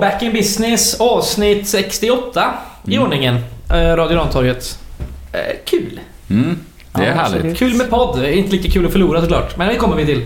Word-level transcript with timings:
Back 0.00 0.22
in 0.22 0.32
Business 0.32 1.00
avsnitt 1.00 1.68
68 1.68 2.54
i 2.86 2.92
Mm. 2.94 3.04
ordningen. 3.04 3.36
Eh, 3.70 3.96
Radio 3.96 4.16
Rantorget. 4.18 4.78
Eh, 5.32 5.40
kul. 5.64 6.00
Mm, 6.30 6.58
det 6.92 7.02
är 7.02 7.06
Ja, 7.06 7.12
härligt. 7.12 7.34
absolut. 7.36 7.58
Kul 7.58 7.74
med 7.74 7.90
podd. 7.90 8.24
Inte 8.24 8.50
lika 8.56 8.70
kul 8.70 8.86
att 8.86 8.92
förlora 8.92 9.20
såklart. 9.20 9.56
Men 9.56 9.68
det 9.68 9.74
kommer 9.76 9.96
vi 9.96 10.06
till. 10.06 10.24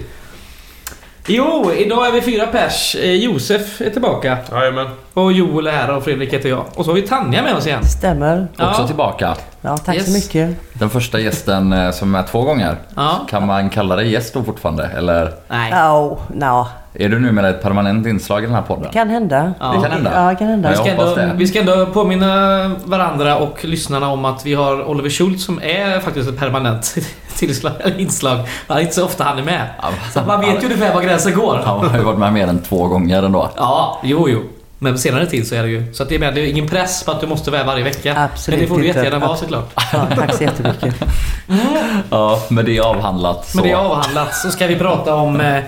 Jo, 1.27 1.73
idag 1.77 2.07
är 2.09 2.13
vi 2.13 2.21
fyra 2.23 2.47
pers. 2.47 2.95
Eh, 2.95 3.13
Josef 3.13 3.81
är 3.81 3.91
tillbaka. 3.91 4.39
Jajamän. 4.53 4.87
Och 5.13 5.33
Joel 5.33 5.67
är 5.67 5.71
här 5.73 5.91
och 5.97 6.05
Fredrik 6.05 6.33
heter 6.33 6.49
jag. 6.49 6.65
Och 6.75 6.85
så 6.85 6.91
har 6.91 6.95
vi 6.97 7.03
Tanja 7.03 7.43
med 7.43 7.55
oss 7.55 7.67
igen. 7.67 7.85
Stämmer. 7.85 8.49
Också 8.53 8.65
Ja. 8.83 8.87
tillbaka. 8.87 9.37
Ja, 9.65 9.77
tack 9.77 9.95
Yes. 9.97 10.07
så 10.07 10.13
mycket. 10.13 10.57
Den 10.73 10.91
första 10.91 11.19
gästen 11.21 11.73
eh, 11.73 11.91
som 11.91 12.15
är 12.15 12.19
med 12.19 12.27
två 12.31 12.43
gånger. 12.43 12.77
Ja. 12.97 13.27
Kan 13.31 13.47
man 13.47 13.71
kalla 13.71 13.97
dig 13.97 14.11
gäst 14.13 14.35
då 14.35 14.43
fortfarande? 14.43 14.85
Eller 14.85 15.33
Nej. 15.49 15.73
Oh, 15.73 16.19
no. 16.35 16.67
är 16.95 17.09
du 17.09 17.19
numera 17.21 17.49
ett 17.49 17.63
permanent 17.63 18.07
inslag 18.07 18.43
i 18.43 18.47
den 18.47 18.55
här 18.55 18.63
podden? 18.63 18.91
Kan 18.93 19.09
hända. 19.11 19.53
Ja. 19.61 19.67
Det 19.73 19.83
kan 19.83 19.91
hända. 19.91 20.11
Ja, 20.15 20.29
det 20.31 20.35
kan 20.37 20.47
hända. 20.49 20.69
Vi 20.71 20.77
ska, 20.77 20.87
ändå, 20.91 21.15
det. 21.15 21.33
vi 21.37 21.47
ska 21.47 21.61
ändå 21.61 21.87
påminna 21.87 22.71
varandra 22.85 23.37
och 23.37 23.65
lyssnarna 23.65 24.09
om 24.09 24.25
att 24.25 24.47
vi 24.47 24.55
har 24.55 24.85
Oliver 24.89 25.11
Schultz 25.11 25.45
som 25.45 25.63
är 25.63 26.01
faktiskt 26.01 26.29
ett 26.29 26.39
permanent 26.39 26.95
tillslag, 27.37 27.73
inslag. 27.99 28.39
Det 28.69 28.75
är 28.75 28.81
inte 28.81 28.95
så 28.95 29.05
ofta 29.05 29.25
han 29.25 29.39
är 29.39 29.43
med. 29.43 29.67
Ja, 30.15 30.23
man 30.27 30.41
vet 30.41 30.63
ju 30.63 30.67
ungefär 30.67 30.95
var 30.95 31.03
gränsen 31.03 31.35
går. 31.35 31.61
Han 31.65 31.89
har 31.91 31.99
ju 31.99 32.05
varit 32.05 32.19
med 32.19 32.33
mer 32.33 32.47
än 32.47 32.59
två 32.59 32.87
gånger 32.89 33.23
ändå. 33.23 33.51
Ja, 33.57 34.01
jo, 34.05 34.29
jo. 34.29 34.43
Men 34.83 34.99
senare 34.99 35.27
tid 35.27 35.47
så 35.49 35.55
är 35.55 35.63
det 35.63 35.69
ju. 35.69 35.93
Så 35.95 36.03
att 36.03 36.09
det 36.09 36.15
är, 36.15 36.19
med, 36.19 36.35
det 36.35 36.41
är 36.41 36.47
ingen 36.47 36.69
press 36.69 37.05
på 37.05 37.11
att 37.11 37.21
du 37.21 37.27
måste 37.27 37.51
vara 37.51 37.65
varje 37.65 37.85
vecka. 37.85 38.15
Absolut 38.19 38.59
Men 38.61 38.63
det 38.63 38.69
får 38.75 38.79
du 38.81 38.87
inte. 38.87 38.99
jättegärna 38.99 39.27
vara 39.27 39.37
såklart. 39.37 39.71
Ja, 39.93 40.07
tack 40.17 40.35
så 40.35 40.43
jättemycket. 40.43 40.95
Ja, 42.11 42.43
men 42.51 42.65
det 42.65 42.77
är 42.77 42.81
avhandlat. 42.83 43.49
Så. 43.49 43.57
Men 43.57 43.65
det 43.67 43.73
är 43.73 43.77
avhandlat 43.77 44.35
så 44.35 44.51
ska 44.51 44.67
vi 44.67 44.77
prata 44.77 45.15
om 45.15 45.41
eh, 45.41 45.63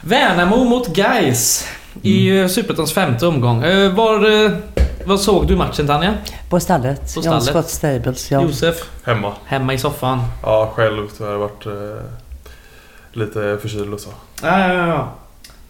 Värnamo 0.00 0.64
mot 0.64 0.88
Gais 0.88 1.66
i 2.02 2.30
Mm. 2.30 2.42
eh, 2.42 2.48
Superettans 2.48 2.92
femte 2.92 3.26
omgång. 3.26 3.62
Eh, 3.62 3.92
var, 3.92 4.44
eh, 4.44 4.50
vad 5.04 5.20
såg 5.20 5.46
du 5.46 5.56
matchen 5.56 5.86
Tanja? 5.86 6.14
På 6.48 6.60
stallet. 6.60 7.14
På 7.14 7.20
John 7.20 7.22
stallet. 7.22 7.44
Scott 7.44 7.68
Stables. 7.70 8.30
Ja. 8.30 8.42
Josef? 8.42 8.76
Hemma. 9.04 9.32
Hemma 9.44 9.74
i 9.74 9.78
soffan? 9.78 10.22
Ja, 10.42 10.72
själv 10.74 11.08
jag 11.20 11.38
varit 11.38 11.66
eh, 11.66 11.72
lite 13.12 13.58
förkyld 13.62 13.94
och 13.94 14.00
så. 14.00 14.08
Ja, 14.42 14.68
ja, 14.74 14.86
ja. 14.86 15.08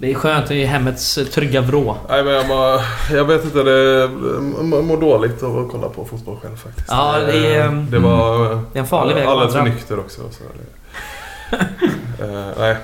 Det 0.03 0.11
är 0.11 0.15
skönt 0.15 0.51
i 0.51 0.65
hemmets 0.65 1.19
eh, 1.19 1.25
trygga 1.25 1.61
vrå. 1.61 1.97
Nej 2.09 2.25
men 2.25 2.33
jag, 2.33 2.49
bara, 2.49 2.81
jag 3.13 3.25
vet 3.25 3.45
inte, 3.45 3.63
det 3.63 4.09
mår 4.83 5.01
dåligt 5.01 5.43
av 5.43 5.59
att 5.59 5.71
kolla 5.71 5.89
på 5.89 6.05
fotboll 6.05 6.37
själv 6.43 6.57
faktiskt. 6.57 6.87
Ja, 6.91 7.19
det 7.27 7.55
är, 7.55 7.67
Eh, 7.67 7.73
det 7.73 7.99
var... 7.99 8.49
Det 8.49 8.79
är 8.79 8.81
en 8.81 8.87
farlig 8.87 9.15
väg 9.15 9.25
Alldeles 9.25 9.55
för 9.55 9.63
nykter 9.63 9.99
också. 9.99 10.21
Så 10.31 10.43
det, 10.59 11.57
eh, 12.25 12.47
nej. 12.59 12.77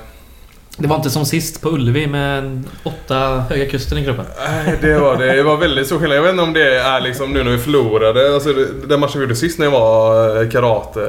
Det 0.77 0.89
var 0.89 0.97
inte 0.97 1.11
som 1.11 1.27
sist 1.27 1.63
på 1.63 1.69
Ullevi 1.69 2.07
med 2.07 2.65
åtta 2.83 3.45
Höga 3.51 3.71
Kusten 3.71 3.99
i 3.99 4.05
gruppen. 4.05 4.25
Nej, 4.49 4.79
det 4.81 4.99
var 4.99 5.17
det. 5.17 5.33
Det 5.33 5.43
var 5.43 5.57
väldigt 5.57 5.87
stor 5.87 5.99
skillnad. 5.99 6.19
Jag 6.19 6.23
vet 6.23 6.31
inte 6.31 6.43
om 6.43 6.53
det 6.53 6.79
är 6.79 7.01
liksom 7.01 7.33
nu 7.33 7.45
när 7.45 7.51
vi 7.51 7.59
förlorade. 7.59 8.35
Alltså, 8.35 8.53
den 8.89 9.01
matchen 9.01 9.13
vi 9.15 9.21
gjorde 9.21 9.37
sist 9.37 9.59
när 9.59 9.67
jag 9.67 9.73
var 9.73 10.43
eh, 10.43 10.51
karate... 10.51 11.01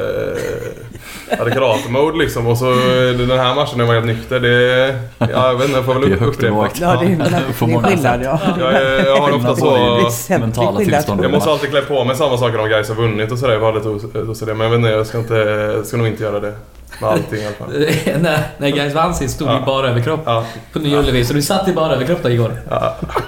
Hade 1.37 1.51
karate-mode 1.51 2.17
liksom. 2.17 2.47
Och 2.47 2.57
så 2.57 2.71
eh, 2.71 3.11
den 3.13 3.39
här 3.39 3.55
matchen 3.55 3.77
när 3.77 3.83
jag 3.83 3.87
var 3.87 3.93
helt 3.93 4.05
nykter. 4.05 4.39
Det... 4.39 4.99
Ja, 5.17 5.27
jag 5.47 5.55
vet 5.55 5.65
inte, 5.65 5.77
jag 5.77 5.85
får 5.85 5.93
väl 5.93 6.01
Det 6.01 6.07
är 6.07 6.13
upp- 6.13 6.19
högt 6.19 6.37
och 6.37 6.43
upprepa. 6.43 6.55
lågt. 6.55 6.79
Ja, 6.79 6.95
det 7.01 7.05
är, 7.05 7.15
På 7.59 7.65
det 7.65 7.73
är 7.73 7.81
skillnad 7.95 8.21
ja. 8.23 8.39
Jag, 8.59 8.73
jag 9.05 9.15
har 9.21 9.31
ofta 9.35 9.55
så... 9.55 10.09
Mentala 10.39 10.79
tillstånd. 10.79 11.23
Jag 11.23 11.31
måste 11.31 11.49
alltid 11.51 11.69
klä 11.69 11.81
på 11.81 12.03
mig 12.03 12.15
samma 12.15 12.37
saker 12.37 12.59
om 12.59 12.69
guys 12.69 12.87
har 12.89 12.95
vunnit 12.95 13.31
och 13.31 13.37
sådär. 13.39 13.53
Jag 13.53 13.75
lite 13.75 13.89
osäker. 13.89 14.53
Men 14.53 14.59
jag 14.61 14.69
vet 14.69 14.77
inte, 14.77 14.89
jag 14.89 15.07
ska, 15.07 15.17
inte, 15.17 15.33
jag 15.75 15.85
ska 15.85 15.97
nog 15.97 16.07
inte 16.07 16.23
göra 16.23 16.39
det. 16.39 16.53
Med 17.01 17.09
allting 17.09 17.39
i 17.39 17.45
alla 17.45 17.55
fall. 17.55 17.69
när 18.21 18.39
när 18.57 18.69
Gais 18.69 18.93
vann 18.93 19.15
sist 19.15 19.35
stod 19.35 19.47
Ja. 19.47 19.57
i 19.63 19.65
bara 19.65 19.89
överkropp 19.89 20.19
Ja, 20.25 20.45
på 20.73 20.79
Nya 20.79 20.99
Ullevi. 20.99 21.25
Så 21.25 21.33
du 21.33 21.41
satt 21.41 21.67
i 21.67 21.73
bara 21.73 21.93
överkropp 21.95 22.23
där 22.23 22.29
igår. 22.29 22.51
ja. 22.69 22.95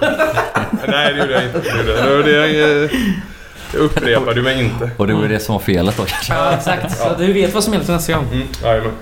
Nej, 0.88 1.12
det 1.14 1.18
gjorde 1.20 1.32
jag 1.32 1.44
inte. 1.44 1.58
Det 1.60 1.78
gjorde 1.78 1.92
jag. 1.92 2.06
Det 2.08 2.16
var 2.16 2.22
det 2.22 2.90
jag, 3.72 3.80
jag 3.82 3.84
upprepade 3.86 4.34
ju 4.36 4.42
mig 4.42 4.62
inte. 4.64 4.90
Och 4.96 5.06
det 5.06 5.14
var 5.14 5.28
det 5.28 5.38
som 5.40 5.52
var 5.52 5.60
felet 5.60 5.96
då 5.96 6.04
kanske. 6.04 6.34
Ja, 6.34 6.52
exakt. 6.52 6.98
Så 6.98 7.08
du 7.18 7.32
vet 7.32 7.54
vad 7.54 7.64
som 7.64 7.72
gäller 7.72 7.84
till 7.86 7.94
nästa 7.94 8.12
gång. 8.12 8.24
Mm, 8.32 8.46
jajamän. 8.64 8.92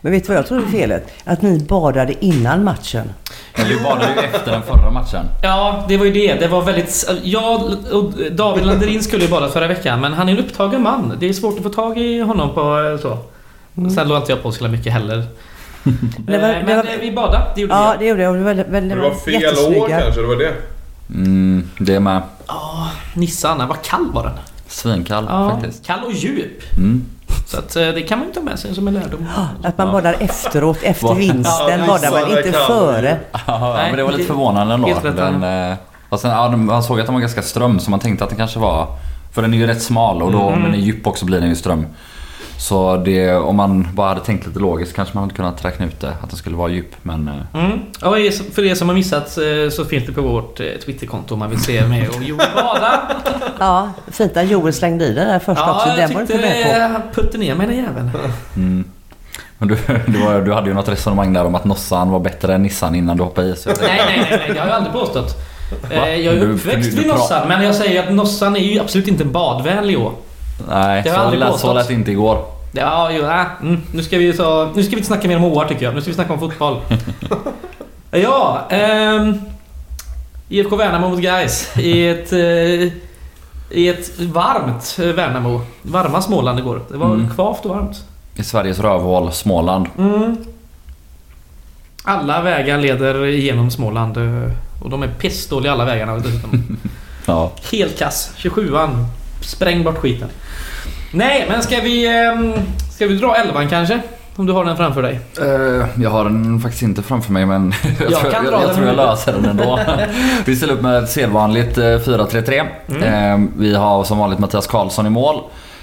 Men 0.00 0.12
vet 0.12 0.22
du 0.24 0.28
vad 0.28 0.36
jag 0.38 0.46
tror 0.46 0.62
är 0.62 0.66
felet? 0.66 1.12
Att 1.24 1.42
ni 1.42 1.58
badade 1.68 2.14
innan 2.24 2.64
matchen. 2.64 3.10
Men 3.56 3.68
du 3.68 3.80
badade 3.80 4.12
ju 4.16 4.20
efter 4.34 4.52
den 4.52 4.62
förra 4.62 4.90
matchen. 4.90 5.24
Ja, 5.42 5.84
det 5.88 5.96
var 5.96 6.04
ju 6.04 6.12
det. 6.12 6.34
Det 6.34 6.48
var 6.48 6.62
väldigt... 6.62 7.10
Jag 7.22 7.62
och 7.92 8.12
David 8.32 8.66
Landerin 8.66 9.02
skulle 9.02 9.24
ju 9.24 9.30
bada 9.30 9.48
förra 9.48 9.66
veckan, 9.66 10.00
men 10.00 10.12
han 10.12 10.28
är 10.28 10.32
en 10.32 10.38
upptagen 10.38 10.82
man. 10.82 11.16
Det 11.20 11.28
är 11.28 11.32
svårt 11.32 11.56
att 11.56 11.62
få 11.62 11.68
tag 11.68 11.98
i 11.98 12.20
honom 12.20 12.54
på 12.54 12.60
eh, 12.60 12.98
så. 13.02 13.18
Sen 13.94 14.08
låg 14.08 14.18
inte 14.18 14.32
jag 14.32 14.42
på 14.42 14.52
så 14.52 14.68
mycket 14.68 14.92
heller. 14.92 15.16
Det 16.18 16.38
var- 16.38 16.48
Eh, 16.48 16.54
det 16.54 16.62
men 16.66 16.76
var- 16.76 16.84
eh, 16.84 16.90
vi 17.00 17.12
badade, 17.12 17.44
det 17.54 17.60
gjorde 17.60 17.74
Ja, 17.74 17.94
vi. 17.98 18.04
det 18.04 18.10
gjorde 18.10 18.22
jag. 18.22 18.34
Det 18.34 18.38
var, 18.38 18.44
väldigt, 18.46 18.66
väldigt, 18.68 18.98
Det 18.98 19.02
var 19.02 19.14
fel 19.14 19.80
år 19.82 19.88
kanske, 19.88 20.20
det 20.20 20.26
var 20.26 20.36
det. 20.36 20.52
Mm, 21.14 21.68
det 21.78 21.94
är 21.94 22.00
med. 22.00 22.22
Ja, 22.46 22.88
Nissan. 23.14 23.68
Vad 23.68 23.82
kall 23.82 24.12
var 24.12 24.22
den? 24.22 24.32
Svinkall 24.66 25.26
Ja, 25.28 25.50
faktiskt. 25.50 25.86
kall 25.86 26.04
och 26.04 26.12
djup. 26.12 26.76
Mm. 26.76 27.04
Så 27.46 27.58
att, 27.58 27.76
eh, 27.76 27.88
det 27.88 28.02
kan 28.02 28.18
man 28.18 28.28
ju 28.28 28.34
ta 28.34 28.40
med 28.40 28.58
sig 28.58 28.74
som 28.74 28.88
en 28.88 28.94
lärdom. 28.94 29.26
Att 29.62 29.78
man 29.78 29.92
badar 29.92 30.16
efteråt, 30.20 30.78
efter 30.82 31.14
vinsten 31.14 31.80
Ja, 31.80 31.86
badar 31.86 32.10
man 32.10 32.30
inte 32.38 32.42
kan- 32.52 32.66
före. 32.66 33.18
Ja, 33.46 33.76
men 33.88 33.96
det 33.96 34.02
var 34.04 34.12
lite 34.12 34.24
förvånande 34.24 34.74
ändå. 34.74 34.98
Den, 35.02 35.42
eh, 35.70 35.76
och 36.08 36.20
sen, 36.20 36.30
ja, 36.30 36.48
man 36.56 36.82
såg 36.82 37.00
att 37.00 37.06
den 37.06 37.14
var 37.14 37.20
ganska 37.20 37.42
ström 37.42 37.78
så 37.80 37.90
man 37.90 38.00
tänkte 38.00 38.24
att 38.24 38.30
den 38.30 38.38
kanske 38.38 38.58
var... 38.58 38.86
För 39.32 39.42
den 39.42 39.54
är 39.54 39.58
ju 39.58 39.66
rätt 39.66 39.82
smal 39.82 40.22
och 40.22 40.32
då 40.32 40.48
Mm. 40.48 40.62
den 40.62 40.74
är 40.74 40.78
djup 40.78 41.06
också 41.06 41.24
blir 41.26 41.40
den 41.40 41.48
ju 41.48 41.56
ström. 41.56 41.86
Så 42.60 42.96
det, 42.96 43.34
om 43.34 43.56
man 43.56 43.88
bara 43.94 44.08
hade 44.08 44.20
tänkt 44.20 44.46
lite 44.46 44.58
logiskt 44.58 44.96
kanske 44.96 45.14
man 45.14 45.24
hade 45.24 45.34
kunnat 45.34 45.64
räkna 45.64 45.86
ut 45.86 46.00
det. 46.00 46.08
Att 46.22 46.30
den 46.30 46.36
skulle 46.38 46.56
vara 46.56 46.70
djup. 46.70 46.94
Men 47.02 47.28
eh, 47.28 47.60
Mm. 47.64 47.78
Och 48.02 48.34
för 48.54 48.64
er 48.64 48.74
som 48.74 48.88
har 48.88 48.94
missat 48.94 49.38
eh, 49.38 49.70
så 49.70 49.84
finns 49.84 50.06
det 50.06 50.12
på 50.12 50.22
vårt 50.22 50.60
eh, 50.60 50.66
Twitterkonto 50.84 51.34
om 51.34 51.38
man 51.38 51.50
vill 51.50 51.60
se 51.60 51.86
mig 51.86 52.08
och 52.08 52.22
Joel 52.22 52.46
bada. 52.54 53.00
Ja, 53.58 53.90
fint 54.12 54.36
att 54.36 54.48
Joel 54.50 54.72
slängde 54.72 55.04
i 55.04 55.12
det 55.14 55.24
där 55.24 55.38
först 55.38 55.60
också. 55.60 55.70
Ja, 55.70 55.88
jag 55.88 55.96
Den 56.10 56.20
inte 56.20 56.32
tyckte 56.38 56.78
han 56.92 57.02
putte 57.14 57.38
ner 57.38 57.54
mig 57.54 57.66
den 57.66 57.76
jäveln. 57.76 58.10
mm. 58.56 58.84
Men 59.58 59.68
du, 59.68 59.76
du, 60.06 60.18
var, 60.18 60.40
du 60.40 60.52
hade 60.52 60.68
ju 60.68 60.74
något 60.74 60.88
resonemang 60.88 61.32
där 61.32 61.44
om 61.44 61.54
att 61.54 61.64
Nossan 61.64 62.10
var 62.10 62.20
bättre 62.20 62.54
än 62.54 62.62
Nissan 62.62 62.94
innan 62.94 63.16
du 63.16 63.22
hoppade 63.22 63.48
i. 63.48 63.56
Så 63.56 63.68
jag 63.68 63.78
tänkte- 63.78 63.94
Nej, 63.96 64.04
nej, 64.06 64.26
nej, 64.30 64.38
nej, 64.46 64.50
det 64.54 64.60
har 64.60 64.66
jag 64.66 64.76
aldrig 64.76 64.92
påstått. 64.94 65.36
Va? 65.90 66.08
Jag 66.08 66.34
är 66.34 66.40
Du- 66.40 66.52
uppväxt 66.52 66.90
du- 66.90 66.96
vid 66.96 67.06
Nossan, 67.06 67.48
men 67.48 67.62
jag 67.64 67.74
säger 67.74 68.02
att 68.06 68.12
Nossan 68.12 68.56
är 68.56 68.60
ju 68.60 68.80
absolut 68.80 69.08
inte 69.08 69.22
en 69.24 69.32
badvänlig 69.32 69.98
å. 69.98 70.12
Nej, 70.68 71.02
Det 71.02 71.08
har 71.10 71.16
jag 71.16 71.16
så 71.16 71.20
aldrig 71.20 71.40
lät, 71.40 71.48
så 71.48 71.52
påstått. 71.52 71.74
lät 71.74 71.90
inte 71.90 72.10
igår. 72.10 72.44
Ja, 72.72 73.10
jo, 73.12 73.22
äh, 73.24 73.46
mm. 73.62 73.80
nu, 73.92 74.02
ska 74.02 74.18
vi 74.18 74.32
ta, 74.32 74.70
nu 74.74 74.82
ska 74.82 74.90
vi 74.90 74.96
inte 74.96 75.06
snacka 75.06 75.28
mer 75.28 75.36
om 75.36 75.44
åar 75.44 75.64
tycker 75.68 75.84
jag. 75.84 75.94
Nu 75.94 76.00
ska 76.00 76.10
vi 76.10 76.14
snacka 76.14 76.32
om 76.32 76.38
fotboll. 76.40 76.76
ja, 78.10 78.66
ehm, 78.70 79.40
IFK 80.48 80.76
Värnamo 80.76 81.08
mot 81.08 81.20
Gais 81.20 81.76
i 81.78 82.08
ett, 82.08 82.32
eh, 82.32 82.38
i 83.78 83.88
ett 83.88 84.18
varmt 84.20 84.96
eh, 85.02 85.06
Värnamo. 85.06 85.60
Varma 85.82 86.22
Småland 86.22 86.58
igår. 86.58 86.82
Det 86.90 86.96
var 86.96 87.06
Mm. 87.14 87.30
kvavt 87.34 87.64
och 87.64 87.70
varmt. 87.76 88.04
I 88.34 88.42
Sveriges 88.44 88.78
rövhål, 88.78 89.32
Småland. 89.32 89.86
Mm. 89.98 90.36
Alla 92.04 92.40
vägar 92.42 92.78
leder 92.78 93.26
igenom 93.26 93.70
Småland 93.70 94.16
eh, 94.16 94.52
och 94.82 94.90
de 94.90 95.02
är 95.02 95.08
pissdåliga 95.08 95.72
alla 95.72 95.84
vägarna 95.84 96.16
dessutom. 96.16 96.76
Ja. 97.26 97.50
Helt 97.72 97.98
kass. 97.98 98.30
27an. 98.36 99.04
Spräng 99.42 99.84
bort 99.84 99.98
skiten. 99.98 100.28
Nej, 101.12 101.46
men 101.48 101.62
ska 101.62 101.80
vi... 101.80 102.06
ehm, 102.26 102.52
Ska 102.94 103.06
vi 103.06 103.14
dra 103.16 103.36
11 103.36 103.66
kanske? 103.70 104.00
Om 104.36 104.46
du 104.46 104.52
har 104.52 104.64
den 104.64 104.76
framför 104.76 105.02
dig. 105.02 105.20
Eh, 105.40 105.86
jag 106.02 106.10
har 106.10 106.24
den 106.24 106.60
faktiskt 106.60 106.82
inte 106.82 107.02
framför 107.02 107.32
mig 107.32 107.46
men 107.46 107.72
jag, 108.00 108.10
Jag 108.10 108.20
tror, 108.20 108.30
kan 108.30 108.44
jag, 108.44 108.52
dra 108.52 108.60
jag, 108.60 108.68
den 108.68 108.76
tror 108.76 108.86
jag 108.88 108.96
löser 108.96 109.32
den 109.32 109.44
ändå. 109.44 109.78
vi 110.44 110.56
ställer 110.56 110.72
upp 110.74 110.82
med 110.82 111.02
ett 111.02 111.10
sedvanligt 111.10 111.78
eh, 111.78 111.82
4-3-3. 111.82 112.66
Mm. 112.88 113.02
Eh, 113.42 113.48
vi 113.56 113.74
har 113.74 114.04
som 114.04 114.18
vanligt 114.18 114.38
Mattias 114.38 114.66
Karlsson 114.66 115.06
i 115.06 115.10
mål. 115.10 115.36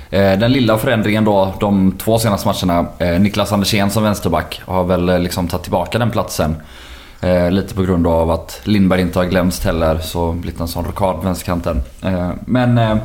Eh, 0.10 0.40
Den 0.40 0.52
lilla 0.52 0.78
förändringen 0.78 1.26
då, 1.26 1.54
de 1.60 1.92
två 1.92 2.20
senaste 2.20 2.48
matcherna. 2.48 2.88
eh, 3.00 3.20
Niklas 3.20 3.52
Andersén 3.54 3.90
som 3.90 4.04
vänsterback 4.04 4.62
har 4.66 4.84
väl 4.84 5.10
eh, 5.10 5.20
liksom 5.20 5.48
tagit 5.48 5.64
tillbaka 5.64 6.00
den 6.00 6.12
platsen. 6.12 6.56
Eh, 7.22 7.52
lite 7.52 7.76
på 7.76 7.82
grund 7.84 8.08
av 8.08 8.32
att 8.32 8.60
Lindberg 8.64 9.02
inte 9.02 9.20
har 9.20 9.26
glömts 9.26 9.64
heller, 9.66 9.98
så 10.00 10.32
blivit 10.32 10.60
en 10.60 10.68
sån 10.68 10.86
rockad 10.86 11.16
på 11.16 11.22
vänsterkanten. 11.22 11.82
Eh, 12.04 12.30
men 12.46 12.78
eh, 12.78 12.96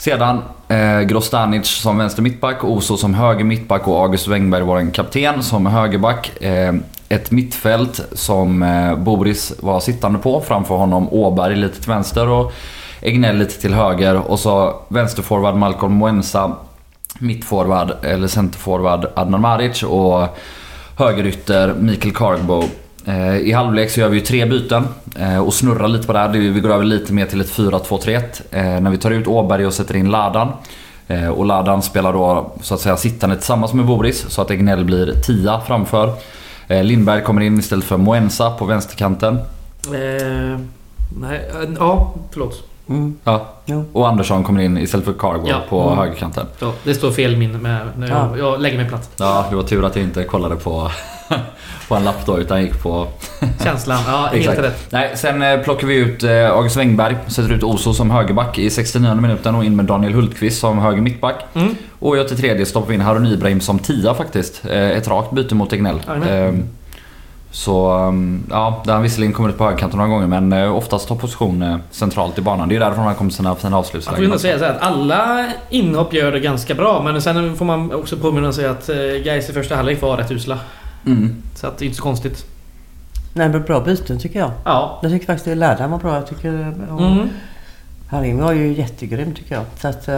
sedan 0.00 0.42
eh, 0.68 1.00
Grostanic 1.00 1.66
som 1.66 1.98
vänster 1.98 2.22
mittback, 2.22 2.64
Oso 2.64 2.96
som 2.96 3.14
höger 3.14 3.44
mittback 3.44 3.88
och 3.88 4.02
August 4.02 4.28
Wengberg 4.28 4.62
var 4.62 4.78
en 4.78 4.90
kapten 4.90 5.42
som 5.42 5.66
högerback. 5.66 6.42
Eh, 6.42 6.74
ett 7.08 7.30
mittfält 7.30 8.00
som 8.12 8.62
eh, 8.62 8.96
Boris 8.96 9.52
var 9.60 9.80
sittande 9.80 10.18
på, 10.18 10.40
framför 10.40 10.74
honom 10.74 11.08
Åberg 11.12 11.56
lite 11.56 11.80
till 11.80 11.90
vänster 11.90 12.28
och 12.28 12.52
Egnell 13.00 13.36
lite 13.36 13.60
till 13.60 13.74
höger 13.74 14.30
och 14.30 14.38
så 14.38 14.82
vänsterforward 14.88 15.54
Malcolm 15.54 15.92
Moensa 15.92 16.56
mittforward 17.18 17.92
eller 18.02 18.28
centerforward 18.28 19.06
Adnan 19.16 19.40
Maric 19.40 19.82
och 19.82 20.38
högerytter 20.98 21.74
Mikael 21.74 22.14
Cargbo. 22.14 22.64
Eh, 23.06 23.36
I 23.36 23.52
halvlek 23.52 23.90
så 23.90 24.00
gör 24.00 24.08
vi 24.08 24.18
ju 24.18 24.24
tre 24.24 24.44
byten 24.46 24.88
eh, 25.18 25.38
och 25.38 25.54
snurrar 25.54 25.88
lite 25.88 26.06
på 26.06 26.12
det 26.12 26.18
här. 26.18 26.28
Vi 26.28 26.60
går 26.60 26.70
över 26.72 26.84
lite 26.84 27.12
mer 27.12 27.26
till 27.26 27.40
ett 27.40 27.50
4-2-3-1 27.56 28.22
eh, 28.50 28.80
när 28.80 28.90
vi 28.90 28.98
tar 28.98 29.10
ut 29.10 29.26
Åberg 29.26 29.66
och 29.66 29.74
sätter 29.74 29.96
in 29.96 30.10
Ladan. 30.10 30.48
Eh, 31.08 31.28
Och 31.28 31.44
Ladan 31.44 31.82
spelar 31.82 32.12
då 32.12 32.52
så 32.62 32.74
att 32.74 32.80
säga 32.80 32.96
sittande 32.96 33.36
tillsammans 33.36 33.72
med 33.72 33.86
Boris 33.86 34.26
så 34.28 34.42
att 34.42 34.50
Egnell 34.50 34.84
blir 34.84 35.12
tia 35.12 35.60
framför. 35.66 36.12
Eh, 36.68 36.84
Lindberg 36.84 37.22
kommer 37.22 37.40
in 37.42 37.58
istället 37.58 37.84
för 37.84 37.96
Moensa 37.96 38.50
på 38.50 38.64
vänsterkanten. 38.64 39.36
Eh, 39.86 40.58
Nej, 41.20 41.50
ja, 41.78 42.14
förlåt. 42.30 42.64
Mm. 42.88 43.16
Ja. 43.24 43.46
Jo. 43.66 43.84
Och 43.92 44.08
Andersson 44.08 44.44
kommer 44.44 44.60
in 44.62 44.78
istället 44.78 45.06
för 45.06 45.12
Cargo 45.12 45.46
Ja. 45.48 45.56
på 45.68 45.82
Mm. 45.82 45.98
högerkanten. 45.98 46.46
Ja, 46.58 46.72
det 46.84 46.94
står 46.94 47.10
fel 47.10 47.36
med 47.36 47.88
när 47.96 48.08
jag, 48.08 48.16
Ja. 48.18 48.36
jag 48.38 48.60
lägger 48.60 48.76
mig 48.78 48.88
platt. 48.88 49.10
Ja, 49.16 49.46
det 49.50 49.56
var 49.56 49.62
tur 49.62 49.84
att 49.84 49.96
jag 49.96 50.04
inte 50.04 50.24
kollade 50.24 50.56
på, 50.56 50.90
på 51.90 51.96
en 51.96 52.04
lapp 52.04 52.26
då 52.26 52.38
utan 52.38 52.62
gick 52.62 52.82
på... 52.82 53.06
Känslan, 53.64 53.98
ja 54.06 54.26
helt 54.32 54.58
rätt. 54.58 54.86
Nej, 54.90 55.10
sen 55.14 55.42
eh, 55.42 55.60
plockar 55.60 55.86
vi 55.86 55.94
ut 55.94 56.22
eh, 56.22 56.50
August 56.50 56.76
Wengberg, 56.76 57.16
sätter 57.26 57.52
ut 57.52 57.62
Oso 57.62 57.94
som 57.94 58.10
högerback 58.10 58.58
i 58.58 58.70
69 58.70 59.14
minuten 59.14 59.54
och 59.54 59.64
in 59.64 59.76
med 59.76 59.84
Daniel 59.84 60.12
Hultqvist 60.14 60.60
som 60.60 60.78
höger 60.78 61.02
mittback. 61.02 61.44
Mm. 61.54 61.74
Och 61.98 62.16
jag 62.16 62.28
till 62.28 62.36
tredje 62.36 62.66
stoppar 62.66 62.88
vi 62.88 62.94
in 62.94 63.00
Harun 63.00 63.26
Ibrahim 63.26 63.60
som 63.60 63.78
tia 63.78 64.14
faktiskt. 64.14 64.62
Eh, 64.70 64.90
Ett 64.90 65.08
rakt 65.08 65.30
byte 65.30 65.54
mot 65.54 65.72
Egnell. 65.72 66.00
Jajamän. 66.06 66.54
Eh, 66.58 66.64
Så 67.52 67.92
um, 67.96 68.42
ja, 68.50 68.82
där 68.86 68.92
han 68.92 69.02
visserligen 69.02 69.32
kommer 69.32 69.48
ut 69.48 69.58
på 69.58 69.64
högerkanten 69.64 69.98
några 69.98 70.10
gånger 70.10 70.40
men 70.40 70.52
oftast 70.70 71.08
har 71.08 71.16
position 71.16 71.80
centralt 71.90 72.38
i 72.38 72.42
banan. 72.42 72.68
Det 72.68 72.76
är 72.76 72.80
därifrån 72.80 73.04
han 73.04 73.14
kommer 73.14 73.30
sina 73.30 73.54
fina 73.54 73.70
får 73.70 73.78
avslutslägen. 73.78 74.24
ändå 74.24 74.34
också. 74.34 74.42
säga 74.42 74.58
så 74.58 74.64
här 74.64 74.72
att 74.74 74.82
alla 74.82 75.46
inhopp 75.70 76.14
gör 76.14 76.32
det 76.32 76.40
ganska 76.40 76.74
bra 76.74 77.02
men 77.04 77.22
sen 77.22 77.56
får 77.56 77.64
man 77.64 77.94
också 77.94 78.16
påminna 78.16 78.52
sig 78.52 78.66
att 78.66 78.90
Gais 79.24 79.50
i 79.50 79.52
första 79.52 79.76
halvlek 79.76 80.02
var 80.02 80.16
rätt 80.16 80.30
usla. 80.30 80.58
Mm. 81.06 81.42
Så 81.54 81.66
att 81.66 81.78
det 81.78 81.84
är 81.84 81.86
inte 81.86 81.96
så 81.96 82.02
konstigt. 82.02 82.44
Nej 83.34 83.48
men 83.48 83.62
bra 83.62 83.80
byten 83.80 84.18
tycker 84.18 84.38
jag. 84.38 84.50
Ja. 84.64 84.98
Jag 85.02 85.12
tycker 85.12 85.26
faktiskt 85.26 85.48
att 85.48 85.56
Lärdan 85.56 85.90
var 85.90 85.98
bra. 85.98 86.14
Jag 86.14 86.26
tycker... 86.26 86.74
och 86.90 87.00
Mm. 87.00 87.28
Harim 88.08 88.38
var 88.38 88.52
ju 88.52 88.72
jättegrym 88.72 89.34
tycker 89.34 89.54
jag. 89.54 89.64
Så 89.80 89.88
att... 89.88 90.08
eh, 90.08 90.14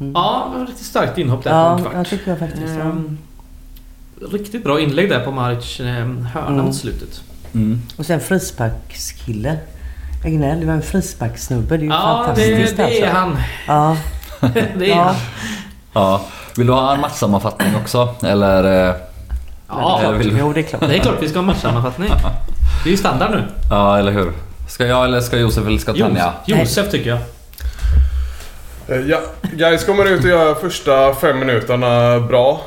mm. 0.00 0.12
Ja, 0.14 0.48
det 0.52 0.58
var 0.58 0.66
riktigt 0.66 0.86
starkt 0.86 1.18
inhopp 1.18 1.44
där 1.44 1.50
på 1.50 1.56
Ja, 1.56 1.76
en 1.76 1.82
kvart. 1.82 1.92
jag 1.94 2.06
tycker 2.06 2.30
jag 2.30 2.38
faktiskt. 2.38 2.74
Ja. 2.78 2.80
Ehm, 2.82 3.18
Riktigt 4.32 4.64
bra 4.64 4.80
inlägg 4.80 5.08
där 5.10 5.24
på 5.24 5.30
Maric 5.30 5.80
eh, 5.80 5.86
hörna 5.86 6.46
Mm. 6.48 6.64
mot 6.64 6.74
slutet. 6.74 7.22
Mm. 7.54 7.82
Och 7.98 8.06
sen 8.06 8.20
frisparkskille. 8.20 9.56
Egnell, 10.24 10.60
det 10.60 10.66
var 10.66 10.72
en 10.74 10.82
frisparkssnubbe. 10.82 11.76
Det 11.76 11.82
är 11.82 11.84
ju 11.84 11.90
Ja, 11.92 12.18
det, 12.18 12.24
fantastiskt 12.26 12.76
det 12.76 12.82
är 12.82 12.86
alltså. 12.86 13.18
han. 13.18 13.36
Ja, 13.68 13.96
Det 14.78 14.84
är 14.84 14.96
Ja. 14.96 15.02
han. 15.02 15.14
Ja. 15.92 16.20
Vill 16.56 16.66
du 16.66 16.72
ha 16.72 16.94
en 16.94 17.00
matchsammanfattning 17.00 17.76
också? 17.76 18.14
Eller? 18.24 18.94
Ja, 19.80 20.00
eller 20.02 20.18
vill... 20.18 20.36
jo 20.38 20.52
det 20.52 20.60
är 20.60 20.62
klart. 20.62 20.80
det 20.80 20.94
är 20.96 20.98
klart 20.98 21.16
vi 21.20 21.28
ska 21.28 21.38
ha 21.38 21.46
matchsammanfattning. 21.46 22.08
Det 22.84 22.88
är 22.88 22.90
ju 22.90 22.96
standard 22.96 23.30
nu. 23.30 23.42
Ja, 23.70 23.98
eller 23.98 24.12
hur? 24.12 24.32
Ska 24.68 24.86
jag 24.86 25.04
eller 25.04 25.20
ska 25.20 25.36
Josef 25.38 25.66
eller 25.66 25.78
ska 25.78 25.92
Tanja? 25.94 26.32
Jos- 26.46 26.58
Josef 26.60 26.90
tycker 26.90 27.10
jag. 27.10 27.18
Eh, 28.88 29.06
Ja, 29.06 29.20
guys 29.52 29.84
kommer 29.84 30.04
ut 30.04 30.24
och 30.24 30.30
gör 30.30 30.54
första 30.54 31.14
fem 31.14 31.38
minuterna 31.38 32.20
bra. 32.20 32.60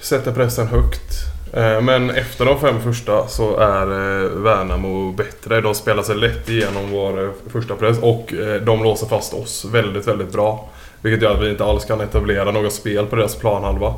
Sätter 0.00 0.32
pressen 0.32 0.66
högt. 0.66 1.12
Eh, 1.52 1.80
Men 1.80 2.10
efter 2.10 2.44
de 2.44 2.60
fem 2.60 2.80
första 2.82 3.26
så 3.28 3.56
är 3.58 3.82
eh, 3.82 4.30
Värnamo 4.30 5.12
bättre. 5.12 5.60
De 5.60 5.74
spelar 5.74 6.02
sig 6.02 6.16
lätt 6.16 6.48
igenom 6.48 6.90
vår 6.90 7.32
första 7.52 7.74
press 7.74 7.98
och 8.02 8.34
de 8.62 8.82
låser 8.82 9.06
fast 9.06 9.34
oss 9.34 9.64
väldigt, 9.72 10.08
väldigt 10.08 10.32
bra. 10.32 10.68
Vilket 11.02 11.22
gör 11.22 11.34
att 11.34 11.42
vi 11.42 11.50
inte 11.50 11.64
alls 11.64 11.84
kan 11.84 12.00
etablera 12.00 12.50
något 12.50 12.72
spel 12.72 13.06
på 13.06 13.16
deras 13.16 13.34
planhalva. 13.36 13.94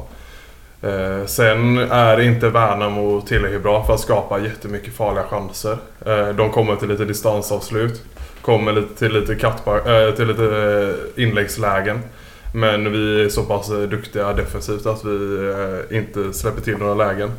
Eh, 0.83 1.27
Sen 1.27 1.79
är 1.79 2.21
inte 2.21 2.49
Värnamo 2.49 3.21
tillräckligt 3.21 3.63
bra 3.63 3.85
för 3.85 3.95
att 3.95 4.01
skapa 4.01 4.39
jättemycket 4.41 4.95
farliga 4.95 5.25
chanser. 5.25 5.79
Eh, 6.07 6.29
De 6.29 6.51
kommer 6.51 6.77
till 6.77 6.89
lite 6.89 7.05
distansavslut. 7.05 8.03
Kommer 8.43 8.73
lite, 8.73 8.95
till 8.99 9.13
lite, 9.13 9.35
kattbar, 9.35 9.77
eh, 10.07 10.15
till 10.15 10.27
lite 10.29 10.45
eh, 11.17 11.23
inläggslägen. 11.23 12.01
Men 12.55 12.93
vi 12.93 13.25
är 13.25 13.29
så 13.29 13.43
pass 13.43 13.71
eh, 13.71 13.79
duktiga 13.79 14.33
defensivt 14.33 14.87
att 14.87 15.05
vi 15.05 15.49
eh, 15.91 15.97
inte 15.99 16.33
släpper 16.33 16.61
till 16.61 16.77
några 16.77 16.95
lägen. 16.95 17.31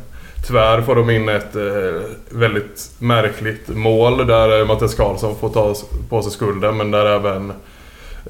Tyvärr 0.46 0.82
får 0.82 0.94
de 0.94 1.10
in 1.10 1.28
ett 1.28 1.56
eh, 1.56 2.00
väldigt 2.28 2.90
märkligt 2.98 3.68
mål 3.68 4.26
där 4.26 4.60
eh, 4.60 4.66
Mattias 4.66 4.94
Karlsson 4.94 5.36
får 5.36 5.48
ta 5.48 5.74
på 6.08 6.22
sig 6.22 6.32
skulden 6.32 6.76
men 6.76 6.90
där 6.90 7.06
även 7.06 7.50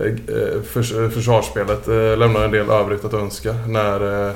eh, 0.00 0.62
förs 0.72 0.92
försvarsspelet 1.14 1.88
eh, 1.88 2.16
lämnar 2.16 2.44
en 2.44 2.50
del 2.50 2.70
övrigt 2.70 3.04
att 3.04 3.14
önska. 3.14 3.54
När 3.68 4.26
eh, 4.28 4.32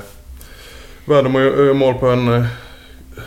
Värnamo 1.09 1.39
gör 1.39 1.73
mål 1.73 1.93
på 1.93 2.07
en 2.07 2.33
eh, 2.33 2.45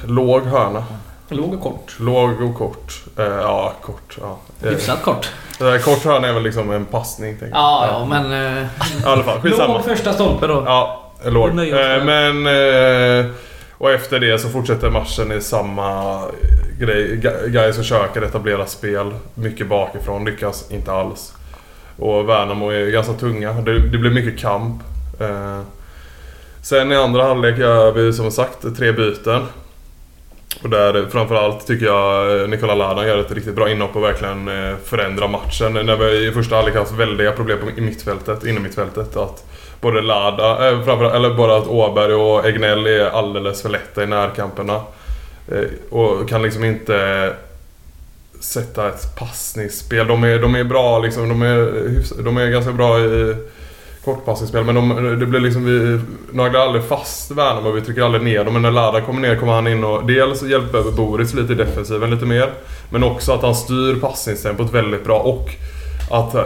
låg 0.06 0.42
hörna. 0.42 0.84
Låg 1.28 1.54
och 1.54 1.60
kort. 1.60 1.96
Låg 2.00 2.42
och 2.42 2.54
kort. 2.54 3.02
Eh, 3.18 3.24
ja, 3.24 3.72
kort. 3.82 4.18
Ja. 4.20 4.38
Eh, 4.62 4.70
Hyfsat 4.70 5.02
kort. 5.02 5.30
där 5.58 5.78
kort 5.78 6.04
hörna 6.04 6.28
är 6.28 6.32
väl 6.32 6.42
liksom 6.42 6.70
en 6.70 6.84
passning. 6.84 7.30
tänker 7.38 7.56
jag. 7.56 7.62
Ja, 7.64 7.86
ja, 7.90 8.04
men... 8.22 8.32
Eh, 8.56 8.62
I 8.62 8.66
alla 9.04 9.22
fall, 9.24 9.40
skitsamma. 9.40 9.74
låg 9.74 9.84
första 9.84 10.12
stolpe 10.12 10.46
då. 10.46 10.62
Ja, 10.66 11.12
låg. 11.24 11.48
Oss 11.48 11.60
Eh, 11.60 12.04
men... 12.04 12.46
Eh, 12.46 13.26
och 13.78 13.90
efter 13.90 14.20
det 14.20 14.38
så 14.38 14.48
fortsätter 14.48 14.90
matchen 14.90 15.32
i 15.32 15.40
samma 15.40 16.20
grej. 16.78 17.20
Ga- 17.22 17.48
Gais 17.48 17.76
försöker 17.76 18.22
etablera 18.22 18.66
spel 18.66 19.14
mycket 19.34 19.68
bakifrån, 19.68 20.24
lyckas 20.24 20.70
inte 20.70 20.92
alls. 20.92 21.32
Och 21.98 22.28
Värnamo 22.28 22.70
är 22.70 22.90
ganska 22.90 23.12
tunga. 23.12 23.52
Det, 23.52 23.78
det 23.88 23.98
blir 23.98 24.10
mycket 24.10 24.40
kamp. 24.40 24.82
Eh, 25.20 25.60
sen 26.62 26.92
i 26.92 26.96
andra 26.96 27.22
halvlek 27.24 27.58
gör 27.58 27.92
vi 27.92 28.12
som 28.12 28.30
sagt 28.30 28.76
tre 28.76 28.92
byten. 28.92 29.42
Och 30.62 30.70
där 30.70 31.06
framförallt 31.10 31.66
tycker 31.66 31.86
jag 31.86 32.40
eh, 32.42 32.48
Nikola 32.48 32.74
Ladan 32.74 33.06
gör 33.06 33.18
ett 33.18 33.32
riktigt 33.32 33.54
bra 33.54 33.70
inhopp 33.70 33.96
och 33.96 34.02
verkligen 34.02 34.48
eh, 34.48 34.76
förändrar 34.84 35.28
matchen. 35.28 35.72
När 35.72 35.96
vi 35.96 36.28
i 36.28 36.32
första 36.32 36.56
halvlek 36.56 36.74
haft 36.76 36.92
väldiga 36.92 37.32
problem 37.32 37.58
på- 37.58 37.80
mittfältet, 37.80 38.44
inom 38.44 38.62
mittfältet. 38.62 39.16
Att 39.16 39.44
både 39.80 40.00
Lada, 40.02 40.70
eh, 40.70 40.84
framförallt, 40.84 41.14
eller 41.14 41.34
bara 41.34 41.56
att 41.56 41.66
Åberg 41.66 42.14
och 42.14 42.46
Egnell 42.46 42.86
är 42.86 43.04
alldeles 43.10 43.62
för 43.62 43.68
lätta 43.68 44.02
i 44.02 44.06
närkamperna. 44.06 44.80
Eh, 45.52 45.64
och 45.90 46.28
kan 46.28 46.42
liksom 46.42 46.64
inte 46.64 47.32
sätta 48.40 48.88
ett 48.88 49.16
passningsspel. 49.18 50.06
De 50.06 50.24
är, 50.24 50.38
de 50.38 50.54
är 50.54 50.64
bra 50.64 50.98
liksom, 50.98 51.28
de 51.28 51.42
är, 51.42 51.72
de 52.22 52.36
är 52.36 52.46
ganska 52.48 52.72
bra 52.72 53.00
i 53.00 53.36
kortpassningsspel 54.04 54.64
men 54.64 54.74
de, 54.74 55.18
det 55.20 55.26
blir 55.26 55.40
liksom, 55.40 55.64
vi 55.64 56.00
naglar 56.32 56.60
aldrig 56.60 56.84
fast 56.84 57.30
Värnamo 57.30 57.70
vi 57.70 57.80
trycker 57.80 58.02
aldrig 58.02 58.22
ner 58.22 58.44
dem. 58.44 58.52
Men 58.52 58.62
när 58.62 58.70
Lada 58.70 59.00
kommer 59.00 59.20
ner 59.20 59.36
kommer 59.36 59.52
han 59.52 59.66
in 59.66 59.84
och 59.84 60.06
dels 60.06 60.42
hjälper 60.42 60.96
Boris 60.96 61.34
lite 61.34 61.52
i 61.52 61.56
defensiven 61.56 62.10
lite 62.10 62.26
mer. 62.26 62.52
Men 62.90 63.02
också 63.02 63.32
att 63.32 63.42
han 63.42 63.54
styr 63.54 64.00
passningstempot 64.00 64.72
väldigt 64.72 65.04
bra 65.04 65.18
och 65.18 65.50
att 66.10 66.34
eh, 66.34 66.42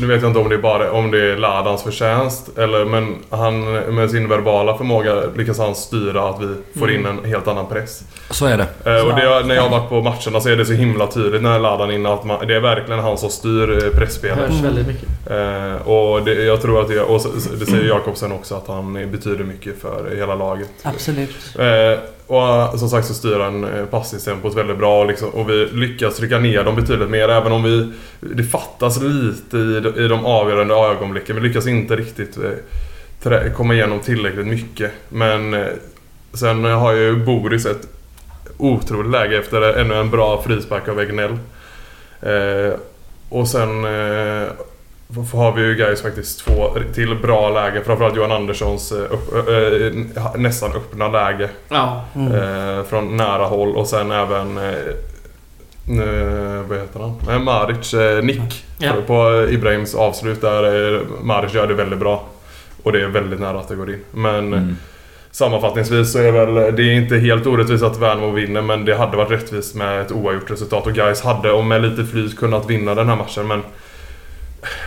nu 0.00 0.06
vet 0.06 0.22
jag 0.22 0.30
inte 0.30 0.38
om 0.38 0.48
det 0.48 0.54
är 0.54 0.58
bara 0.58 0.92
om 0.92 1.10
det 1.10 1.32
är 1.32 1.36
Ladans 1.36 1.82
förtjänst 1.82 2.58
eller 2.58 2.84
men 2.84 3.16
han 3.30 3.72
med 3.72 4.10
sin 4.10 4.28
verbala 4.28 4.76
förmåga 4.76 5.22
lyckas 5.36 5.58
han 5.58 5.74
styra 5.74 6.28
att 6.28 6.40
vi 6.42 6.78
får 6.80 6.90
in 6.90 7.06
en 7.06 7.24
helt 7.24 7.48
annan 7.48 7.66
press. 7.66 8.02
Så 8.30 8.46
är 8.46 8.56
det. 8.56 8.96
Eh, 8.96 9.06
och 9.06 9.14
det, 9.14 9.46
när 9.46 9.54
jag 9.54 9.62
har 9.62 9.70
varit 9.70 9.88
på 9.88 10.00
matcherna 10.02 10.40
så 10.40 10.48
är 10.48 10.56
det 10.56 10.66
så 10.66 10.72
himla 10.72 11.06
tydligt 11.06 11.42
när 11.42 11.58
Ladan 11.58 11.90
in 11.90 12.06
att 12.06 12.24
man, 12.24 12.46
det 12.46 12.54
är 12.54 12.60
verkligen 12.60 13.00
han 13.00 13.18
som 13.18 13.30
styr 13.30 13.84
eh, 13.84 13.98
pressspelet. 13.98 14.38
Hörs 14.38 14.60
väldigt 14.60 14.86
mycket. 14.86 15.08
Eh, 15.30 15.88
och 15.88 16.24
det, 16.24 16.44
jag 16.44 16.62
tror 16.62 16.80
att 16.80 16.88
det, 16.88 17.00
och 17.00 17.20
det 17.58 17.66
säger 17.66 17.88
Jakobsen 17.88 18.32
också 18.32 18.54
att 18.54 18.68
han 18.68 19.10
betyder 19.10 19.44
mycket 19.44 19.80
för 19.80 20.16
hela 20.16 20.34
laget. 20.34 20.70
Absolut. 20.82 21.56
Eh, 21.58 21.98
och 22.28 22.42
eh, 22.48 22.76
som 22.76 22.88
sagt 22.88 23.06
så 23.06 23.14
styr 23.14 23.38
han 23.38 23.64
eh, 23.64 23.84
passningstempot 23.84 24.54
väldigt 24.54 24.78
bra 24.78 25.04
liksom, 25.04 25.28
och 25.28 25.50
vi 25.50 25.66
lyckas 25.72 26.16
trycka 26.16 26.38
ner 26.38 26.64
dem 26.64 26.76
betydligt 26.76 27.10
mer 27.10 27.28
även 27.28 27.52
om 27.52 27.62
vi... 27.62 27.92
Det 28.20 28.42
fattas 28.44 29.02
lite 29.02 29.56
i, 29.56 29.80
de- 29.80 30.04
i 30.04 30.08
de 30.08 30.26
avgörande 30.26 30.74
ögonblicken. 30.74 31.36
Vi 31.36 31.42
lyckas 31.48 31.66
inte 31.66 31.96
riktigt 31.96 32.36
eh, 32.36 32.50
trä, 33.22 33.50
komma 33.50 33.74
igenom 33.74 34.00
tillräckligt 34.00 34.46
mycket. 34.46 34.90
Men 35.08 35.66
sen 36.32 36.64
har 36.64 36.92
ju 36.92 37.16
Boris 37.16 37.66
ett 37.66 37.88
otroligt 38.58 39.10
läge 39.10 39.38
efter 39.38 39.62
ännu 39.62 39.94
en 39.94 40.10
bra 40.10 40.42
frispark 40.42 40.88
av 40.88 41.00
Egnell. 41.00 41.38
Eh, 42.22 42.72
och 43.28 43.48
sen 43.48 43.84
eh, 43.84 44.48
har 45.32 45.52
vi 45.52 45.62
ju 45.62 45.74
guys 45.74 46.02
faktiskt 46.02 46.44
två 46.44 46.76
till 46.94 47.14
bra 47.14 47.50
lägen. 47.50 47.84
Framförallt 47.84 48.16
Johan 48.16 48.32
Anderssons 48.32 48.92
eh, 48.92 48.98
upp, 48.98 49.48
eh, 49.48 50.40
nästan 50.40 50.72
öppna 50.72 51.08
läge. 51.08 51.48
Ja. 51.68 52.04
Mm. 52.14 52.32
Eh, 52.78 52.84
från 52.84 53.16
nära 53.16 53.44
håll 53.44 53.76
och 53.76 53.86
sen 53.86 54.10
även... 54.10 54.58
Eh, 54.58 54.72
vad 56.68 56.78
heter 56.78 57.00
han? 57.00 57.14
Eh, 57.30 57.38
Maric, 57.42 57.94
eh, 57.94 58.22
nick. 58.24 58.64
Ja. 58.78 58.92
På 59.06 59.46
Ibrahims 59.50 59.94
avslut 59.94 60.40
där 60.40 61.00
Maric 61.22 61.54
gör 61.54 61.66
det 61.66 61.74
väldigt 61.74 61.98
bra. 61.98 62.24
Och 62.82 62.92
det 62.92 63.02
är 63.02 63.06
väldigt 63.08 63.40
nära 63.40 63.60
att 63.60 63.68
det 63.68 63.74
går 63.74 63.90
in. 63.90 64.00
Men 64.12 64.52
Mm. 64.52 64.76
sammanfattningsvis 65.30 66.12
så 66.12 66.18
är 66.18 66.32
väl 66.32 66.54
det 66.54 66.82
är 66.82 66.92
inte 66.92 67.16
helt 67.16 67.46
orättvist 67.46 67.84
att 67.84 67.98
Värnamo 67.98 68.30
vinner 68.30 68.62
men 68.62 68.84
det 68.84 68.94
hade 68.96 69.16
varit 69.16 69.30
rättvist 69.30 69.74
med 69.74 70.00
ett 70.00 70.12
oavgjort 70.12 70.50
resultat 70.50 70.86
och 70.86 70.92
guys 70.92 71.22
hade 71.22 71.50
och 71.52 71.64
med 71.64 71.82
lite 71.82 72.04
flyt 72.04 72.36
kunnat 72.38 72.70
vinna 72.70 72.94
den 72.94 73.08
här 73.08 73.16
matchen 73.16 73.46
men 73.46 73.62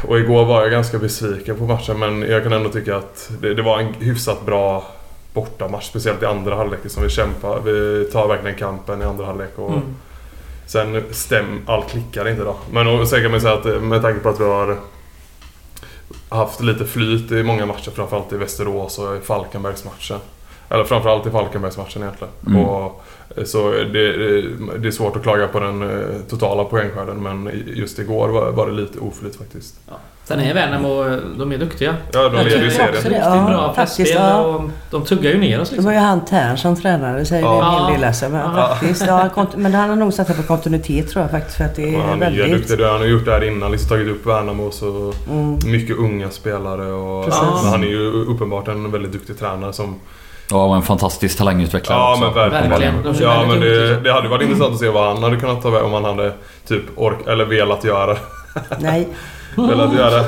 och 0.07 0.19
igår 0.19 0.45
var 0.45 0.61
jag 0.61 0.71
ganska 0.71 0.97
besviken 0.97 1.57
på 1.57 1.63
matchen 1.63 1.99
men 1.99 2.21
jag 2.21 2.43
kan 2.43 2.53
ändå 2.53 2.69
tycka 2.69 2.95
att 2.95 3.31
det, 3.41 3.53
det 3.53 3.61
var 3.61 3.79
en 3.79 3.93
hyfsat 3.93 4.45
bra 4.45 4.85
bortamatch. 5.33 5.85
Speciellt 5.85 6.23
i 6.23 6.25
andra 6.25 6.55
halvlek 6.55 6.79
som 6.87 7.03
vi 7.03 7.09
kämpar. 7.09 7.59
Vi 7.59 8.05
tar 8.11 8.27
verkligen 8.27 8.57
kampen 8.57 9.01
i 9.01 9.05
andra 9.05 9.25
halvlek. 9.25 9.59
Och 9.59 9.69
Mm. 9.71 9.95
Sen 10.65 11.03
stäm, 11.11 11.61
allt 11.65 11.89
klickar 11.89 12.27
inte 12.27 12.43
då. 12.43 12.55
Men 12.71 13.07
sen 13.07 13.21
kan 13.21 13.31
man 13.31 13.41
säga 13.41 13.53
att 13.53 13.65
eh, 13.65 13.79
med 13.79 14.01
tanke 14.01 14.19
på 14.19 14.29
att 14.29 14.39
vi 14.39 14.43
har 14.43 14.77
haft 16.29 16.61
lite 16.61 16.85
flyt 16.85 17.31
i 17.31 17.43
många 17.43 17.65
matcher, 17.65 17.91
framförallt 17.91 18.33
i 18.33 18.37
Västerås 18.37 18.99
och 18.99 19.15
i 19.15 19.19
Falkenbergsmatchen. 19.19 20.19
Eller 20.71 20.83
framförallt 20.83 21.27
i 21.27 21.29
Falkenbergsmatchen 21.31 22.01
egentligen. 22.01 22.33
Mm. 22.47 22.65
Och, 22.65 23.03
eh, 23.37 23.43
så 23.43 23.71
det, 23.71 24.11
det 24.77 24.87
är 24.87 24.91
svårt 24.91 25.15
att 25.15 25.23
klaga 25.23 25.47
på 25.47 25.59
den 25.59 25.81
eh, 25.81 26.05
totala 26.29 26.63
poängskörden 26.63 27.23
men 27.23 27.49
just 27.75 27.99
igår 27.99 28.27
var, 28.29 28.51
var 28.51 28.67
det 28.67 28.73
lite 28.73 28.99
oflyt 28.99 29.35
faktiskt. 29.35 29.75
Sen 30.23 30.39
är 30.39 30.53
Värnamo, 30.53 31.03
de 31.37 31.51
är 31.51 31.57
duktiga. 31.57 31.95
Ja, 32.13 32.29
de 32.29 32.35
leder 32.43 32.63
ju 32.63 32.71
serien. 32.71 32.91
det. 32.93 32.97
Riktigt 32.99 33.17
Ja, 33.25 33.45
bra 33.49 33.73
faktiskt, 33.73 34.13
ja. 34.13 34.41
och 34.41 34.61
de 34.91 35.03
tuggar 35.05 35.31
ju 35.31 35.37
ner 35.37 35.61
oss 35.61 35.69
Det 35.69 35.75
liksom. 35.75 35.85
var 35.85 35.93
ju 35.93 35.99
han 35.99 36.25
Tern 36.25 36.57
som 36.57 36.75
tränare, 36.75 37.25
säger 37.25 37.43
Ja. 37.43 37.49
det 37.51 37.55
en 37.57 37.61
Ja. 37.63 37.85
hel 37.87 37.93
del 37.93 38.03
alltså. 38.03 38.29
Men, 38.29 38.41
Ja. 38.55 38.67
faktiskt, 38.67 39.05
ja, 39.07 39.29
men 39.55 39.73
han 39.73 39.89
har 39.89 39.95
nog 39.95 40.13
satsat 40.13 40.37
på 40.37 40.43
kontinuitet 40.43 41.09
tror 41.09 41.21
jag 41.23 41.31
faktiskt. 41.31 41.57
För 41.57 41.63
att 41.65 41.75
det 41.75 41.83
Och 41.95 42.01
är 42.01 42.05
han 42.07 42.21
är 42.23 42.31
väldigt... 42.31 42.67
duktig. 42.69 42.83
Han 42.85 42.99
har 42.99 43.05
gjort 43.07 43.25
det 43.25 43.31
här 43.31 43.43
innan. 43.43 43.71
Liksom 43.71 43.89
tagit 43.89 44.07
upp 44.07 44.25
Värnamo 44.25 44.71
så 44.71 45.13
Mm. 45.29 45.59
mycket 45.65 45.97
unga 45.97 46.29
spelare. 46.29 46.91
Och, 46.91 47.33
han 47.63 47.83
är 47.83 47.87
ju 47.87 48.11
uppenbart 48.11 48.67
en 48.67 48.91
väldigt 48.91 49.11
duktig 49.11 49.39
tränare 49.39 49.73
som... 49.73 49.95
Ja, 50.51 50.63
och 50.65 50.75
en 50.75 50.81
fantastisk 50.81 51.37
talangutvecklare 51.37 51.99
Ja 51.99 52.11
också. 52.11 52.23
men 52.25 52.33
verkligen. 52.33 52.69
Verkligen. 53.03 53.15
Ja 53.21 53.45
men 53.47 53.59
det, 53.59 53.99
det 53.99 54.11
hade 54.13 54.27
varit 54.29 54.41
intressant 54.41 54.73
att 54.73 54.79
se 54.79 54.89
vad 54.89 55.13
han 55.13 55.23
hade 55.23 55.35
kunnat 55.37 55.61
ta 55.61 55.69
väg 55.69 55.83
om 55.83 55.93
han 55.93 56.03
hade 56.05 56.31
typ 56.67 56.83
ork 56.95 57.27
eller 57.27 57.45
velat 57.45 57.83
göra 57.83 58.17
Nej, 58.79 59.07
velat 59.55 59.93
göra 59.95 60.23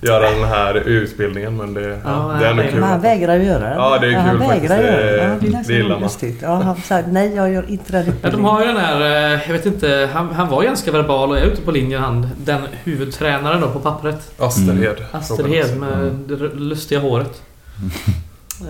göra 0.00 0.30
den 0.30 0.44
här 0.44 0.74
utbildningen 0.74 1.56
men 1.56 1.74
det, 1.74 1.80
Ja, 1.88 1.98
ja, 2.04 2.36
det 2.40 2.46
är 2.46 2.50
ändå 2.50 2.62
kul. 2.62 2.74
men 2.80 2.82
han 2.88 3.00
vägrar 3.00 3.34
ju 3.36 3.42
göra 3.44 3.58
det. 3.68 3.74
Ja, 3.74 3.98
det 4.00 4.06
är 4.06 4.12
han 4.16 4.30
kul 4.30 4.38
vägrar 4.38 4.52
faktiskt. 4.54 4.74
göra 4.74 4.96
det. 4.96 5.38
Ja, 5.68 5.74
gillar 5.74 5.98
man. 6.00 6.08
Ja, 6.42 6.54
han 6.64 6.76
sa 6.76 7.00
nej, 7.08 7.34
jag 7.36 7.52
gör 7.52 7.70
inte 7.70 7.92
den 7.92 8.04
Ja, 8.06 8.10
de 8.12 8.16
utbildningen. 8.16 8.50
har 8.50 8.60
ju 8.60 8.66
den 8.66 8.76
här, 8.76 9.00
eh, 9.00 9.40
jag 9.46 9.52
vet 9.52 9.66
inte, 9.66 10.08
han, 10.12 10.28
han 10.34 10.48
var 10.48 10.62
ganska 10.62 10.92
verbal 10.92 11.30
och 11.30 11.38
är 11.38 11.42
ute 11.42 11.62
på 11.62 11.70
linjen 11.70 12.02
han, 12.02 12.28
den 12.36 12.60
huvudtränaren 12.84 13.60
då 13.60 13.68
på 13.68 13.78
pappret. 13.80 14.30
Asterhed. 14.38 14.96
Asterhed 15.12 15.76
med 15.80 16.12
det 16.28 16.36
lustiga 16.54 17.00
håret. 17.00 17.42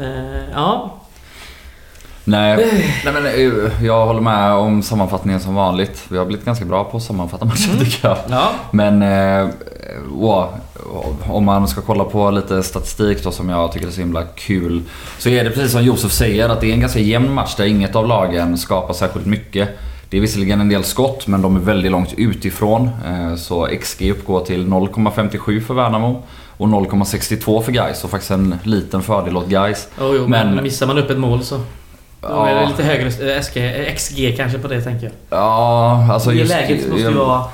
Eh, 0.01 0.51
ja, 0.53 1.01
Nej, 2.27 2.57
nej 3.05 3.15
men 3.15 3.27
eh, 3.27 3.85
jag 3.87 4.07
håller 4.07 4.21
med 4.21 4.53
om 4.53 4.83
sammanfattningen 4.83 5.41
som 5.41 5.55
vanligt. 5.55 6.03
Vi 6.09 6.19
har 6.19 6.25
blivit 6.27 6.45
ganska 6.45 6.65
bra 6.65 6.85
på 6.85 6.97
att 6.97 7.03
sammanfatta 7.03 7.45
matchen 7.45 7.79
tycker 7.79 8.09
jag. 8.09 8.19
ja. 8.29 8.51
Men 8.71 9.03
eh, 9.03 9.49
om 11.31 11.45
man 11.45 11.69
ska 11.69 11.81
kolla 11.81 12.05
på 12.05 12.31
lite 12.31 12.63
statistik 12.63 13.25
då 13.25 13.31
som 13.31 13.49
jag 13.49 13.73
tycker 13.73 13.87
är 13.87 13.91
så 13.91 14.01
himla 14.01 14.23
kul. 14.23 14.83
Så 15.19 15.29
är 15.29 15.45
det 15.45 15.51
precis 15.51 15.73
som 15.73 15.85
Josef 15.85 16.13
säger 16.13 16.49
att 16.49 16.61
det 16.61 16.67
är 16.71 16.73
en 16.75 16.81
ganska 16.81 16.99
jämn 17.01 17.33
match 17.35 17.55
där 17.57 17.65
inget 17.65 17.97
av 17.97 18.07
lagen 18.09 18.59
skapar 18.59 18.95
särskilt 18.95 19.27
mycket. 19.27 19.69
Det 20.11 20.17
är 20.17 20.21
visserligen 20.21 20.61
en 20.61 20.69
del 20.69 20.85
skott 20.85 21.27
men 21.27 21.43
de 21.43 21.57
är 21.57 21.61
väldigt 21.61 21.93
långt 21.93 22.13
utifrån. 22.17 22.91
Eh, 23.07 23.37
Så 23.37 23.69
XG 23.81 24.11
uppgår 24.11 24.41
till 24.45 24.67
0,57 24.67 25.61
för 25.61 25.75
Värnamo 25.75 26.23
och 26.57 26.69
0,62 26.69 27.63
för 27.63 27.73
Gais 27.73 28.05
och 28.05 28.11
faktiskt 28.11 28.31
en 28.31 28.59
liten 28.63 29.03
fördel 29.03 29.37
åt 29.37 29.47
Gais. 29.49 29.89
Oh, 30.01 30.17
jo, 30.17 30.27
men, 30.29 30.55
Men- 30.55 30.65
missar 30.65 30.87
man 30.87 30.99
upp 30.99 31.11
ett 31.11 31.19
mål 31.19 31.43
så... 31.45 31.55
Då 31.57 31.63
Ja. 32.31 32.49
är 32.49 32.55
det 32.61 32.67
lite 32.67 32.83
högre 32.83 33.35
eh, 33.35 33.41
SG, 33.43 33.57
eh, 33.57 33.95
XG 33.95 34.35
kanske 34.37 34.59
på 34.59 34.69
det 34.69 34.81
tänker 34.81 35.05
jag. 35.07 35.13
Ja, 35.31 36.09
alltså 36.13 36.31
det 36.31 36.37
just... 36.37 36.51
läget 36.53 36.89
måste 36.91 37.03
ju 37.03 37.11
vara... 37.15 37.45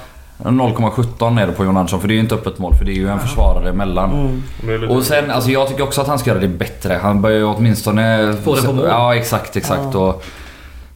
0,17 0.44 1.42
är 1.42 1.46
det 1.46 1.52
på 1.52 1.64
Jon 1.64 1.76
Andersson 1.76 2.00
för 2.00 2.08
det 2.08 2.12
är 2.14 2.16
ju 2.16 2.20
inte 2.20 2.34
öppet 2.34 2.58
mål 2.58 2.74
för 2.74 2.84
det 2.84 2.92
är 2.92 2.94
ju 2.94 3.08
en 3.08 3.18
försvarare 3.20 3.68
emellan. 3.68 4.42
Mm. 4.62 4.90
Och 4.90 5.02
sen, 5.02 5.30
alltså 5.30 5.50
jag 5.50 5.68
tycker 5.68 5.82
också 5.82 6.00
att 6.00 6.06
han 6.06 6.18
ska 6.18 6.30
göra 6.30 6.40
det 6.40 6.48
bättre. 6.48 6.98
Han 7.02 7.22
bör 7.22 7.30
ju 7.30 7.44
åtminstone... 7.44 8.34
Få 8.44 8.54
det 8.54 8.62
på 8.62 8.72
mål. 8.72 8.86
Ja, 8.88 9.14
exakt, 9.14 9.56
exakt. 9.56 9.94
Och, 9.94 10.24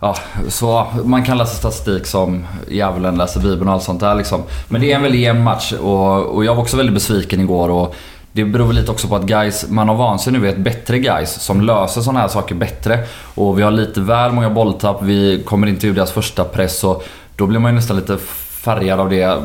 ja, 0.05 0.17
så 0.49 0.87
man 1.05 1.25
kan 1.25 1.39
läsa 1.39 1.55
statistik 1.55 2.07
som 2.07 2.47
djävulen 2.69 3.17
läser 3.17 3.41
bibeln 3.41 3.69
och 3.69 3.75
allt 3.75 3.83
sånt 3.83 4.01
där 4.01 4.15
liksom. 4.15 4.43
Men 4.69 4.81
det 4.81 4.93
är 4.93 4.97
en 4.97 5.03
väldigt 5.03 5.21
jämn 5.21 5.43
match 5.43 5.73
och, 5.73 6.27
och 6.27 6.45
jag 6.45 6.55
var 6.55 6.63
också 6.63 6.77
väldigt 6.77 6.95
besviken 6.95 7.41
igår. 7.41 7.71
Och 7.71 7.95
det 8.33 8.45
beror 8.45 8.67
väl 8.67 8.77
lite 8.77 8.91
också 8.91 9.09
på 9.09 9.17
att 9.17 9.23
guys, 9.23 9.67
man 9.69 9.89
har 9.89 9.97
vant 9.97 10.21
sig 10.21 10.33
nu 10.33 10.39
vid 10.39 10.51
ett 10.51 10.59
bättre 10.59 10.99
guys 10.99 11.31
som 11.31 11.61
löser 11.61 12.01
sådana 12.01 12.21
här 12.21 12.29
saker 12.29 12.55
bättre. 12.55 12.99
Och 13.35 13.59
vi 13.59 13.63
har 13.63 13.71
lite 13.71 14.01
väl 14.01 14.33
många 14.33 14.51
bolltapp, 14.51 15.03
vi 15.03 15.43
kommer 15.45 15.67
inte 15.67 15.87
ur 15.87 15.95
deras 15.95 16.13
första 16.13 16.45
press 16.45 16.85
och 16.85 17.05
då 17.37 17.47
blir 17.47 17.59
man 17.59 17.71
ju 17.71 17.77
nästan 17.77 17.97
lite 17.97 18.19
färgad 18.65 19.01
av 19.01 19.11
det. 19.11 19.43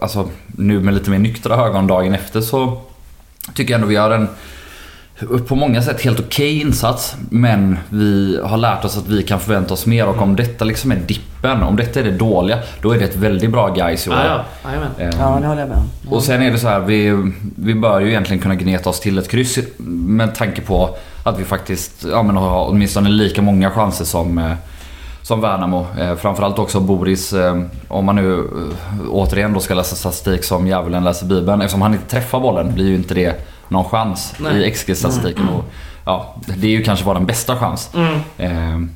Alltså 0.00 0.28
nu 0.46 0.80
med 0.80 0.94
lite 0.94 1.10
mer 1.10 1.18
nyktra 1.18 1.66
ögon 1.66 1.86
dagen 1.86 2.14
efter 2.14 2.40
så 2.40 2.80
tycker 3.54 3.72
jag 3.72 3.78
ändå 3.78 3.88
vi 3.88 3.94
gör 3.94 4.10
en 4.10 4.28
på 5.48 5.54
många 5.54 5.82
sätt 5.82 6.00
helt 6.02 6.20
okej 6.20 6.60
insats. 6.60 7.16
Men 7.30 7.78
vi 7.88 8.40
har 8.44 8.56
lärt 8.56 8.84
oss 8.84 8.98
att 8.98 9.08
vi 9.08 9.22
kan 9.22 9.40
förvänta 9.40 9.74
oss 9.74 9.86
mer 9.86 10.06
och 10.06 10.22
om 10.22 10.36
detta 10.36 10.64
liksom 10.64 10.92
är 10.92 10.96
dippen, 10.96 11.62
om 11.62 11.76
detta 11.76 12.00
är 12.00 12.04
det 12.04 12.10
dåliga, 12.10 12.58
då 12.82 12.92
är 12.94 12.98
det 12.98 13.04
ett 13.04 13.16
väldigt 13.16 13.50
bra 13.50 13.68
guys 13.68 14.06
i 14.06 14.10
år. 14.10 14.16
Ja, 14.16 14.44
ja. 14.64 14.70
Eh, 15.04 15.10
Ja, 15.20 15.38
det 15.40 15.46
håller 15.46 15.60
jag 15.60 15.68
med 15.68 15.78
om. 15.78 16.12
och 16.12 16.22
sen 16.22 16.42
är 16.42 16.50
det 16.50 16.58
så 16.58 16.68
här, 16.68 16.80
vi, 16.80 17.32
vi 17.56 17.74
bör 17.74 18.00
ju 18.00 18.08
egentligen 18.08 18.42
kunna 18.42 18.54
gneta 18.54 18.90
oss 18.90 19.00
till 19.00 19.18
ett 19.18 19.28
kryss 19.30 19.58
med 19.78 20.34
tanke 20.34 20.60
på 20.60 20.96
att 21.24 21.38
vi 21.40 21.44
faktiskt 21.44 22.04
ja, 22.10 22.22
men 22.22 22.36
har 22.36 22.68
åtminstone 22.68 23.08
lika 23.10 23.42
många 23.42 23.70
chanser 23.70 24.04
som, 24.04 24.38
eh, 24.38 24.52
som 25.22 25.40
Värnamo. 25.40 25.86
Eh, 26.00 26.14
framförallt 26.16 26.58
också 26.58 26.80
Boris, 26.80 27.32
eh, 27.32 27.60
om 27.88 28.04
man 28.04 28.16
nu 28.16 28.34
eh, 28.38 29.10
återigen 29.10 29.52
då 29.52 29.60
ska 29.60 29.74
läsa 29.74 29.96
statistik 29.96 30.44
som 30.44 30.66
djävulen 30.66 31.04
läser 31.04 31.26
bibeln. 31.26 31.60
Eftersom 31.60 31.82
han 31.82 31.92
inte 31.92 32.08
träffar 32.10 32.40
bollen 32.40 32.74
blir 32.74 32.86
ju 32.86 32.94
inte 32.94 33.14
det 33.14 33.40
någon 33.68 33.84
chans 33.84 34.34
Nej. 34.38 34.62
i 34.68 34.70
XG-statistiken. 34.70 35.48
Och, 35.48 35.64
ja, 36.04 36.34
det 36.56 36.66
är 36.66 36.70
ju 36.70 36.82
kanske 36.82 37.04
vår 37.04 37.20
bästa 37.20 37.56
chans. 37.56 37.90
Mm. 37.94 38.14
Eh, 38.38 38.88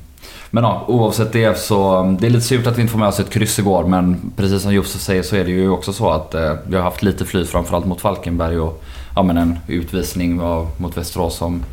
Men 0.53 0.63
ja, 0.63 0.85
oavsett 0.87 1.33
det 1.33 1.59
så 1.59 2.03
det 2.19 2.27
är 2.27 2.29
lite 2.29 2.45
surt 2.45 2.67
att 2.67 2.77
vi 2.77 2.81
inte 2.81 2.91
får 2.91 2.99
med 2.99 3.07
oss 3.07 3.19
ett 3.19 3.29
kryss 3.29 3.59
igår 3.59 3.83
men 3.83 4.31
precis 4.35 4.61
som 4.61 4.73
Josef 4.73 5.01
säger 5.01 5.23
så 5.23 5.35
är 5.35 5.43
det 5.45 5.51
ju 5.51 5.69
också 5.69 5.93
så 5.93 6.09
att 6.09 6.33
eh, 6.33 6.53
vi 6.67 6.75
har 6.75 6.83
haft 6.83 7.03
lite 7.03 7.25
flyt 7.25 7.49
framförallt 7.49 7.85
mot 7.85 8.01
Falkenberg 8.01 8.59
och 8.59 8.83
ja, 9.15 9.23
men 9.23 9.37
en 9.37 9.59
utvisning 9.67 10.41
av, 10.41 10.67
mot 10.77 10.97
Västerås 10.97 11.35
som... 11.35 11.63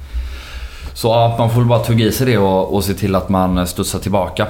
Så 0.94 1.08
ja, 1.08 1.36
man 1.38 1.50
får 1.50 1.60
väl 1.60 1.68
bara 1.68 1.84
tugga 1.84 2.06
i 2.06 2.12
sig 2.12 2.26
det 2.26 2.38
och, 2.38 2.74
och 2.74 2.84
se 2.84 2.94
till 2.94 3.14
att 3.14 3.28
man 3.28 3.66
studsar 3.66 3.98
tillbaka. 3.98 4.46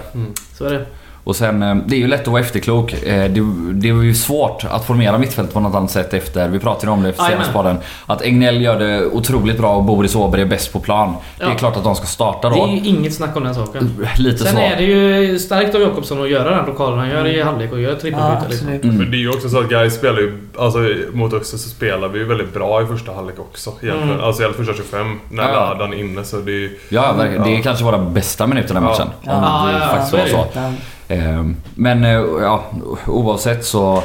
Så 0.54 0.64
är 0.64 0.72
det. 0.72 0.86
Och 1.28 1.36
sen, 1.36 1.62
eh, 1.62 1.76
det 1.86 1.96
är 1.96 1.98
ju 1.98 2.06
lätt 2.06 2.20
att 2.20 2.26
vara 2.28 2.40
efterklok. 2.42 2.92
Eh, 2.92 3.30
Det, 3.30 3.40
det 3.72 3.92
var 3.92 4.02
ju 4.02 4.14
svårt 4.14 4.64
att 4.70 4.84
formera 4.84 5.18
mittfält 5.18 5.52
på 5.54 5.60
något 5.60 5.74
annat 5.74 5.90
sätt 5.90 6.14
efter, 6.14 6.48
vi 6.48 6.58
pratade 6.58 6.92
om 6.92 7.02
det 7.02 7.12
för 7.12 7.22
Jajamän. 7.22 7.44
senast 7.44 7.56
på 7.56 7.62
den. 7.62 7.76
Att 8.06 8.22
Egnell 8.22 8.60
gör 8.62 8.78
det 8.78 9.06
otroligt 9.06 9.58
bra 9.58 9.74
och 9.76 9.84
Boris 9.84 10.14
Åberg 10.16 10.42
är 10.42 10.46
bäst 10.46 10.72
på 10.72 10.80
plan. 10.80 11.14
Det 11.38 11.44
är 11.44 11.48
Ja. 11.48 11.54
klart 11.54 11.76
att 11.76 11.84
de 11.84 11.94
ska 11.94 12.06
starta 12.06 12.48
Det 12.50 12.56
då. 12.56 12.64
är 12.66 12.68
ju 12.68 12.78
inget 12.88 13.14
snack 13.14 13.36
om 13.36 13.44
den 13.44 13.54
saken. 13.54 14.06
Lite 14.18 14.38
Sen 14.44 14.54
så. 14.54 14.58
är 14.60 14.76
det 14.76 14.82
ju 14.82 15.38
starkt 15.38 15.74
av 15.74 15.80
Jakobsson 15.80 16.22
att 16.22 16.30
göra 16.30 16.56
den 16.56 16.66
lokalen 16.66 16.98
han 16.98 17.08
gör 17.10 17.26
i 17.26 17.42
halvlek 17.42 17.72
och 17.72 17.80
gör 17.80 17.90
Ja, 17.90 17.96
trippelbyte 18.00 18.46
liksom. 18.48 18.68
absolut. 18.68 18.84
Mm. 18.84 18.96
Men 18.96 19.10
det 19.10 19.16
är 19.16 19.18
ju 19.18 19.28
också 19.30 19.48
så 19.48 19.58
att 19.60 19.68
Gais 19.68 19.94
spelar 19.94 20.18
ju... 20.18 20.48
Alltså 20.58 20.78
mot 21.12 21.32
Öster 21.34 21.58
så 21.58 21.68
spelar 21.68 22.08
vi 22.08 22.18
ju 22.18 22.24
väldigt 22.24 22.54
bra 22.54 22.82
i 22.82 22.86
första 22.86 23.12
halvlek 23.14 23.38
också. 23.38 23.70
Egentligen. 23.82 24.10
Mm. 24.10 24.24
Alltså 24.24 24.42
i 24.42 24.44
alla 24.44 24.54
första 24.54 24.74
25 24.74 25.18
när 25.30 25.42
Ja, 25.42 25.48
ja. 25.48 25.54
Ladan 25.74 25.92
är 25.92 25.96
inne 26.00 26.24
så 26.24 26.36
det 26.36 26.52
är 26.52 26.54
ju... 26.54 26.78
Ja, 26.88 27.14
det 27.18 27.22
är 27.24 27.48
Ja. 27.56 27.60
kanske 27.62 27.84
våra 27.84 27.98
bästa 27.98 28.46
minuter 28.46 28.74
den 28.74 28.82
Ja. 28.82 28.88
matchen. 28.88 29.06
Ja. 29.22 29.32
Om 29.36 29.42
Ja, 29.42 29.66
det 29.66 29.72
ja, 29.72 29.78
ja, 29.84 29.88
faktiskt 29.94 30.12
var 30.12 30.20
det 30.20 30.30
så. 30.30 30.70
Ju. 31.08 31.16
Ja. 31.16 31.30
Eh, 31.30 31.44
Men 31.74 32.04
eh, 32.04 32.10
ja, 32.42 32.64
oavsett 33.06 33.64
så... 33.64 34.02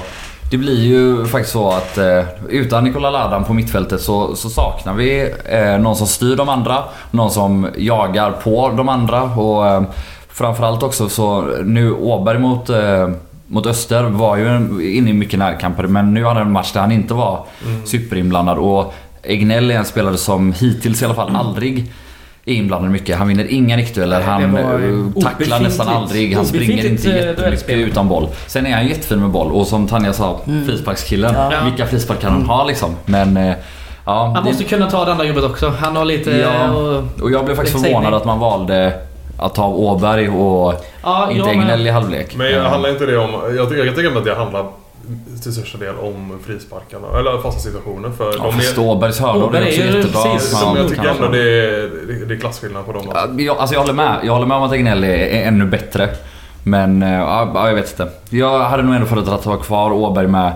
Det 0.52 0.58
blir 0.58 0.82
ju 0.82 1.26
faktiskt 1.26 1.54
så 1.54 1.70
att 1.70 1.98
eh, 1.98 2.24
utan 2.50 2.84
Nikola 2.84 3.10
Ladan 3.10 3.44
på 3.44 3.54
mittfältet 3.54 4.02
så, 4.02 4.36
så 4.36 4.50
saknar 4.50 4.94
vi 4.94 5.34
eh, 5.46 5.78
någon 5.80 5.96
som 5.96 6.08
styr 6.08 6.36
de 6.36 6.50
andra. 6.50 6.84
Någon 7.12 7.32
som 7.32 7.68
jagar 7.78 8.32
på 8.32 8.70
de 8.78 8.90
andra 8.90 9.24
och 9.24 9.68
eh, 9.68 9.84
framförallt 10.30 10.84
också 10.84 11.10
så 11.10 11.42
nu 11.64 11.92
Åberg 11.94 12.40
mot, 12.40 12.70
eh, 12.70 13.10
mot 13.48 13.66
Öster 13.66 14.04
var 14.04 14.38
ju 14.38 14.46
inne 14.98 15.10
i 15.10 15.14
mycket 15.14 15.40
närkamper 15.40 15.84
men 15.84 16.14
nu 16.14 16.26
hade 16.26 16.40
han 16.40 16.48
en 16.48 16.54
match 16.54 16.72
där 16.74 16.82
han 16.82 16.92
inte 16.92 17.14
var 17.14 17.46
superinblandad 17.86 18.58
och 18.58 18.94
Egnell 19.24 19.72
är 19.72 19.76
en 19.76 19.86
spelare 19.86 20.18
som 20.18 20.54
hittills 20.54 21.02
i 21.02 21.06
alla 21.06 21.16
fall 21.16 21.36
aldrig 21.36 21.92
är 22.46 22.54
inblandad 22.54 22.92
mycket. 22.92 23.18
Han 23.18 23.28
vinner 23.28 23.46
inga 23.50 23.76
nickdueller, 23.76 24.18
det 24.20 24.24
han 24.26 24.58
eh, 24.58 25.24
tacklar 25.24 25.60
nästan 25.60 25.88
aldrig, 25.88 26.36
han 26.36 26.46
springer 26.46 26.86
inte 26.86 27.12
eh, 27.12 27.26
jättemycket 27.28 27.70
utan 27.70 28.08
boll. 28.08 28.28
Sen 28.48 28.66
är 28.66 28.72
han 28.76 28.88
jättefin 28.88 29.20
med 29.20 29.30
boll 29.30 29.52
och 29.52 29.68
som 29.68 29.88
Tanja 29.88 30.14
sa, 30.14 30.40
Mm. 30.48 30.66
frisparkskillen. 30.66 31.34
Ja. 31.36 31.52
Vilka 31.66 31.86
frispark 31.86 32.20
kan 32.22 32.32
han 32.32 32.46
ha 32.46 32.66
liksom? 32.66 32.96
Men 33.06 33.38
eh, 33.38 33.54
ja, 34.06 34.32
Han 34.36 34.44
det- 34.44 34.50
måste 34.50 34.64
kunna 34.64 34.90
ta 34.90 35.06
det 35.06 35.12
andra 35.12 35.26
jobbet 35.26 35.44
också. 35.44 35.74
Han 35.80 35.96
har 35.96 36.06
lite... 36.06 36.32
Ja. 36.32 36.72
och- 36.72 37.22
och 37.22 37.32
jag 37.32 37.46
blev 37.46 37.56
faktiskt 37.56 37.82
förvånad 37.82 38.14
att 38.14 38.26
man 38.26 38.40
valde 38.40 38.94
att 39.38 39.56
ta 39.56 39.64
av 39.64 39.76
Åberg 39.80 40.30
och 40.30 40.86
Ja, 41.04 41.28
inte 41.32 41.38
jag 41.50 41.58
med. 41.58 41.64
Egnell 41.64 41.88
i 41.88 41.90
halvlek. 41.90 42.36
Men 42.36 42.66
handlar 42.66 42.90
inte 42.90 43.06
det 43.06 43.18
om... 43.18 43.30
Jag 43.58 43.70
tycker, 43.70 43.86
jag 43.86 43.96
tycker 43.96 44.18
att 44.18 44.26
det 44.26 44.36
handlar 44.36 44.66
till 45.44 45.54
största 45.54 45.78
del 45.78 45.96
om 45.96 46.40
frisparkarna. 46.46 47.20
Eller 47.20 47.42
fasta 47.42 47.60
situationer. 47.62 48.10
För 48.10 48.26
Ja, 48.38 48.44
de 48.44 48.54
fast 48.54 48.78
är... 48.78 48.82
Åbergs 48.82 49.20
hörlor 49.20 49.44
Åberg 49.44 49.64
är 49.64 49.68
också 49.68 49.98
jättebra. 49.98 50.24
precis 50.34 50.50
som 50.60 50.78
jag 50.78 50.90
tycker 50.90 51.06
ändå 51.08 51.28
det 51.28 51.40
är, 51.40 51.90
det- 52.28 52.34
är 52.36 52.40
klasskillnad 52.40 52.86
på 52.86 52.92
dem. 52.94 53.04
Ja, 53.14 53.28
Jag, 53.38 53.58
alltså 53.58 53.76
jag 53.76 53.82
håller 53.82 53.94
med. 53.94 54.20
Jag 54.24 54.34
håller 54.34 54.46
med 54.48 54.58
om 54.58 54.64
att 54.64 54.74
Egnell 54.74 55.04
är, 55.04 55.08
är 55.10 55.48
ännu 55.48 55.66
bättre. 55.66 56.10
Men 56.64 57.04
eh, 57.04 57.14
ja, 57.14 57.52
ja, 57.54 57.68
jag 57.68 57.76
vet 57.76 57.90
inte. 58.00 58.12
Jag 58.30 58.60
hade 58.60 58.84
nog 58.84 58.96
ändå 58.96 59.08
föredragit 59.08 59.40
att 59.40 59.46
ha 59.46 59.58
kvar 59.58 59.92
Åberg 59.92 60.28
med, 60.28 60.54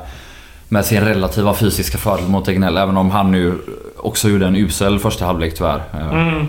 med 0.69 0.85
sin 0.85 1.01
relativa 1.01 1.53
fysiska 1.53 1.97
fördel 1.97 2.27
mot 2.27 2.47
Egnell. 2.47 2.77
Även 2.77 2.97
om 2.97 3.11
han 3.11 3.31
nu 3.31 3.53
också 3.97 4.29
gjorde 4.29 4.45
en 4.45 4.55
usel 4.55 4.99
första 4.99 5.25
halvlek 5.25 5.57
tyvärr. 5.57 5.81
Eh, 5.93 6.13
Mm. 6.13 6.47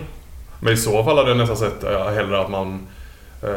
Men 0.61 0.73
i 0.73 0.77
så 0.77 1.05
fall 1.05 1.17
hade 1.17 1.29
jag 1.29 1.37
nästan 1.39 1.57
sett 1.57 1.85
eh, 1.85 2.11
hellre 2.15 2.41
att 2.41 2.51
man... 2.51 2.81
eh, 3.43 3.49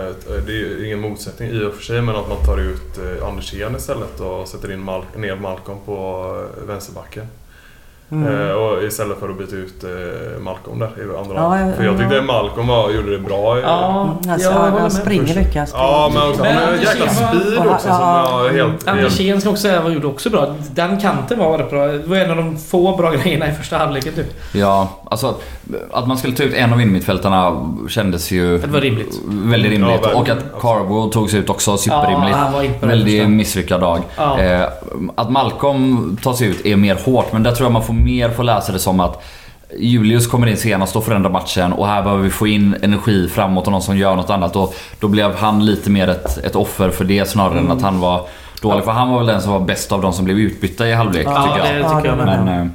Det 0.45 0.51
är 0.51 0.57
ju 0.57 0.85
ingen 0.85 0.99
motsättning 0.99 1.49
i 1.49 1.63
och 1.65 1.73
för 1.73 1.83
sig 1.83 2.01
men 2.01 2.15
att 2.15 2.29
man 2.29 2.37
tar 2.45 2.57
ut 2.57 2.97
eh, 2.97 3.27
Andersén 3.27 3.75
istället 3.75 4.19
och 4.19 4.47
sätter 4.47 4.71
in 4.73 4.79
Mal 4.79 5.01
ner 5.15 5.35
Malcolm 5.35 5.77
på 5.85 6.25
eh, 6.61 6.67
vänsterbacken. 6.67 7.27
Mm. 8.11 8.49
Eh, 8.49 8.51
och 8.55 8.83
istället 8.83 9.17
för 9.19 9.29
att 9.29 9.37
byta 9.37 9.55
ut 9.55 9.83
eh, 9.83 10.39
Malcolm 10.41 10.79
där 10.79 10.87
i 10.97 11.17
andra 11.17 11.35
Ja, 11.35 11.59
ja, 11.59 11.71
För 11.73 11.83
jag 11.83 11.97
tyckte 11.97 12.15
ja. 12.15 12.21
Malcolm 12.21 12.67
var, 12.67 12.89
gjorde 12.91 13.11
det 13.11 13.19
bra. 13.19 13.59
i- 13.59 13.61
Ja, 13.61 14.01
Mm, 14.21 14.33
Alltså, 14.33 14.49
jag 14.49 14.55
håller 14.57 14.71
han 14.71 14.81
med. 14.81 14.93
springer 14.93 15.35
mycket. 15.35 15.55
Han 15.55 15.67
springer. 15.67 15.85
Ja, 15.85 16.11
men 16.13 16.29
också, 16.29 16.43
han 16.43 16.55
har 16.55 16.63
en 16.63 16.71
Men 16.71 16.81
jäkla 16.81 17.05
Andersén 17.05 17.41
speed 17.41 17.67
också 17.67 17.87
som 17.87 17.89
Ja, 17.91 18.29
var 18.31 18.49
helt... 18.49 18.87
Anders 18.87 19.03
helt 19.03 19.13
Kien 19.15 19.41
ska 19.41 19.49
också 19.49 19.61
säga 19.61 19.81
var 19.81 19.89
gjorde 19.89 20.07
också 20.07 20.29
bra. 20.29 20.55
Den 20.71 21.01
kanten 21.01 21.39
var 21.39 21.57
bra. 21.69 21.87
Det 21.87 21.97
var 22.07 22.17
en 22.17 22.31
av 22.31 22.37
de 22.37 22.57
få 22.57 22.97
bra 22.97 23.11
grejerna 23.11 23.49
i 23.49 23.53
första 23.53 23.77
halvleken 23.77 24.13
typ. 24.13 24.33
Ja, 24.53 24.89
alltså 25.05 25.35
att 25.91 26.07
man 26.07 26.17
skulle 26.17 26.35
ta 26.35 26.43
ut 26.43 26.53
en 26.53 26.73
av 26.73 26.81
innermittfältarna 26.81 27.69
kändes 27.89 28.31
ju 28.31 28.57
Det 28.57 28.67
var 28.67 28.81
rimligt. 28.81 29.19
väldigt 29.27 29.71
rimligt. 29.71 29.99
Ja, 30.03 30.13
och 30.19 30.29
att 30.29 30.61
Carbo 30.61 31.09
togs 31.09 31.33
ut 31.33 31.49
också 31.49 31.77
superrimligt. 31.77 32.37
Ja, 32.81 32.87
Väldigt 32.87 33.29
misslyckad 33.29 33.81
dag. 33.81 33.99
Ja. 34.17 34.39
Eh, 34.39 34.67
att 35.15 35.31
Malcolm 35.31 36.17
tas 36.23 36.41
ut 36.41 36.65
är 36.65 36.75
mer 36.75 36.95
hårt, 37.05 37.33
men 37.33 37.43
där 37.43 37.51
tror 37.51 37.65
jag 37.65 37.73
man 37.73 37.83
får 37.83 37.93
mer 37.93 38.29
få 38.29 38.43
läsa 38.43 38.71
det 38.71 38.79
som 38.79 38.99
att 38.99 39.23
Julius 39.79 40.27
kommer 40.27 40.47
in 40.47 40.57
senast 40.57 40.95
och 40.95 41.03
förändrar 41.05 41.29
matchen 41.31 41.73
och 41.73 41.87
här 41.87 42.01
behöver 42.03 42.23
vi 42.23 42.29
få 42.29 42.47
in 42.47 42.75
energi 42.81 43.27
framåt 43.27 43.65
och 43.65 43.71
någon 43.71 43.81
som 43.81 43.97
gör 43.97 44.15
något 44.15 44.29
annat. 44.29 44.55
Och 44.55 44.75
då 44.99 45.07
blev 45.07 45.35
han 45.35 45.65
lite 45.65 45.89
mer 45.89 46.07
ett, 46.07 46.37
ett 46.37 46.55
offer 46.55 46.89
för 46.89 47.05
det 47.05 47.25
snarare 47.29 47.59
än 47.59 47.71
att 47.71 47.81
han 47.81 47.99
var 47.99 48.25
dålig. 48.61 48.83
För 48.83 48.91
han 48.91 49.09
var 49.09 49.17
väl 49.17 49.27
den 49.27 49.41
som 49.41 49.51
var 49.51 49.59
bäst 49.59 49.91
av 49.91 50.01
de 50.01 50.13
som 50.13 50.25
blev 50.25 50.37
utbytta 50.39 50.87
i 50.87 50.93
halvlek 50.93 51.27
Ja, 51.27 51.43
tycker 51.43 51.57
jag. 51.75 51.75
det 51.85 51.95
tycker 51.95 52.07
jag. 52.17 52.17
Men, 52.17 52.47
eh, 52.47 52.67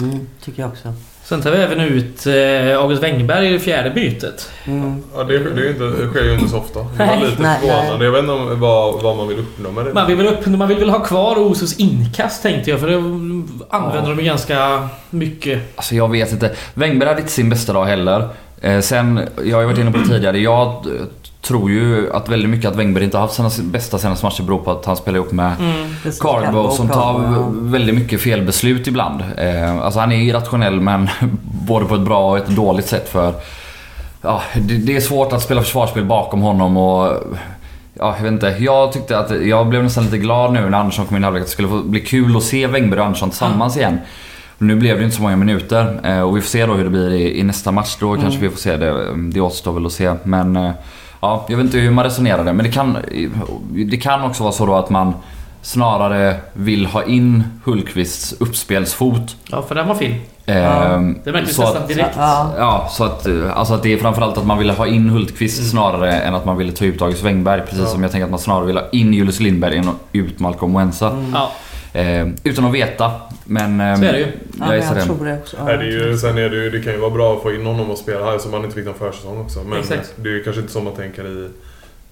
Mm, 0.00 0.26
tycker 0.44 0.62
jag 0.62 0.70
också. 0.70 0.88
Sen 1.32 1.42
tar 1.42 1.50
vi 1.50 1.56
även 1.56 1.80
ut 1.80 2.26
eh, 2.26 2.78
August 2.78 3.02
Wengberg 3.02 3.48
i 3.48 3.52
det 3.52 3.58
fjärde 3.58 3.90
bytet. 3.90 4.50
Mm. 4.64 5.02
Ja, 5.14 5.24
det, 5.24 5.38
det, 5.38 5.66
är 5.66 5.70
inte, 5.70 5.84
det 5.84 6.08
sker 6.08 6.24
ju 6.24 6.34
inte 6.34 6.48
så 6.48 6.58
ofta. 6.58 6.78
Det 6.78 7.06
var 7.06 7.16
lite 7.16 7.36
förvånande. 7.36 8.04
Jag 8.04 8.12
vet 8.12 8.20
inte 8.20 8.32
om, 8.32 8.60
vad, 8.60 9.02
vad 9.02 9.16
man 9.16 9.28
vill 9.28 9.38
uppnå 9.38 9.72
med 9.72 9.84
det. 9.84 9.92
Man 9.94 10.06
vill 10.06 10.16
väl, 10.16 10.26
upp, 10.26 10.46
man 10.46 10.68
vill 10.68 10.78
väl 10.78 10.90
ha 10.90 11.00
kvar 11.00 11.38
Osos 11.38 11.78
inkast 11.78 12.42
tänkte 12.42 12.70
jag 12.70 12.80
för 12.80 12.88
det 12.88 12.96
använder 13.70 14.10
de 14.10 14.18
ju 14.18 14.24
ganska 14.24 14.88
mycket. 15.10 15.76
Alltså 15.76 15.94
jag 15.94 16.10
vet 16.10 16.32
inte. 16.32 16.50
Wengberg 16.74 17.08
hade 17.08 17.20
inte 17.20 17.32
sin 17.32 17.50
bästa 17.50 17.72
dag 17.72 17.84
heller. 17.84 18.28
Eh, 18.60 18.80
sen, 18.80 19.28
jag 19.44 19.56
har 19.56 19.60
ju 19.62 19.66
varit 19.66 19.78
inne 19.78 19.92
på 19.92 19.98
det 19.98 20.06
tidigare. 20.06 20.38
Jag 20.38 20.86
tror 21.42 21.70
ju 21.70 22.12
att 22.12 22.28
väldigt 22.28 22.50
mycket 22.50 22.70
att 22.70 22.76
Wengberg 22.76 23.04
inte 23.04 23.16
har 23.16 23.22
haft 23.22 23.34
sina 23.34 23.50
bästa 23.62 23.98
senaste 23.98 24.26
matcher 24.26 24.42
beror 24.42 24.58
på 24.58 24.70
att 24.70 24.86
han 24.86 24.96
spelar 24.96 25.18
ihop 25.18 25.32
med 25.32 25.52
Mm. 25.60 26.12
Carbo 26.20 26.70
som 26.70 26.88
tar 26.88 27.46
väldigt 27.70 27.94
mycket 27.94 28.20
felbeslut 28.20 28.86
ibland. 28.86 29.22
Eh, 29.36 29.76
alltså 29.76 30.00
han 30.00 30.12
är 30.12 30.16
irrationell 30.16 30.80
men 30.80 31.08
både 31.66 31.86
på 31.86 31.94
ett 31.94 32.00
bra 32.00 32.30
och 32.30 32.36
ett 32.38 32.48
dåligt 32.48 32.86
sätt 32.86 33.08
för... 33.08 33.34
Ja, 34.22 34.42
det, 34.54 34.76
det 34.76 34.96
är 34.96 35.00
svårt 35.00 35.32
att 35.32 35.42
spela 35.42 35.62
försvarsspel 35.62 36.04
bakom 36.04 36.40
honom 36.40 36.76
och... 36.76 37.22
Ja, 37.94 38.14
jag 38.16 38.22
vet 38.22 38.32
inte. 38.32 38.56
Jag 38.58 38.92
tyckte 38.92 39.18
att... 39.18 39.46
Jag 39.46 39.66
blev 39.66 39.82
nästan 39.82 40.04
lite 40.04 40.18
glad 40.18 40.52
nu 40.52 40.70
när 40.70 40.78
Andersson 40.78 41.06
kom 41.06 41.16
in 41.16 41.22
i 41.22 41.24
halvlek. 41.24 41.40
Att 41.40 41.46
det 41.46 41.52
skulle 41.52 41.68
få 41.68 41.82
bli 41.82 42.00
kul 42.00 42.36
att 42.36 42.42
se 42.42 42.66
Wengberg 42.66 43.00
och 43.00 43.06
Andersson 43.06 43.30
tillsammans 43.30 43.76
igen. 43.76 43.98
Nu 44.58 44.76
blev 44.76 44.98
det 44.98 45.04
inte 45.04 45.16
så 45.16 45.22
många 45.22 45.36
minuter 45.36 46.00
eh, 46.04 46.20
och 46.20 46.36
vi 46.36 46.40
får 46.40 46.48
se 46.48 46.66
då 46.66 46.74
hur 46.74 46.84
det 46.84 46.90
blir 46.90 47.12
i, 47.12 47.38
i 47.40 47.42
nästa 47.42 47.72
match. 47.72 47.96
Då 48.00 48.16
kanske 48.16 48.40
vi 48.40 48.50
får 48.50 48.58
se 48.58 48.76
det. 48.76 49.14
Det 49.16 49.40
återstår 49.40 49.72
väl 49.72 49.86
att 49.86 49.92
se. 49.92 50.14
Men 50.22 50.56
eh, 50.56 50.70
ja, 51.22 51.44
jag 51.48 51.56
vet 51.56 51.64
inte 51.66 51.78
hur 51.78 51.90
man 51.90 52.04
resonerade. 52.04 52.52
Men 52.52 52.64
det 52.66 52.72
kan, 52.72 52.96
det 53.70 53.96
kan 53.96 54.22
också 54.22 54.42
vara 54.42 54.52
så 54.52 54.66
då 54.66 54.74
att 54.74 54.90
man 54.90 55.14
snarare 55.62 56.36
vill 56.52 56.86
ha 56.86 57.02
in 57.04 57.44
Hultqvists 57.64 58.32
uppspelsfot. 58.40 59.36
Ja, 59.50 59.62
för 59.62 59.74
den 59.74 59.88
var 59.88 59.94
fin. 59.94 60.14
Eh, 60.46 60.54
Det 61.24 61.32
märktes 61.32 61.56
så 61.56 61.62
nästan 61.62 61.86
direkt. 61.88 62.14
Ja. 62.16 62.52
Ja, 62.58 62.88
så 62.90 63.04
att, 63.04 63.26
alltså 63.54 63.74
att 63.74 63.82
det 63.82 63.92
är 63.92 63.96
framförallt 63.98 64.38
att 64.38 64.46
man 64.46 64.58
ville 64.58 64.72
ha 64.72 64.86
in 64.86 65.10
Hultqvist 65.10 65.70
snarare 65.70 66.12
än 66.12 66.34
att 66.34 66.44
man 66.44 66.56
ville 66.56 66.72
ta 66.72 66.84
ut 66.84 67.02
August 67.02 67.22
Wengberg. 67.22 67.60
Precis 67.60 67.78
Ja. 67.80 67.86
som 67.86 68.02
jag 68.02 68.12
tänker 68.12 68.24
att 68.24 68.30
man 68.30 68.40
snarare 68.40 68.64
vill 68.66 68.76
ha 68.76 68.84
in 68.92 69.14
Julius 69.14 69.40
Lindberg 69.40 69.76
än 69.76 69.88
ut 70.12 70.40
Malcolm 70.40 70.74
Wensa. 70.74 71.12
Ja, 71.34 71.52
Eh, 71.92 72.28
utan 72.44 72.64
att 72.64 72.74
veta. 72.74 73.12
Men... 73.44 73.80
ehm, 73.80 73.96
så 73.96 74.04
är 74.04 74.12
det 74.12 74.18
ju. 74.18 74.24
Ja, 74.24 74.32
Jag 74.58 74.68
men 74.68 74.76
gissar 74.76 74.96
jag 74.96 75.04
tror 75.04 75.24
det 75.24 75.38
också. 75.38 75.56
Ja. 75.56 75.64
Nej, 75.64 75.76
det, 75.76 75.84
är 75.84 76.08
ju, 76.08 76.18
sen 76.18 76.38
är 76.38 76.48
det, 76.48 76.56
ju, 76.56 76.70
det 76.70 76.80
kan 76.82 76.92
ju 76.92 76.98
vara 76.98 77.10
bra 77.10 77.36
att 77.36 77.42
få 77.42 77.52
in 77.52 77.66
honom 77.66 77.90
och 77.90 77.98
spela 77.98 78.24
här 78.24 78.38
som 78.38 78.52
han 78.52 78.64
inte 78.64 78.76
fick 78.76 78.84
någon 78.84 78.94
försäsong 78.94 79.38
också. 79.40 79.62
Men 79.64 79.78
Exakt. 79.78 80.14
det 80.16 80.28
är 80.28 80.32
ju 80.32 80.42
kanske 80.44 80.60
inte 80.60 80.72
så 80.72 80.80
man 80.80 80.94
tänker 80.94 81.26
i 81.26 81.48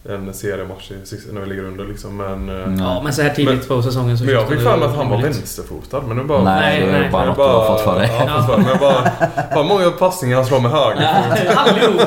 en 0.08 0.34
seriematch 0.34 0.90
när 1.32 1.40
vi 1.40 1.46
ligger 1.46 1.64
under 1.64 1.84
liksom. 1.84 2.16
Men, 2.16 2.48
Mm. 2.48 2.78
Ja, 2.80 3.00
men 3.04 3.12
så 3.12 3.22
här 3.22 3.30
tidigt 3.30 3.68
på 3.68 3.82
säsongen 3.82 4.18
så 4.18 4.24
men 4.24 4.34
jag 4.34 4.48
fick 4.48 4.58
det 4.58 4.64
för 4.64 4.76
mig 4.76 4.88
att 4.88 4.96
han 4.96 5.10
var 5.10 5.16
rimligt. 5.16 5.36
vänsterfotad. 5.36 6.00
Men 6.08 6.16
nu 6.16 6.24
bara... 6.24 6.42
Nej, 6.44 6.60
Nej, 6.80 6.86
det 6.92 6.98
nej. 7.00 7.10
bara 7.12 7.24
jag 7.26 7.34
har 7.34 7.66
fått 7.66 7.80
för 7.84 7.98
dig. 7.98 8.10
Ja, 8.26 8.42
för. 8.48 8.56
Men 8.56 8.66
jag 8.66 8.78
bara... 8.78 9.10
Vad 9.54 9.66
många 9.66 9.90
passningar 9.90 10.36
han 10.36 10.46
slår 10.46 10.60
med 10.60 10.70
höger. 10.70 11.08
Allihopa! 11.56 12.04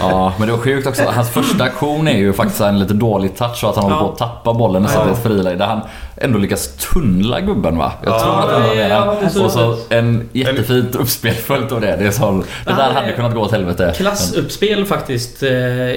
Ja, 0.00 0.32
men 0.38 0.48
det 0.48 0.52
var 0.54 0.60
sjukt 0.60 0.86
också. 0.86 1.02
Hans 1.04 1.30
första 1.30 1.64
aktion 1.64 2.08
är 2.08 2.18
ju 2.18 2.32
faktiskt 2.32 2.60
en 2.60 2.78
lite 2.78 2.94
dålig 2.94 3.36
touch 3.36 3.64
och 3.64 3.70
att 3.70 3.76
han 3.76 3.84
håller 3.84 3.96
Ja. 3.96 4.02
på 4.06 4.12
att 4.12 4.18
tappa 4.18 4.54
bollen 4.54 4.82
nästan 4.82 5.00
Ja. 5.08 5.14
till 5.14 5.22
ett 5.22 5.26
friläge. 5.36 5.56
Där 5.56 5.66
han 5.66 5.80
ändå 6.16 6.38
lyckas 6.38 6.68
tunnla 6.92 7.40
gubben 7.40 7.78
va? 7.78 7.92
Jag 8.04 8.14
Ja, 8.14 8.18
tror 8.20 8.38
att 8.38 8.50
han 8.50 8.62
var 8.62 8.74
ja, 8.74 9.14
det 9.20 9.26
är 9.26 9.30
så 9.30 9.44
Och 9.44 9.50
så 9.50 9.76
det 9.88 9.96
en 9.98 10.28
jättefint 10.32 10.94
uppspel 10.94 11.34
följt 11.34 11.72
av 11.72 11.80
det. 11.80 11.96
Det, 11.96 12.06
är 12.06 12.10
så, 12.10 12.42
det 12.66 12.72
där 12.72 12.90
är- 12.90 12.94
hade 12.94 13.12
kunnat 13.12 13.34
gå 13.34 13.40
åt 13.40 13.52
helvete. 13.52 13.94
Klassuppspel 13.96 14.84
faktiskt 14.86 15.42
eh, 15.42 15.50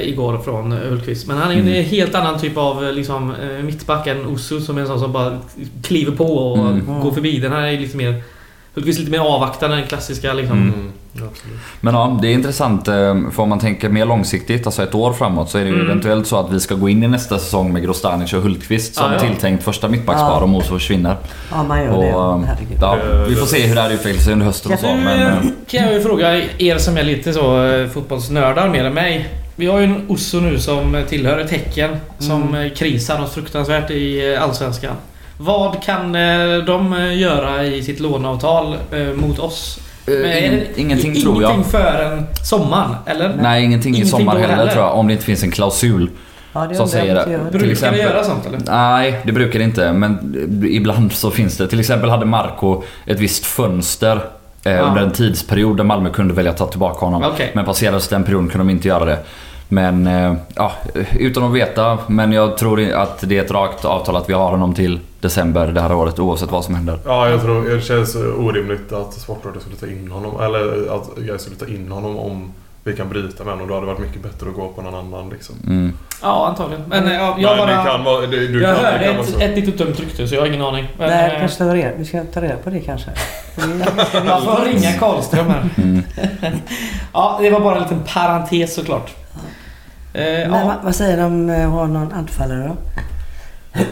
igår 0.09 0.37
från 0.37 0.71
Hultqvist. 0.93 1.27
Men 1.27 1.37
han 1.37 1.51
är 1.51 1.55
en 1.55 1.67
Mm. 1.67 1.83
helt 1.85 2.15
annan 2.15 2.39
typ 2.39 2.57
av 2.57 2.85
eh, 2.85 2.91
liksom, 2.93 3.35
eh, 3.35 3.63
mittback 3.63 4.07
än 4.07 4.25
Osso 4.25 4.61
som 4.61 4.77
är 4.77 4.81
en 4.81 4.87
sån 4.87 4.99
som 4.99 5.11
bara 5.11 5.37
kliver 5.83 6.11
på 6.15 6.37
och 6.37 6.57
Mm. 6.69 6.99
går 7.01 7.11
förbi. 7.11 7.39
Den 7.39 7.51
här 7.51 7.61
är 7.61 7.79
lite 7.79 7.97
mer... 7.97 8.23
Hultqvist 8.75 8.99
lite 8.99 9.11
mer 9.11 9.19
avvaktande 9.19 9.75
än 9.75 9.79
den 9.81 9.89
klassiska 9.89 10.33
liksom. 10.33 10.57
Mm. 10.57 10.91
Absolut. 11.15 11.57
Men 11.81 11.93
ja, 11.93 12.19
det 12.21 12.27
är 12.27 12.33
intressant. 12.33 12.87
eh, 12.87 12.93
För 13.31 13.39
om 13.39 13.49
man 13.49 13.59
tänker 13.59 13.89
mer 13.89 14.05
långsiktigt, 14.05 14.65
alltså 14.65 14.83
ett 14.83 14.95
år 14.95 15.13
framåt, 15.13 15.49
så 15.49 15.57
är 15.57 15.61
det 15.63 15.67
ju 15.69 15.75
Mm. 15.75 15.87
eventuellt 15.87 16.27
så 16.27 16.37
att 16.39 16.51
vi 16.51 16.59
ska 16.59 16.75
gå 16.75 16.89
in 16.89 17.03
i 17.03 17.07
nästa 17.07 17.39
säsong 17.39 17.73
med 17.73 17.83
Grostanic 17.83 18.33
och 18.33 18.41
Hultqvist 18.41 18.95
som 18.95 19.05
Ja, 19.05 19.13
ja. 19.13 19.19
tilltänkt 19.19 19.63
första 19.63 19.87
mittbackspar 19.87 20.29
Ja. 20.29 20.43
om 20.43 20.55
Oso 20.55 20.73
försvinner. 20.73 21.15
Ja, 21.51 21.63
man 21.63 21.83
gör 21.83 21.91
Och, 21.91 22.03
det. 22.39 22.45
Herregud. 22.47 22.77
ja, 22.81 22.97
vi 23.27 23.35
får 23.35 23.45
se 23.45 23.67
hur 23.67 23.75
det 23.75 23.81
här 23.81 23.91
utvecklar 23.93 24.21
sig 24.21 24.33
under 24.33 24.45
hösten 24.45 24.73
och 24.73 24.79
så. 24.79 24.87
Men, 24.87 25.53
kan 25.67 25.83
jag 25.83 25.93
ju 25.93 26.01
fråga 26.01 26.41
er 26.57 26.77
som 26.77 26.97
är 26.97 27.03
lite 27.03 27.33
så 27.33 27.67
fotbollsnördar 27.93 28.69
mer 28.69 28.85
än 28.85 28.93
mig. 28.93 29.29
Vi 29.55 29.65
har 29.67 29.79
ju 29.79 29.85
en 29.85 30.05
Osso 30.09 30.39
nu 30.39 30.59
som 30.59 31.03
tillhör 31.09 31.37
ett 31.39 31.51
Häcken 31.51 31.89
som 32.19 32.55
eh, 32.55 32.71
krisar 32.73 33.19
något 33.19 33.33
fruktansvärt 33.33 33.91
i 33.91 34.33
eh, 34.33 34.43
Allsvenskan. 34.43 34.95
Vad 35.37 35.83
kan 35.83 36.15
eh, 36.15 36.57
de 36.57 37.11
göra 37.13 37.63
i 37.65 37.83
sitt 37.83 37.99
låneavtal 37.99 38.75
mot 39.15 39.39
oss? 39.39 39.79
Men 40.05 40.15
är 40.25 40.37
ingen, 40.41 40.59
det 40.75 40.81
ingenting 40.81 41.21
tror 41.21 41.41
jag. 41.41 41.51
Ingenting 41.51 41.71
förrän 41.71 42.25
sommaren, 42.43 42.95
eller? 43.05 43.35
Nej, 43.41 43.63
ingenting 43.63 43.93
i 43.93 43.97
Ingenting 43.97 44.19
sommar 44.19 44.33
då 44.33 44.39
heller, 44.39 44.55
heller. 44.55 44.71
tror 44.71 44.83
jag. 44.83 44.95
Om 44.95 45.07
det 45.07 45.13
inte 45.13 45.25
finns 45.25 45.43
en 45.43 45.51
klausul. 45.51 46.09
Ja, 46.53 46.65
det 46.69 46.75
som 46.75 46.87
säger 46.89 47.15
det. 47.15 47.31
gör. 47.31 47.39
Till 47.39 47.51
Brukar 47.59 47.71
exempel- 47.71 47.99
göra 48.01 48.23
sånt 48.23 48.45
eller? 48.45 48.59
Nej, 48.67 49.19
det 49.25 49.31
brukar 49.31 49.59
det 49.59 49.65
inte. 49.65 49.93
Men 49.93 50.35
ibland 50.69 51.11
så 51.11 51.31
finns 51.31 51.57
det. 51.57 51.67
Till 51.67 51.79
exempel 51.79 52.09
hade 52.09 52.25
Marco 52.25 52.83
ett 53.05 53.19
visst 53.19 53.45
fönster 53.45 54.19
Ja. 54.63 54.81
under 54.81 55.01
en 55.01 55.11
tidsperiod 55.11 55.77
där 55.77 55.83
Malmö 55.83 56.09
kunde 56.09 56.33
välja 56.33 56.51
att 56.51 56.57
ta 56.57 56.67
tillbaka 56.67 57.05
honom. 57.05 57.23
Okej. 57.33 57.51
Men 57.55 57.65
passerades 57.65 58.07
den 58.07 58.23
perioden 58.23 58.49
kunde 58.49 58.67
de 58.67 58.69
inte 58.69 58.87
göra 58.87 59.05
det. 59.05 59.19
Men 59.67 60.07
eh, 60.07 60.33
ja, 60.55 60.71
utan 61.19 61.43
att 61.43 61.53
veta. 61.53 61.97
Men 62.07 62.31
jag 62.31 62.57
tror 62.57 62.91
att 62.93 63.29
det 63.29 63.37
är 63.37 63.43
ett 63.43 63.51
rakt 63.51 63.85
avtal 63.85 64.15
att 64.15 64.29
vi 64.29 64.33
har 64.33 64.51
honom 64.51 64.73
till 64.73 64.99
december 65.19 65.67
det 65.67 65.81
här 65.81 65.93
året 65.93 66.19
oavsett 66.19 66.51
vad 66.51 66.65
som 66.65 66.75
händer. 66.75 66.99
Ja, 67.05 67.29
jag 67.29 67.41
tror 67.41 67.69
det 67.69 67.81
känns 67.81 68.15
orimligt 68.15 68.91
att 68.91 69.13
Sportrådet 69.13 69.61
skulle 69.61 69.75
ta 69.75 69.87
in 69.87 70.11
honom. 70.11 70.41
Eller 70.41 70.95
att 70.95 71.09
jag 71.27 71.41
skulle 71.41 71.55
ta 71.55 71.65
in 71.65 71.91
honom 71.91 72.17
om 72.17 72.53
vi 72.83 72.95
kan 72.95 73.09
bryta 73.09 73.43
med 73.43 73.53
honom. 73.53 73.67
Då 73.67 73.73
hade 73.73 73.85
det 73.87 73.93
varit 73.93 74.01
mycket 74.07 74.23
bättre 74.23 74.49
att 74.49 74.55
gå 74.55 74.67
på 74.67 74.81
någon 74.81 74.95
annan 74.95 75.29
liksom. 75.29 75.55
Mm. 75.67 75.93
Ja, 76.21 76.47
antagligen. 76.47 76.83
Men 76.87 77.07
eh, 77.07 77.13
ja, 77.13 77.35
jag 77.39 77.57
Men 77.57 77.67
bara... 77.67 77.83
kan 77.83 78.03
vara... 78.03 78.25
Du, 78.27 78.47
du 78.47 78.61
jag 78.61 78.75
kan, 78.75 78.85
hörde 78.85 79.05
ett, 79.05 79.29
så. 79.29 79.39
ett 79.39 79.55
litet 79.55 79.77
dumt 79.77 79.93
rykte 79.99 80.27
så 80.27 80.35
jag 80.35 80.41
har 80.41 80.47
ingen 80.47 80.61
aning. 80.61 80.87
Men, 80.97 81.09
Nej, 81.09 81.31
eh, 81.33 81.39
kanske 81.39 81.57
ta 81.57 81.75
reda, 81.75 81.95
vi 81.97 82.05
ska 82.05 82.23
ta 82.23 82.41
reda 82.41 82.55
på 82.55 82.69
det 82.69 82.79
kanske. 82.79 83.09
Det- 83.55 84.25
jag 84.25 84.43
får 84.43 84.65
ringa 84.65 84.91
Karlström 84.99 85.47
här. 85.49 85.69
Mm. 85.77 86.03
Ja, 87.13 87.37
det 87.41 87.49
var 87.49 87.59
bara 87.59 87.75
en 87.75 87.81
liten 87.83 88.03
parentes 88.13 88.75
såklart. 88.75 89.11
Eh, 90.13 90.21
Men 90.23 90.51
ja, 90.53 90.65
vad, 90.65 90.75
vad 90.83 90.95
säger 90.95 91.17
de 91.17 91.25
om 91.25 91.49
att 91.49 91.69
ha 91.71 91.87
någon 91.87 92.11
anfallare 92.13 92.67
då? 92.67 92.75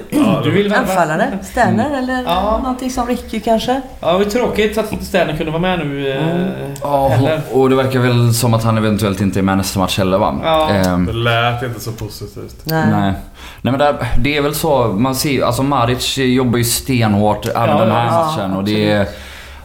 Ja, 0.10 0.42
du 0.44 0.52
vill 0.52 0.70
värva? 0.70 0.82
Anfallare? 0.82 1.38
Sterner 1.44 1.98
eller 1.98 2.24
Ja. 2.24 2.58
någonting 2.64 2.90
som 2.92 3.08
Ricky 3.08 3.40
kanske? 3.40 3.82
Ja, 4.00 4.12
det 4.12 4.18
var 4.18 4.26
tråkigt 4.26 4.78
att 4.78 4.92
inte 4.92 5.06
Sterner 5.06 5.38
kunde 5.38 5.52
vara 5.52 5.62
med 5.62 5.80
nu 5.80 6.12
eh, 6.12 6.28
Mm. 6.28 6.52
Ja, 6.82 7.08
heller. 7.08 7.42
och 7.54 7.70
det 7.70 7.76
verkar 7.76 8.00
väl 8.00 8.34
som 8.34 8.54
att 8.54 8.64
han 8.64 8.78
eventuellt 8.78 9.22
inte 9.22 9.40
är 9.40 9.44
med 9.44 9.58
nästa 9.58 9.80
match 9.80 9.98
heller 9.98 10.18
va? 10.18 10.36
Ja. 10.44 10.70
Ehm, 10.70 11.06
Det 11.06 11.14
lät 11.14 11.64
inte 11.64 11.80
så 11.80 11.92
positivt. 11.92 12.56
Nej. 12.64 12.84
Nej. 12.92 13.14
Nej 13.62 13.72
men 13.72 13.78
där, 13.80 13.96
det 14.18 14.38
är 14.38 14.42
väl 14.42 14.56
så, 14.56 14.88
man 14.88 15.16
ser 15.16 15.30
ju- 15.32 15.44
alltså 15.44 15.64
Maric 15.64 16.18
jobbar 16.18 16.58
ju 16.58 16.64
stenhårt 16.64 17.46
även 17.46 17.70
Ja, 17.70 17.80
den 17.86 17.92
här 17.92 18.06
ja, 18.06 18.26
matchen 18.26 18.54
och 18.54 18.64
det 18.64 18.92
är, 18.92 19.08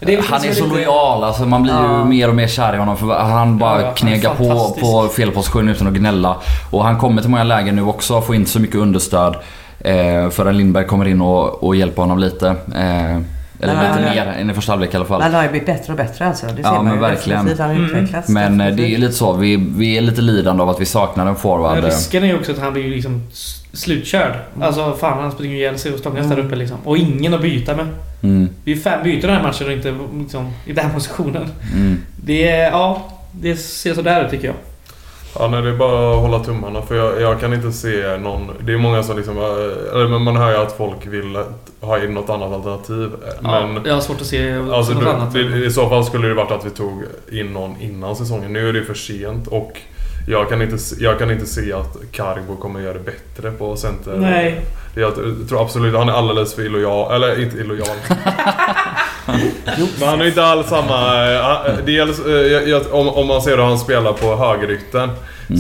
Det 0.01 0.15
är 0.15 0.23
Han 0.23 0.45
är 0.45 0.53
så 0.53 0.65
lite- 0.65 0.77
lojal, 0.77 1.25
alltså 1.25 1.43
man 1.47 1.63
blir 1.63 1.73
ju 1.73 1.79
Ja. 1.93 2.05
mer 2.05 2.29
och 2.29 2.35
mer 2.35 2.49
kär 2.49 2.75
i 2.75 2.77
honom 2.79 2.97
för 2.97 3.19
han 3.19 3.59
bara 3.59 3.75
Ja, 3.75 3.81
ja, 3.81 3.87
han 3.87 3.95
knegar 3.95 4.35
på 4.35 4.77
på 4.81 5.09
fel 5.09 5.31
position 5.31 5.69
utan 5.69 5.87
att 5.87 5.93
gnälla. 5.95 6.37
Och 6.71 6.85
han 6.85 6.99
kommer 6.99 7.23
till 7.23 7.31
många 7.31 7.45
lägen 7.45 7.77
nu 7.77 7.83
också, 7.83 8.21
får 8.21 8.35
inte 8.35 8.51
så 8.51 8.61
mycket 8.61 8.77
understöd. 8.77 9.37
Eh, 9.81 10.31
förrän 10.31 10.57
Lindberg 10.59 10.87
kommer 10.87 11.09
in 11.09 11.21
och, 11.21 11.65
och 11.65 11.77
hjälper 11.77 12.03
honom 12.03 12.19
lite. 12.19 12.49
Eh, 12.75 13.17
eller 13.61 13.75
Nej, 13.75 13.89
lite 13.89 14.15
mer 14.15 14.27
än 14.41 14.51
i 14.51 14.55
första 14.55 14.73
halvlek 14.73 14.95
i 14.95 14.97
alla 14.97 15.05
fall. 15.05 15.19
Men 15.19 15.25
han 15.27 15.35
har 15.35 15.43
ju 15.43 15.49
blivit 15.51 15.67
bättre 15.67 15.93
och 15.93 15.97
bättre 15.97 16.27
alltså. 16.27 16.47
Det 16.47 16.53
ser 16.55 16.63
Ja, 16.63 16.73
man 16.75 16.85
men 16.85 16.95
ju 16.95 17.01
verkligen. 17.01 17.39
Han 17.59 17.71
Mm. 17.71 17.85
utvecklats. 17.85 18.29
Men 18.29 18.61
eh, 18.61 18.75
det 18.75 18.83
är 18.83 18.87
ju 18.89 18.97
lite 18.99 19.13
så, 19.13 19.33
vi, 19.33 19.57
vi 19.77 19.97
är 19.97 20.01
lite 20.01 20.21
lidande 20.21 20.63
av 20.63 20.69
att 20.71 20.81
vi 20.81 20.85
saknar 20.85 21.27
en 21.27 21.37
forward. 21.37 21.75
Men 21.75 21.85
risken 21.85 22.23
är 22.23 22.27
ju 22.27 22.37
också 22.39 22.53
att 22.53 22.59
han 22.59 22.73
blir 22.73 22.83
ju 22.85 22.91
liksom 22.95 23.23
slutkörd. 23.73 24.33
Alltså 24.61 24.93
fan 25.01 25.19
han 25.23 25.33
springer 25.33 25.55
ju 25.55 25.61
ihjäl 25.61 25.79
sig 25.79 25.93
och 25.93 25.99
stångas 25.99 26.25
Mm. 26.25 26.37
där 26.37 26.45
uppe 26.45 26.57
liksom. 26.57 26.77
Och 26.85 26.99
ingen 26.99 27.35
att 27.35 27.43
byta 27.43 27.77
med. 27.77 27.87
Mm. 28.23 28.49
Det 28.65 28.73
är 28.73 28.77
fem 28.77 29.03
byten 29.05 29.21
den 29.31 29.37
här 29.37 29.43
matchen 29.43 29.67
och 29.67 29.73
inte 29.73 29.95
liksom, 30.21 30.53
i 30.67 30.73
den 30.73 30.85
här 30.87 30.93
positionen. 30.95 31.49
Mm. 31.75 31.99
Det 32.25 32.49
är, 32.51 32.71
ja, 32.71 33.03
det 33.33 33.57
ser 33.57 33.95
sådär 33.95 34.25
ut 34.25 34.31
tycker 34.31 34.47
jag. 34.47 34.57
Ja, 35.39 35.49
nej, 35.49 35.63
det 35.63 35.69
är 35.69 35.73
bara 35.77 36.15
att 36.15 36.21
hålla 36.21 36.39
tummarna 36.45 36.83
för 36.83 36.95
jag, 36.97 37.21
jag 37.21 37.41
kan 37.41 37.53
inte 37.55 37.73
se 37.73 38.17
någon... 38.17 38.51
Det 38.61 38.73
är 38.73 38.77
många 38.79 39.03
som 39.03 39.17
liksom... 39.17 39.37
eh, 39.39 39.45
Eller 39.95 40.09
men 40.09 40.23
man 40.23 40.37
hör 40.37 40.51
ju 40.51 40.57
att 40.57 40.73
folk 40.77 41.07
vill 41.07 41.39
ha 41.81 41.99
in 42.05 42.15
något 42.15 42.31
annat 42.31 42.53
alternativ. 42.53 43.11
Men... 43.41 43.75
Ja, 43.75 43.81
jag 43.85 43.95
har 43.95 44.01
svårt 44.01 44.21
att 44.21 44.27
se 44.27 44.53
Alltså, 44.73 44.93
något 44.93 45.05
det, 45.05 45.13
annat. 45.13 45.37
I 45.37 45.71
så 45.71 45.89
fall 45.89 46.05
skulle 46.05 46.29
det 46.29 46.35
varit 46.35 46.51
att 46.53 46.67
vi 46.67 46.71
tog 46.71 47.03
in 47.33 47.47
någon 47.53 47.81
innan 47.81 48.17
säsongen. 48.17 48.53
Nu 48.53 48.69
är 48.69 48.73
det 48.73 48.83
för 48.85 48.95
sent 48.95 49.47
och 49.49 49.81
jag 50.29 50.49
kan 50.49 50.63
inte, 50.63 50.79
se- 50.79 50.97
jag 51.05 51.19
kan 51.19 51.31
inte 51.31 51.47
se 51.47 51.73
att 51.73 51.97
Cargo 52.13 52.57
kommer 52.57 52.81
göra 52.81 52.93
det 52.95 53.01
bättre 53.01 53.51
på 53.51 53.77
center. 53.77 54.17
Nej. 54.17 54.61
Jag 54.95 55.13
tror 55.49 55.63
absolut 55.63 55.95
han 55.95 56.09
är 56.09 56.13
alldeles 56.13 56.55
för 56.55 56.63
illojal. 56.63 57.15
Eller 57.15 57.43
inte 57.43 57.57
illojal. 57.59 57.97
Men 60.01 60.09
han 60.09 60.21
är 60.21 60.27
inte 60.27 60.45
alls 60.45 60.67
samma... 60.69 61.27
eh, 61.33 61.73
Dels, 61.87 62.27
eh, 62.27 62.33
jag, 62.33 62.69
jag, 62.69 62.83
om, 62.95 63.09
om 63.09 63.27
man 63.27 63.43
ser 63.43 63.57
hur 63.57 63.65
han 63.65 63.79
spelar 63.79 64.13
på 64.13 64.37
högerytten. 64.37 65.11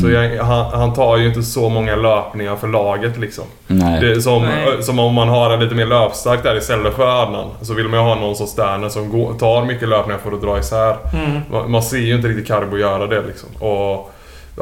Så 0.02 0.11
jag, 0.11 0.44
han, 0.44 0.64
han 0.81 0.94
tar 0.94 1.16
ju 1.16 1.26
inte 1.29 1.42
så 1.42 1.68
många 1.68 1.96
löpningar 1.96 2.57
för 2.57 2.68
laget 2.68 3.18
liksom. 3.18 3.44
Nej. 3.66 4.00
Det 4.00 4.22
som, 4.22 4.42
Nej. 4.42 4.83
som 4.83 4.98
om 4.98 5.14
man 5.14 5.29
har 5.29 5.50
en 5.50 5.61
lite 5.61 5.74
mer 5.74 5.87
löpstark 5.87 6.42
där 6.42 6.57
istället 6.57 6.94
för 6.94 7.22
Adnan. 7.22 7.50
Så 7.62 7.74
vill 7.74 7.88
man 7.88 8.00
ju 8.00 8.07
ha 8.07 8.14
någon 8.14 8.37
som 8.37 8.46
Sterner 8.46 8.88
som 8.88 9.09
går, 9.09 9.35
tar 9.35 9.64
mycket 9.64 9.88
löpningar 9.88 10.20
för 10.24 10.33
att 10.33 10.42
dra 10.42 10.59
isär. 10.59 10.96
Mm. 11.12 11.40
Man, 11.50 11.70
man 11.70 11.83
ser 11.83 11.98
ju 11.98 12.14
inte 12.14 12.29
riktigt 12.29 12.46
Carbo 12.48 12.76
göra 12.79 13.07
det 13.07 13.22
liksom. 13.26 13.48
Och 13.68 14.12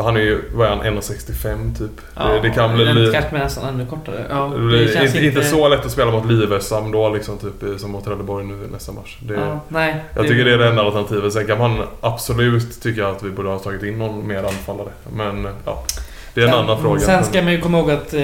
han 0.03 0.17
är 0.17 0.21
ju, 0.21 0.43
vad 0.55 0.67
är 0.67 0.71
han, 0.71 0.83
1,65 0.83 1.79
typ. 1.79 1.91
det, 2.15 2.41
det 2.43 2.51
kan 2.51 2.75
bli... 2.75 2.85
Li- 2.85 3.13
kanske 3.13 3.39
nästan 3.39 3.69
ännu 3.75 3.87
kortare. 3.87 4.27
Ja, 4.31 4.53
det 4.57 4.61
blir 4.67 4.79
det 4.79 4.93
känns 4.93 5.15
inte, 5.15 5.27
inte 5.27 5.43
så 5.45 5.69
lätt 5.69 5.85
att 5.87 5.93
spela 5.93 6.11
mot 6.11 6.27
Livesam 6.27 6.93
då 6.93 7.09
liksom, 7.09 7.39
typ 7.39 7.81
som 7.81 7.91
mot 7.91 8.05
Trelleborg 8.05 8.45
nu 8.47 8.55
nästa 8.73 8.93
match. 8.93 9.19
Det, 9.23 9.35
Ja, 9.35 9.61
nej. 9.69 10.05
jag 10.17 10.27
tycker 10.27 10.45
det 10.45 10.55
är 10.55 10.59
det 10.59 10.69
enda 10.69 10.83
alternativet. 10.83 11.33
Sen 11.33 11.47
kan 11.47 11.59
man 11.59 11.83
absolut 12.01 12.83
tycka 12.83 13.09
att 13.09 13.23
vi 13.23 13.31
borde 13.31 13.49
ha 13.49 13.59
tagit 13.59 13.83
in 13.83 13.99
någon 13.99 14.27
mer 14.27 14.39
anfallare. 14.45 14.89
Men 15.17 15.49
ja, 15.65 15.85
det 16.35 16.41
är 16.43 16.49
en 16.49 16.55
annan 16.55 16.83
fråga. 16.83 17.01
Sen 17.01 17.25
ska 17.25 17.43
man 17.43 17.53
ju 17.53 17.61
komma 17.61 17.79
ihåg 17.79 17.91
att 17.91 18.15
eh, 18.15 18.21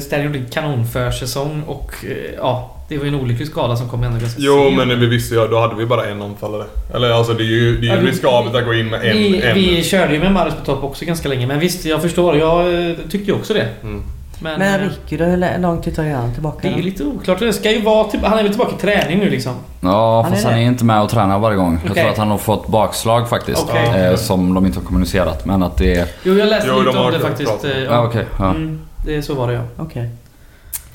Sterling 0.00 0.26
gjorde 0.26 0.38
en 0.38 0.46
kanonförsäsong 0.50 1.62
och 1.66 1.92
eh, 2.04 2.34
ja, 2.38 2.74
det 2.88 2.98
var 2.98 3.04
ju 3.04 3.08
en 3.08 3.14
olycklig 3.14 3.48
skada 3.48 3.76
som 3.76 3.88
kom 3.88 4.02
ändå 4.02 4.18
ganska 4.20 4.40
Jo, 4.42 4.70
men 4.70 5.00
vi 5.00 5.06
visste 5.06 5.34
ju, 5.34 5.48
då 5.48 5.58
hade 5.58 5.74
vi 5.74 5.86
bara 5.86 6.06
en 6.06 6.22
anfallare. 6.22 6.64
Eller 6.94 7.10
alltså 7.10 7.32
det 7.32 7.42
är 7.42 7.46
ju, 7.46 7.76
det 7.80 7.86
är 7.86 7.90
Ja, 7.90 7.96
ju 7.96 8.00
vi- 8.04 8.10
riskabelt 8.10 8.54
att 8.56 8.64
gå 8.64 8.74
in 8.74 8.86
med 8.88 9.00
en. 9.06 9.16
vi, 9.16 9.42
en. 9.42 9.54
vi 9.54 9.82
körde 9.84 10.12
ju 10.14 10.20
med 10.20 10.32
Marius 10.32 10.54
på 10.54 10.64
topp 10.64 10.84
också 10.84 11.04
ganska 11.04 11.28
länge, 11.28 11.46
men 11.46 11.60
visst, 11.60 11.84
jag 11.84 12.02
förstår. 12.02 12.36
Jag 12.36 12.88
eh, 12.90 12.96
tyckte 13.10 13.30
ju 13.30 13.32
också 13.36 13.54
det. 13.54 13.68
Mm. 13.82 14.02
Men, 14.40 14.58
Men 14.58 14.80
eh, 14.80 14.88
Ricky 14.88 15.16
då? 15.16 15.24
Hur 15.24 15.58
lång 15.58 15.82
tid 15.82 15.96
tar 15.96 16.04
han 16.04 16.32
tillbaka? 16.34 16.58
det 16.62 16.68
är 16.68 16.76
då? 16.76 16.82
lite 16.82 17.04
oklart. 17.04 17.38
Det 17.38 17.52
ska 17.52 17.70
ju 17.70 17.82
vara 17.82 18.04
typ, 18.04 18.24
han 18.24 18.38
är 18.38 18.42
väl 18.42 18.52
tillbaka 18.52 18.72
i 18.76 18.80
träning 18.80 19.18
nu 19.18 19.30
liksom. 19.30 19.52
Ja, 19.80 20.22
Han 20.22 20.32
fast 20.32 20.44
är 20.44 20.50
han 20.50 20.58
är 20.60 20.62
inte 20.66 20.84
med 20.84 21.02
och 21.02 21.10
tränar 21.10 21.38
varje 21.38 21.56
gång. 21.56 21.78
Jag 21.82 21.90
Okej. 21.90 22.02
tror 22.02 22.12
att 22.12 22.18
han 22.18 22.30
har 22.30 22.38
fått 22.38 22.66
bakslag 22.68 23.28
faktiskt. 23.28 23.66
Okej. 23.68 24.02
Eh, 24.10 24.16
som 24.16 24.54
de 24.54 24.66
inte 24.66 24.78
har 24.78 24.84
kommunicerat. 24.86 25.44
Men 25.46 25.62
att 25.62 25.76
det 25.76 25.94
är... 25.94 26.08
Jo, 26.22 26.34
jag 26.34 26.48
läste 26.48 26.68
Jo, 26.72 26.78
lite 26.78 26.90
de 26.92 26.96
har 26.98 27.06
om 27.06 27.12
det 27.12 27.20
faktiskt. 27.20 27.64
eh, 27.64 27.78
Ja, 27.78 28.04
okej. 28.06 28.24
ja. 28.38 28.50
Mm, 28.50 28.80
det, 29.04 29.22
så 29.22 29.34
var 29.34 29.48
det 29.48 29.54
ja. 29.54 29.62
Okej. 29.76 30.10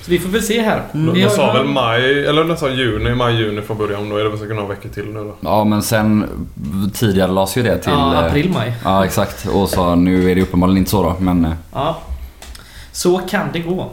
Så 0.02 0.12
vi 0.12 0.20
får 0.20 0.30
väl 0.30 0.42
se 0.42 0.62
här. 0.62 0.82
Mm. 0.94 1.14
De 1.16 1.30
sa 1.30 1.54
väl 1.54 1.66
maj, 1.66 2.26
eller 2.28 2.44
de 2.44 2.58
sa 2.58 2.70
juni, 2.70 3.16
maj, 3.16 3.36
juni 3.36 3.62
från 3.62 3.78
början. 3.78 4.10
Då 4.10 4.18
är 4.18 4.24
det 4.24 4.30
väl 4.30 4.40
säkert 4.40 4.56
några 4.56 4.70
veckor 4.70 4.90
till 4.90 5.06
nu 5.06 5.20
då. 5.20 5.34
ja, 5.42 5.64
men 5.64 5.82
sen 5.82 6.30
tidigare 6.94 7.32
lades 7.32 7.58
ju 7.58 7.64
det 7.64 7.78
till... 7.78 7.92
Ja, 7.92 8.14
eh, 8.14 8.26
april, 8.26 8.50
maj. 8.54 8.74
Ja, 8.84 9.06
exakt. 9.06 9.48
Och 9.54 9.70
så 9.70 9.96
nu 9.96 10.32
är 10.32 10.36
det 10.36 10.42
uppenbarligen 10.42 10.78
inte 10.78 10.92
så 10.92 11.04
då. 11.04 11.16
Men 11.20 11.56
Ja. 11.74 11.98
Så 12.94 13.18
kan 13.18 13.48
det 13.54 13.60
gå. 13.60 13.90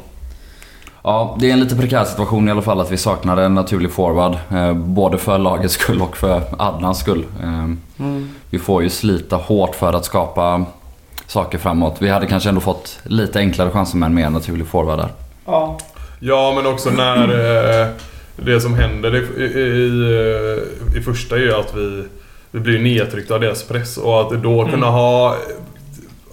ja, 1.03 1.37
det 1.41 1.49
är 1.49 1.53
en 1.53 1.61
lite 1.61 1.77
prekär 1.77 2.05
situation 2.05 2.49
i 2.49 2.51
alla 2.51 2.63
fall 2.63 2.81
att 2.81 2.91
vi 2.93 2.97
saknar 2.97 3.37
en 3.37 3.55
naturlig 3.55 3.93
forward. 3.93 4.37
Eh, 4.51 4.73
både 4.75 5.19
för 5.19 5.39
lagets 5.39 5.75
skull 5.75 6.03
och 6.03 6.17
för 6.17 6.43
Adnans 6.59 6.99
skull. 6.99 7.25
Eh, 7.43 7.65
Mm. 7.99 8.31
vi 8.51 8.59
får 8.59 8.83
ju 8.83 8.91
slita 8.91 9.37
hårt 9.37 9.75
för 9.75 9.93
att 9.93 10.05
skapa 10.05 10.65
saker 11.27 11.59
framåt. 11.59 11.97
Vi 11.99 12.09
hade 12.09 12.27
kanske 12.27 12.49
ändå 12.49 12.61
fått 12.61 12.99
lite 13.05 13.39
enklare 13.39 13.71
chanser 13.71 13.97
med 13.99 14.07
en 14.07 14.15
mer 14.15 14.31
naturlig 14.31 14.67
forward 14.67 14.99
där. 14.99 15.09
Ja. 15.47 15.79
Ja, 16.21 16.53
men 16.57 16.67
också 16.73 16.91
när 16.91 17.23
eh, 17.83 17.87
det 18.37 18.61
som 18.61 18.75
händer 18.75 19.17
i, 19.17 19.43
i, 19.43 19.61
i, 19.61 20.99
i 20.99 21.03
första 21.03 21.37
är 21.37 21.41
ju 21.41 21.55
att 21.55 21.75
vi, 21.77 22.05
vi 22.51 22.61
blir 22.61 22.79
nedtryckta 22.79 23.35
av 23.35 23.41
deras 23.41 23.63
press 23.63 23.97
och 23.97 24.21
att 24.21 24.43
då 24.43 24.61
Mm. 24.61 24.73
kunna 24.73 24.87
ha 24.87 25.37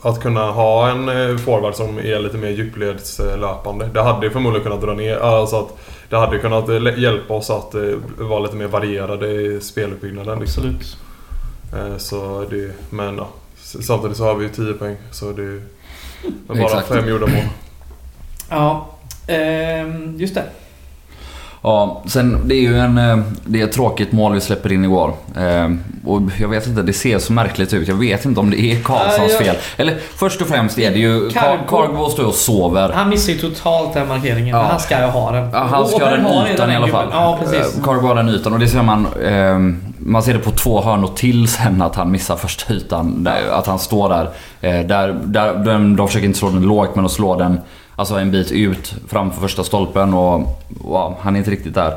att 0.02 0.22
kunna 0.22 0.52
ha 0.52 0.90
en 0.90 1.10
eh, 1.10 1.38
forward 1.38 1.76
som 1.76 1.98
är 2.00 2.20
lite 2.20 2.38
mer 2.38 2.50
djupledslöpande. 2.50 3.90
Det 3.94 4.02
hade 4.02 4.30
förmodligen 4.30 4.64
kunnat 4.64 4.82
dra 4.82 4.94
ner, 4.94 5.18
alltså 5.18 5.60
att 5.60 5.78
det 6.10 6.18
hade 6.18 6.40
kunnat 6.40 6.70
eh, 6.70 7.00
hjälpa 7.00 7.34
oss 7.34 7.50
att 7.50 7.76
eh, 7.76 7.82
vara 8.18 8.40
lite 8.40 8.56
mer 8.56 8.68
varierade 8.68 9.28
i 9.32 9.62
speluppbyggnaden. 9.62 10.40
Liksom. 10.40 10.64
Absolut. 10.64 10.98
Så 11.98 12.46
det, 12.50 12.72
men 12.90 13.18
ja, 13.18 13.28
samtidigt 13.56 14.18
så 14.18 14.24
har 14.24 14.36
vi 14.36 14.44
ju 14.46 14.50
10 14.50 14.74
poäng 14.74 14.96
så 15.12 15.32
det 15.32 15.44
är 15.44 15.62
bara 16.48 16.64
Exakt. 16.64 16.88
fem 16.88 17.10
gjorda 17.10 17.28
mål. 17.28 17.44
Ja. 18.50 18.88
Ehm, 19.28 20.16
just 20.18 20.36
det. 20.36 20.44
Ja, 21.62 22.02
sen 22.06 22.48
det 22.48 22.56
är 22.56 22.62
ju 22.62 22.80
en, 22.80 22.98
eh, 22.98 23.18
det 23.46 23.62
är 23.62 23.66
ett 23.66 23.72
tråkigt 23.72 24.12
mål 24.12 24.34
vi 24.34 24.42
släpper 24.42 24.72
in 24.74 24.84
igår. 24.86 25.14
Eh, 25.38 25.70
och 26.06 26.22
jag 26.40 26.48
vet 26.48 26.68
inte, 26.68 26.82
det 26.82 26.94
ser 26.94 27.20
så 27.20 27.34
märkligt 27.34 27.74
ut. 27.74 27.88
Jag 27.88 27.96
vet 27.96 28.26
inte 28.26 28.40
om 28.40 28.50
det 28.50 28.60
är 28.62 28.80
Karlssons 28.84 29.18
Ja, 29.18 29.24
jag- 29.30 29.46
fel. 29.46 29.56
Eller 29.78 29.98
först 30.16 30.42
och 30.42 30.48
främst 30.48 30.80
är 30.80 30.92
det 30.92 31.00
ju... 31.00 31.30
Cargo- 31.30 31.68
Cargo 31.70 32.10
står 32.10 32.26
och 32.26 32.34
sover. 32.34 32.90
Han 32.94 33.10
missar 33.10 33.34
ju 33.34 33.40
totalt 33.40 33.94
den 33.94 34.08
markeringen. 34.08 34.48
Ja. 34.56 34.62
Men 34.62 34.72
han 34.72 34.80
ska 34.80 35.00
ju 35.00 35.06
ha 35.06 35.32
den. 35.32 35.50
Ja, 35.54 35.68
han 35.72 35.88
ska 35.88 36.04
ha 36.06 36.12
den 36.12 36.48
ytan 36.54 36.72
i 36.72 36.76
alla 36.76 36.88
fall. 36.88 37.08
Ja, 37.12 37.40
precis. 37.44 37.78
Eh, 37.78 37.84
Cargo 37.84 38.08
har 38.08 38.16
den 38.16 38.30
ytan 38.30 38.54
och 38.54 38.60
det 38.60 38.68
ser 38.68 38.84
man... 38.84 39.08
Eh, 39.24 39.58
man 40.00 40.24
ser 40.24 40.34
det 40.34 40.40
på 40.40 40.52
två 40.52 40.82
hörnor 40.82 41.08
till 41.16 41.48
sen 41.48 41.82
att 41.82 41.96
han 41.96 42.12
missar 42.12 42.36
första 42.36 42.74
ytan. 42.74 43.24
Där, 43.24 43.42
att 43.52 43.68
han 43.68 43.80
står 43.80 44.10
där. 44.10 44.30
Eh, 44.62 44.86
där, 44.88 45.20
där 45.26 45.54
de, 45.66 45.96
de 45.96 46.08
försöker 46.08 46.26
inte 46.28 46.40
slå 46.40 46.50
den 46.50 46.62
lågt 46.62 46.96
men 46.96 47.04
de 47.04 47.10
slår 47.10 47.38
den 47.38 47.60
alltså 47.98 48.16
en 48.16 48.32
bit 48.32 48.52
ut 48.52 48.96
framför 49.08 49.42
första 49.42 49.64
stolpen 49.64 50.14
och 50.14 50.64
wow, 50.68 51.16
han 51.22 51.36
är 51.36 51.38
inte 51.40 51.52
riktigt 51.52 51.74
där. 51.76 51.92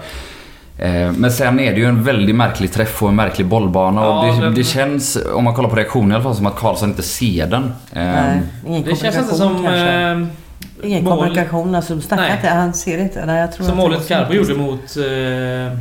Eh, 0.78 1.12
Men 1.12 1.32
sen 1.32 1.60
är 1.60 1.72
det 1.72 1.78
ju 1.78 1.86
en 1.86 2.02
väldigt 2.04 2.36
märklig 2.36 2.72
träff 2.72 3.02
och 3.02 3.08
en 3.08 3.16
märklig 3.16 3.46
bollbana 3.46 4.08
och 4.08 4.26
Ja, 4.28 4.32
det, 4.34 4.40
den- 4.40 4.54
det 4.54 4.64
känns, 4.64 5.18
om 5.34 5.44
man 5.44 5.54
kollar 5.54 5.68
på 5.68 5.76
reaktionen 5.76 6.10
i 6.10 6.14
alla 6.14 6.22
fall, 6.24 6.34
som 6.36 6.46
att 6.46 6.56
Karlsson 6.56 6.88
inte 6.88 7.02
ser 7.02 7.46
den. 7.46 7.62
Eh, 7.64 7.72
Nej, 7.92 8.40
ingen 8.66 8.82
Det 8.82 8.96
känns 8.96 9.16
inte 9.16 9.28
kommunikation 9.28 9.38
som... 9.38 9.62
kanske. 9.64 9.80
ehm, 9.90 10.26
Ingen 10.82 11.04
mål- 11.04 11.18
kommunikation. 11.18 11.74
Alltså, 11.74 11.94
Nej. 12.10 12.32
inte. 12.36 12.48
Han 12.48 12.72
ser 12.74 12.98
inte. 12.98 13.26
Nej, 13.26 13.40
jag 13.40 13.52
tror 13.52 13.66
Som 13.66 13.72
att 13.78 13.84
det 13.84 13.88
målet 13.88 14.28
så. 14.28 14.34
gjorde 14.34 14.54
mot... 14.54 14.96
Eh, 14.96 15.78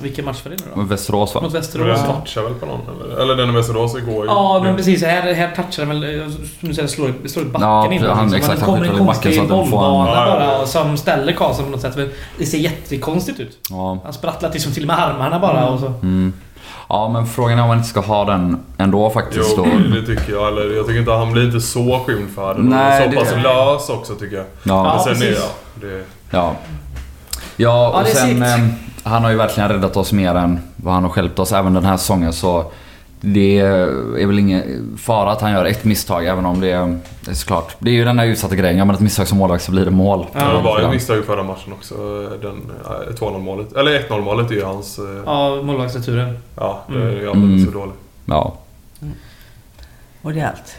vilken 0.00 0.24
match 0.24 0.40
var 0.44 0.50
det 0.50 0.56
nu 0.64 0.70
då? 0.74 0.82
Västerås 0.82 1.34
va? 1.34 1.40
Mot 1.40 1.54
Västerås. 1.54 1.86
den 2.00 2.10
Ja. 2.10 2.14
touchar 2.20 2.42
väl 2.42 2.54
på 2.54 2.66
någon 2.66 2.80
eller? 3.04 3.22
Eller 3.22 3.36
den 3.36 3.50
i 3.50 3.52
Västerås 3.52 3.96
igår 3.96 4.24
ju. 4.24 4.30
Ja, 4.30 4.60
men 4.64 4.76
precis. 4.76 5.02
Här, 5.04 5.32
här 5.34 5.50
touchar 5.56 5.86
den 5.86 6.00
väl... 6.00 6.20
eh, 6.20 6.26
Som 6.60 6.68
du 6.68 6.74
säger, 6.74 6.88
slår, 6.88 7.12
i- 7.24 7.28
slår 7.28 7.44
backen 7.44 7.68
Ja, 7.68 7.92
innan. 7.92 8.16
han- 8.16 8.30
liksom. 8.30 8.36
exakt, 8.36 8.60
det 8.60 8.66
han 8.66 8.74
kommer 8.74 8.78
en 8.86 8.90
skjuter 8.90 9.04
i 9.04 9.06
backen 9.06 9.22
konstig 9.22 9.34
så 9.34 9.42
att 9.42 9.48
den 9.48 9.56
får 9.58 9.64
en- 9.64 9.70
bollbana 9.70 10.10
Ja, 10.10 10.26
ja, 10.26 10.32
bara 10.34 10.44
ja. 10.44 10.58
och 10.62 10.68
som 10.68 10.96
ställer 10.96 11.32
Karlsson 11.32 11.64
på 11.64 11.70
något 11.70 11.80
sätt. 11.80 11.96
Men 11.96 12.10
det 12.38 12.46
ser 12.46 12.58
jättekonstigt 12.58 13.40
ut. 13.40 13.58
Ja. 13.70 13.98
Han 14.04 14.12
sprattlar 14.12 14.50
liksom 14.52 14.72
till 14.72 14.86
med 14.86 14.98
armarna 14.98 15.38
bara 15.38 15.68
och 15.68 15.80
så. 15.80 15.86
Mm. 15.86 16.32
Ja, 16.88 17.08
men 17.08 17.26
frågan 17.26 17.58
är 17.58 17.62
om 17.62 17.68
man 17.68 17.76
inte 17.76 17.88
ska 17.90 18.00
ha 18.00 18.24
den 18.24 18.60
ändå 18.78 19.10
faktiskt. 19.10 19.54
Jo, 19.56 19.64
då. 19.64 19.70
det 20.00 20.06
tycker 20.06 20.32
jag. 20.32 20.48
Eller 20.48 20.76
jag 20.76 20.86
tycker 20.86 21.00
inte 21.00 21.12
han 21.12 21.32
blir 21.32 21.44
inte 21.46 21.60
så 21.60 22.00
skymd 22.06 22.30
för 22.34 22.54
det. 22.54 22.62
Nej, 22.62 23.02
så 23.04 23.10
det- 23.10 23.16
pass 23.16 23.32
lös 23.42 23.88
också 23.98 24.14
tycker 24.14 24.36
jag. 24.36 24.44
Ja, 24.62 24.82
Men 24.82 24.92
Ja, 24.92 25.02
sen 25.04 25.12
är 25.12 25.16
precis. 25.16 25.38
jag... 25.80 25.90
Det, 25.90 26.04
ja. 26.30 26.54
Ja, 27.56 27.88
och 27.88 27.94
Ja, 27.98 28.02
det 28.04 28.10
är 28.10 28.14
sen... 28.14 28.74
Eh, 29.04 29.10
han 29.12 29.22
har 29.24 29.30
ju 29.30 29.36
verkligen 29.36 29.68
räddat 29.68 29.96
oss 29.96 30.12
mer 30.12 30.34
än 30.34 30.60
vad 30.76 30.94
han 30.94 31.02
har 31.02 31.10
stjälpt 31.10 31.38
oss 31.38 31.52
även 31.52 31.74
den 31.74 31.84
här 31.84 31.96
säsongen. 31.96 32.32
Så 32.32 32.64
det 33.20 33.58
är 33.60 34.26
väl 34.26 34.38
ingen 34.38 34.92
fara 34.98 35.32
att 35.32 35.40
han 35.40 35.52
gör 35.52 35.64
ett 35.64 35.84
misstag, 35.84 36.26
även 36.26 36.46
om 36.46 36.60
det 36.60 36.70
är, 36.70 36.98
det 37.24 37.30
är 37.30 37.34
såklart. 37.34 37.76
Det 37.78 37.90
är 37.90 37.94
ju 37.94 38.04
den 38.04 38.18
här 38.18 38.26
utsatta 38.26 38.54
grejen. 38.56 38.78
Gör 38.78 38.84
man 38.84 38.94
ett 38.94 39.00
misstag 39.00 39.28
som 39.28 39.38
målvakt 39.38 39.64
så 39.64 39.70
blir 39.72 39.84
det 39.84 39.90
mål. 39.90 40.26
Ja, 40.32 40.52
det 40.52 40.62
var 40.62 40.80
ett 40.80 40.90
misstag 40.90 41.18
i 41.18 41.22
förra 41.22 41.42
matchen 41.42 41.72
också. 41.72 41.94
Den 42.42 42.70
eh, 43.08 43.14
2-0 43.14 43.38
målet. 43.38 43.72
Eller 43.72 44.00
1-0 44.00 44.20
målet 44.20 44.50
är 44.50 44.54
ju 44.54 44.64
hans... 44.64 44.98
eh, 44.98 45.04
Ja, 45.26 45.62
målvaktsreturen. 45.62 46.38
Ja, 46.56 46.80
det 46.88 46.94
Mm. 46.94 47.06
är 47.08 47.12
alldeles 47.12 47.34
Mm. 47.34 47.64
för 47.66 47.72
dålig. 47.72 47.94
Ja. 48.26 48.54
Och 50.22 50.32
det 50.32 50.40
är 50.40 50.46
allt. 50.46 50.74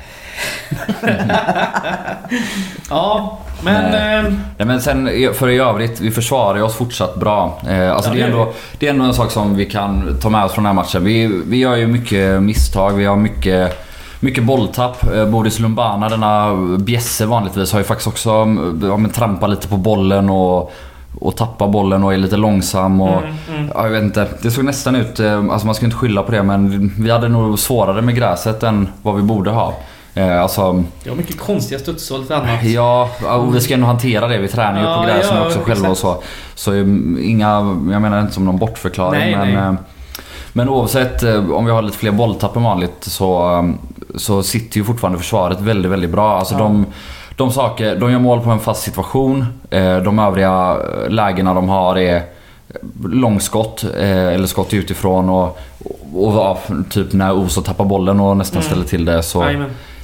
Ja, 2.89 3.39
men... 3.63 3.91
Nej. 3.91 4.15
ehm, 4.15 4.39
Nej, 4.58 4.67
men 4.67 4.82
sen 4.82 5.10
för 5.34 5.50
i 5.50 5.58
övrigt, 5.58 6.02
vi 6.02 6.12
försvarar 6.12 6.62
oss 6.62 6.76
fortsatt 6.76 7.15
bra. 7.15 7.60
Eh, 7.69 7.91
alltså 7.91 8.10
Ja, 8.10 8.15
det, 8.15 8.22
är 8.22 8.26
ändå, 8.26 8.54
det 8.80 8.88
är 8.88 8.89
ändå 8.89 9.06
en 9.06 9.13
sak 9.13 9.32
som 9.32 9.56
vi 9.56 9.65
kan 9.65 10.17
ta 10.22 10.30
med 10.30 10.46
oss 10.46 10.52
från 10.52 10.63
den 10.63 10.76
här 10.76 10.84
matchen. 10.84 11.04
Vi, 11.04 11.41
vi 11.48 11.58
gör 11.58 11.76
ju 11.76 11.88
mycket 11.88 12.41
misstag, 12.41 12.93
vi 12.93 13.06
har 13.06 13.15
mycket, 13.15 13.86
mycket 14.19 14.43
bolltapp. 14.43 15.13
Eh, 15.15 15.26
Boris 15.26 15.60
Lumbana, 15.60 16.10
denna 16.10 16.56
bjässe 16.78 17.26
vanligtvis, 17.26 17.72
har 17.72 17.80
ju 17.80 17.86
faktiskt 17.86 18.08
också 18.08 18.30
ja, 18.82 18.98
men, 18.98 19.10
trampat 19.10 19.50
lite 19.50 19.67
på 19.67 19.78
bollen 19.78 20.30
och, 20.30 20.74
och 21.19 21.36
tappar 21.36 21.67
bollen 21.67 22.04
och 22.04 22.13
är 22.13 22.17
lite 22.17 22.38
långsam. 22.38 23.02
Och, 23.02 23.24
mm, 23.24 23.36
mm. 23.50 23.72
Ja, 23.76 23.84
jag 23.84 23.91
vet 23.91 24.04
inte. 24.04 24.28
Det 24.41 24.52
såg 24.52 24.65
nästan 24.65 24.96
ut, 24.96 25.19
eh, 25.19 25.39
alltså 25.52 25.65
man 25.65 25.76
ska 25.76 25.86
inte 25.86 25.98
skylla 25.98 26.24
på 26.24 26.32
det 26.32 26.43
men 26.43 26.91
vi 27.00 27.12
hade 27.12 27.28
nog 27.28 27.60
svårare 27.60 28.02
med 28.02 28.15
gräset 28.15 28.63
än 28.63 28.88
vad 29.02 29.15
vi 29.15 29.22
borde 29.22 29.52
ha. 29.52 29.74
Eh, 30.15 30.41
alltså, 30.41 30.84
Det 31.04 31.10
var 31.10 31.17
mycket 31.17 31.39
konstiga 31.39 31.80
studsar 31.80 32.15
och 32.15 32.21
lite 32.21 32.36
annat. 32.38 32.63
ja, 32.63 33.10
och 33.38 33.56
vi 33.56 33.62
ska 33.62 33.73
ändå 33.73 33.88
hantera 33.88 34.28
det. 34.28 34.38
Vi 34.38 34.47
tränar 34.47 34.80
ju 34.82 34.86
Ja, 34.88 35.02
på 35.02 35.08
gräsen 35.08 35.38
ja, 35.38 35.45
också 35.45 35.60
själva 35.60 35.89
och 35.89 35.97
så. 35.97 36.23
Så 36.56 36.73
eh, 36.73 36.80
inga, 37.21 37.49
jag 37.91 38.02
menar 38.02 38.21
inte 38.21 38.34
som 38.34 38.45
någon 38.45 38.58
bortförklaring 38.58 39.19
Nej, 39.19 39.36
men... 39.36 39.54
nej. 39.54 39.63
eh, 39.63 39.73
Men 40.54 40.69
oavsett 40.69 41.23
eh, 41.23 41.52
om 41.52 41.65
vi 41.65 41.71
har 41.71 41.82
lite 41.82 41.97
fler 41.97 42.12
bolltapp 42.12 42.56
än 42.56 42.63
vanligt 42.63 42.95
så, 43.04 43.73
så 44.15 44.43
sitter 44.43 44.78
ju 44.78 44.84
fortfarande 44.84 45.19
försvaret 45.19 45.62
väldigt, 45.62 45.91
väldigt 45.91 46.10
bra. 46.10 46.38
Alltså 46.39 46.54
Ja. 46.54 46.60
de, 46.60 46.86
de 47.36 47.52
saker, 47.52 47.95
de 47.95 48.12
gör 48.12 48.19
mål 48.19 48.41
på 48.41 48.49
en 48.49 48.60
fast 48.60 48.84
situation. 48.84 49.45
De 50.04 50.19
övriga 50.19 50.78
lägena 51.10 51.54
de 51.54 51.69
har 51.69 51.97
är 51.97 52.21
långskott 53.06 53.84
eller 53.84 54.45
skott 54.47 54.73
utifrån 54.73 55.30
och, 55.30 55.60
och, 56.13 56.34
ja, 56.34 56.58
typ 56.89 57.13
när 57.13 57.34
Oso 57.34 57.62
tappar 57.62 57.86
bollen 57.86 58.19
och 58.19 58.38
nästan 58.38 58.58
Mm. 58.62 58.67
ställer 58.71 58.86
till 58.86 59.06
det 59.06 59.23
så... 59.23 59.45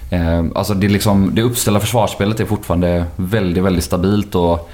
Eh, 0.09 0.43
alltså 0.55 0.73
det, 0.73 0.87
är 0.87 0.89
liksom, 0.89 1.35
det 1.35 1.41
uppställda 1.41 1.79
försvarsspelet 1.79 2.39
är 2.39 2.45
fortfarande 2.45 3.05
väldigt, 3.15 3.63
väldigt 3.63 3.83
stabilt 3.83 4.35
och 4.35 4.69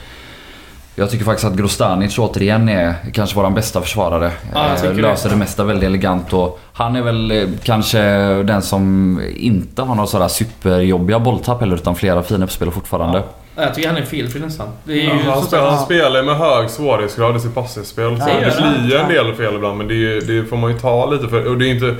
jag 0.98 1.10
tycker 1.10 1.26
faktiskt 1.26 1.48
att 1.48 1.56
Grostanic 1.58 2.20
återigen 2.20 2.70
är 2.70 2.94
kanske 3.14 3.36
vår 3.36 3.50
bästa 3.50 3.82
försvarare. 3.82 4.32
Ja, 4.54 4.66
Eh, 4.76 4.82
det. 4.82 5.02
löser 5.02 5.30
det 5.30 5.36
mesta 5.36 5.64
väldigt 5.64 5.88
elegant 5.88 6.34
och 6.34 6.60
han 6.74 6.96
är 6.96 7.02
väl 7.02 7.32
eh, 7.32 7.48
kanske 7.64 8.00
den 8.44 8.62
som 8.62 9.22
inte 9.38 9.82
har 9.82 9.96
några 9.96 10.08
sådär 10.08 10.28
superjobbiga 10.28 11.20
bolltapp 11.20 11.60
heller 11.60 11.76
utan 11.76 11.96
flera 11.96 12.24
fina 12.24 12.46
uppspel 12.46 12.72
fortfarande. 12.72 13.24
Ja, 13.56 13.62
Jag 13.64 13.74
tycker 13.76 13.90
han 13.90 13.98
är 13.98 14.02
felfri 14.06 14.40
nästan. 14.40 14.68
Det 14.84 14.92
är 14.94 14.96
ju 14.96 15.04
Ja, 15.26 15.32
han, 15.34 15.44
spelar, 15.44 15.70
han 15.72 15.86
spelar 15.86 16.24
med 16.24 16.38
hög 16.38 16.70
svårighetsgrad 16.70 17.36
i 17.36 17.40
sitt 17.40 17.56
passningsspel. 17.56 18.18
Ja, 18.20 18.26
det 18.26 18.58
blir 18.86 18.90
ju 18.92 18.96
en 18.98 19.10
del 19.10 19.36
fel 19.36 19.56
ibland 19.56 19.78
men 19.78 19.88
det, 19.88 19.94
är 19.94 20.22
det 20.22 20.46
får 20.46 20.58
man 20.58 20.72
ju 20.72 20.80
ta 20.80 21.06
lite 21.12 21.28
för. 21.28 21.48
Och 21.48 21.58
det 21.58 21.68
är 21.68 21.74
inte... 21.74 21.96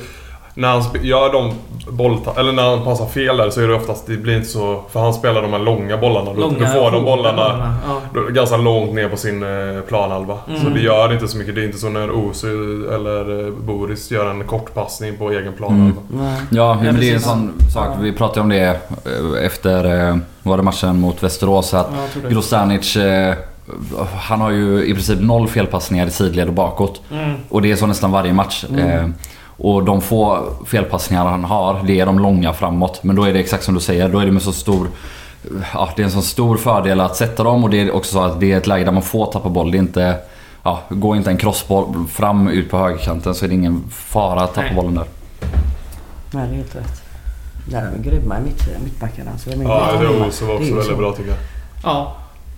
När 0.58 0.68
han 0.68 0.84
gör 1.02 1.34
de 1.34 1.54
bollta- 1.90 2.40
eller 2.40 2.52
när 2.52 2.64
han 2.70 2.84
passar 2.84 3.06
fel 3.06 3.38
där 3.38 3.50
så 3.50 3.62
är 3.62 3.68
det 3.68 3.74
oftast, 3.76 4.08
det 4.08 4.18
blir 4.18 4.36
inte 4.38 4.48
så... 4.50 4.82
För 4.92 5.00
han 5.00 5.14
spelar 5.14 5.42
de 5.42 5.52
här 5.54 5.60
långa 5.60 5.98
bollarna. 5.98 6.34
Långa, 6.34 6.60
då 6.60 6.66
får 6.66 6.74
de 6.74 6.80
hårda 6.82 7.02
bollarna 7.02 7.74
Ja. 8.16 8.22
ganska 8.30 8.58
långt 8.58 8.94
ner 8.94 9.10
på 9.10 9.18
sin 9.18 9.44
eh, 9.44 9.82
planhalva. 9.88 10.38
Så 10.46 10.52
Mm. 10.62 10.74
det 10.74 10.80
gör 10.80 11.14
inte 11.14 11.28
så 11.28 11.38
mycket. 11.38 11.56
Det 11.56 11.62
är 11.62 11.66
inte 11.66 11.78
så 11.78 11.90
när 11.90 12.12
Osu 12.12 12.88
eller 12.96 13.46
eh, 13.48 13.52
Boris 13.54 14.12
gör 14.12 14.30
en 14.32 14.44
kortpassning 14.44 15.18
på 15.18 15.32
egen 15.32 15.54
planhalva. 15.54 16.02
Nej. 16.10 16.42
Ja, 16.50 16.80
men 16.84 17.00
det 17.00 17.10
är 17.10 17.14
en 17.16 17.22
sån 17.22 17.54
sak. 17.74 17.88
Vi 18.02 18.12
pratade 18.14 18.42
om 18.42 18.50
det 18.50 18.60
eh, 18.66 19.46
efter 19.46 20.20
var 20.44 20.58
det 20.58 20.64
matchen 20.64 21.00
mot 21.00 21.24
Västerås. 21.24 21.74
Att 21.74 21.88
Ja, 22.24 23.02
eh, 23.02 23.34
han 24.20 24.42
har 24.42 24.52
ju 24.52 24.86
i 24.86 24.94
princip 24.94 25.20
noll 25.22 25.48
felpassningar 25.48 26.08
i 26.08 26.12
sidled 26.12 26.48
och 26.48 26.54
bakåt. 26.54 27.02
Mm. 27.12 27.34
Och 27.50 27.62
det 27.62 27.72
är 27.72 27.76
så 27.76 27.88
nästan 27.88 28.12
varje 28.12 28.34
match. 28.34 28.66
Eh, 28.78 29.06
och 29.58 29.84
de 29.84 30.02
få 30.02 30.44
felpassningar 30.66 31.26
han 31.26 31.44
har, 31.44 31.82
det 31.88 32.00
är 32.00 32.06
de 32.06 32.20
långa 32.20 32.54
framåt. 32.54 33.04
Men 33.04 33.16
då 33.16 33.24
är 33.24 33.34
det 33.34 33.40
exakt 33.40 33.64
som 33.64 33.74
du 33.74 33.80
säger, 33.80 34.10
då 34.10 34.20
är 34.20 34.26
det 34.26 34.32
med 34.32 34.42
så 34.42 34.52
stor... 34.52 34.88
Ja, 35.74 35.90
det 35.96 36.02
är 36.02 36.06
en 36.06 36.12
så 36.12 36.22
stor 36.22 36.58
fördel 36.58 37.00
att 37.02 37.16
sätta 37.16 37.44
dem 37.44 37.64
och 37.64 37.70
det 37.70 37.82
är 37.82 37.96
också 37.96 38.12
så 38.14 38.24
att 38.24 38.40
det 38.40 38.52
är 38.52 38.58
ett 38.58 38.68
läge 38.68 38.86
där 38.86 38.92
man 38.92 39.02
får 39.04 39.32
tappa 39.32 39.50
boll. 39.50 39.72
Det 39.72 39.78
är 39.78 39.80
inte... 39.80 40.18
Ja, 40.64 40.80
går 40.90 41.18
inte 41.18 41.30
en 41.30 41.38
crossboll 41.38 42.06
fram 42.10 42.48
ut 42.48 42.70
på 42.72 42.78
högerkanten 42.78 43.36
så 43.36 43.46
är 43.46 43.50
det 43.50 43.56
ingen 43.56 43.84
fara 43.92 44.42
att 44.44 44.54
tappa 44.54 44.68
Nej. 44.68 44.76
bollen 44.76 44.96
där. 44.96 45.06
Nej, 46.32 46.48
det 46.48 46.54
är 46.54 46.58
helt 46.58 46.76
rätt. 46.76 47.02
Där 47.70 47.82
är 47.82 47.92
de 47.92 48.10
grymma 48.10 48.38
i 48.40 48.42
mitt, 48.42 48.84
mittbackarna. 48.84 49.32
Så 49.38 49.50
de 49.50 49.62
är 49.62 49.64
Ja, 49.64 49.92
det. 50.02 50.08
Osu 50.08 50.46
var 50.46 50.54
Det 50.54 50.60
är 50.60 50.62
också 50.62 50.74
väldigt 50.76 50.86
så. 50.86 50.96
bra 50.96 51.12
tycker 51.12 51.30
jag. 51.30 51.40
Ja. 51.84 52.16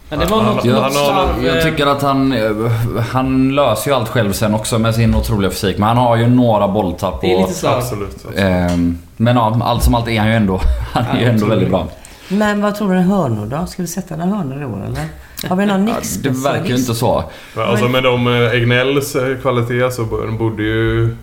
Men 0.10 0.20
det 0.20 0.26
var 0.26 0.44
något... 0.44 0.62
slarv, 0.62 1.46
Jag 1.46 1.58
eh, 1.58 1.64
tycker 1.64 1.86
att 1.88 2.02
han, 2.02 2.32
eh, 2.34 2.72
han 3.12 3.56
löser 3.56 3.92
ju 3.92 3.98
allt 3.98 4.10
själv 4.10 4.34
sen 4.34 4.54
också 4.54 4.80
med 4.80 4.96
sin 4.96 5.16
otroliga 5.16 5.52
fysik. 5.52 5.78
Men 5.78 5.88
han 5.88 5.98
har 5.98 6.16
ju 6.18 6.28
några 6.28 6.68
bolltapp. 6.68 7.22
Det 7.22 7.34
är 7.34 7.38
lite 7.42 7.54
slarv. 7.54 7.78
Absolut. 7.78 8.10
absolut. 8.16 8.38
ehm, 8.40 8.98
men 9.18 9.36
ja, 9.36 9.60
allt 9.64 9.84
som 9.84 9.96
allt 9.96 10.08
är 10.08 10.20
han 10.20 10.28
ju 10.28 10.34
ändå, 10.34 10.62
han 10.94 11.04
är 11.06 11.14
Ja, 11.16 11.20
ju 11.22 11.26
ändå 11.30 11.46
väldigt 11.46 11.70
bra. 11.70 11.88
Men 12.28 12.62
vad 12.62 12.76
tror 12.76 12.92
du 12.94 12.98
om 13.00 13.04
hörnor 13.12 13.46
då? 13.46 13.66
Ska 13.66 13.82
vi 13.82 13.88
sätta 13.88 14.16
några 14.16 14.36
hörnor 14.38 14.62
i 14.62 14.66
år 14.66 14.86
eller? 14.86 15.06
Har 15.50 15.56
vi 15.56 15.66
någon 15.66 15.88
Ja, 15.88 15.94
nix 15.96 16.16
det 16.16 16.30
verkar 16.30 16.66
ju 16.66 16.76
inte 16.78 16.96
så. 16.96 17.24
Alltså 17.58 17.88
med 17.88 18.04
de 18.04 18.28
eh, 18.28 18.52
Egnells 18.52 19.16
eh, 19.16 19.38
kvalitet 19.42 19.92
så 19.92 20.04
bo- 20.04 20.22
de 20.26 20.38
borde 20.38 20.64
ju... 20.64 21.16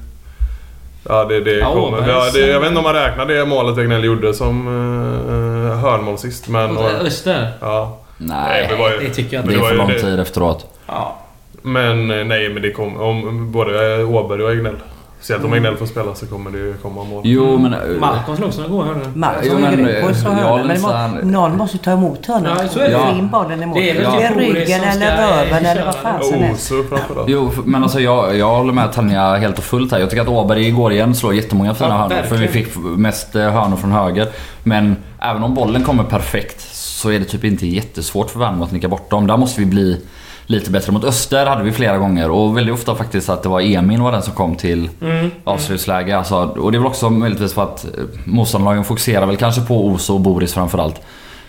Ja, 1.09 1.25
det, 1.25 1.41
det 1.41 1.59
Ja, 1.59 1.73
kommer. 1.73 2.09
Ja, 2.09 2.25
det, 2.35 2.41
jag 2.47 2.61
vet 2.61 2.69
inte 2.69 2.79
om 2.79 2.85
man 2.85 2.95
räknar 2.95 3.27
det 3.27 3.47
målet 3.47 3.79
Egnell 3.79 4.05
gjorde 4.05 4.35
som 4.35 4.69
uh, 4.69 5.77
hörnmål 5.77 6.19
sist. 6.19 6.49
Men... 6.49 6.75
Mot 6.75 6.83
Öster. 6.85 7.49
ja. 7.61 7.99
Nej, 8.19 8.61
men 8.69 8.71
det 8.71 8.83
var 8.83 8.91
ju- 8.91 8.99
Det 9.09 9.15
tycker 9.15 9.37
jag 9.37 9.45
det 9.47 9.53
inte. 9.53 9.61
var 9.63 9.69
är 9.69 9.71
för 9.73 9.79
lång 9.79 9.89
det- 9.89 10.01
tid 10.01 10.21
efteråt. 10.21 10.67
Ja. 10.87 11.17
Men 11.63 12.11
eh, 12.11 12.25
nej, 12.27 12.49
men 12.49 12.63
det 12.63 12.71
kommer... 12.71 13.03
Om 13.03 13.53
både 13.53 14.01
eh, 14.01 14.11
Åberg 14.15 14.43
och 14.43 14.53
Egnell. 14.53 14.77
Speciellt 15.19 15.45
om 15.45 15.53
Egnell 15.55 15.77
får 15.77 15.87
spela 15.87 16.15
så 16.15 16.27
kommer 16.27 16.51
det 16.51 16.59
ju 16.59 16.75
komma 16.83 17.05
mål. 17.05 17.23
Jo 17.25 17.59
men... 17.59 17.73
eh, 17.75 17.81
Malcolm 18.01 18.37
slog 18.53 18.57
några 18.57 18.69
goda 18.69 18.87
hörnor. 18.87 19.13
Men, 19.15 19.31
ju 19.45 19.77
grym 19.85 20.03
på 20.03 20.09
att 20.09 20.17
slå 20.17 20.31
eh, 20.31 20.37
hörnor. 20.37 20.51
ja, 20.51 20.57
Men 20.57 20.69
det 20.69 20.75
nästan- 20.75 21.11
någon 21.33 21.57
måste 21.57 21.77
ju 21.77 21.83
ta 21.83 21.91
emot 21.91 22.27
hörnorna. 22.27 22.57
Ja, 22.63 22.69
så 22.69 22.79
är 22.81 22.85
det. 22.89 22.95
Få 22.99 23.01
Ja. 23.01 23.11
in 23.19 23.29
bollen 23.31 23.69
mål. 23.69 23.79
Det 23.81 23.91
är 23.91 23.95
väl 23.95 24.03
Ja. 24.03 24.31
ryggen 24.37 24.81
eller 24.85 25.13
eh, 25.13 25.29
röven 25.37 25.67
eller 25.67 25.85
vad 25.85 25.95
fan 25.95 26.19
det. 26.21 26.25
som 26.25 26.39
helst. 26.39 26.73
Osu 26.73 26.85
framförallt. 26.89 27.29
Jo, 27.29 27.51
men 27.65 27.83
alltså 27.83 28.01
jag, 28.01 28.37
jag 28.39 28.49
håller 28.57 28.73
med 28.73 28.93
Tanja 28.93 29.35
helt 29.35 29.59
och 29.59 29.65
fullt 29.65 29.93
här. 29.93 29.99
Jag 29.99 30.11
tycker 30.11 30.23
att 30.23 30.29
Åberg 30.29 30.67
igår 30.69 30.93
igen 30.93 31.15
slår 31.15 31.35
jättemånga 31.35 31.75
fina 31.75 31.89
Ja, 31.89 31.95
hörnor. 31.97 32.23
För 32.29 32.37
vi 32.37 32.49
fick 32.49 32.69
mest 32.97 33.37
eh, 33.37 33.43
hörnor 33.51 33.77
från 33.77 33.93
höger. 33.93 34.29
Men 34.63 34.97
även 35.21 35.43
om 35.45 35.55
bollen 35.55 35.83
kommer 35.85 36.05
perfekt 36.05 36.61
så 37.05 37.11
är 37.11 37.19
det 37.19 37.25
typ 37.25 37.45
inte 37.45 37.67
jättesvårt 37.67 38.31
för 38.31 38.39
Värnamo 38.39 38.65
att 38.65 38.73
nicka 38.73 38.89
bort 38.89 39.11
dem. 39.11 39.27
Där 39.27 39.37
måste 39.37 39.61
vi 39.61 39.67
bli 39.67 40.01
lite 40.47 40.71
bättre. 40.71 40.93
Mot 40.93 41.05
Öster 41.05 41.47
hade 41.47 41.63
vi 41.65 41.73
flera 41.73 41.99
gånger 41.99 42.31
och 42.31 42.57
väldigt 42.57 42.75
ofta 42.75 42.95
faktiskt 42.95 43.29
att 43.29 43.43
det 43.43 43.49
var 43.49 43.61
Emin 43.61 44.03
var 44.03 44.13
den 44.13 44.23
som 44.23 44.33
kom 44.35 44.55
till 44.57 44.89
Mm. 45.03 45.31
avslutsläge. 45.45 46.19
Alltså, 46.19 46.37
och 46.37 46.73
det 46.73 46.79
är 46.79 46.81
väl 46.81 46.87
också 46.87 47.11
möjligtvis 47.11 47.53
för 47.53 47.63
att 47.63 47.85
eh, 47.85 47.91
motståndarlagen 48.25 48.85
fokuserar 48.85 49.27
väl 49.27 49.37
kanske 49.37 49.61
på 49.61 49.87
Oso 49.87 50.15
och 50.15 50.21
Boris 50.21 50.55
framförallt. 50.55 51.01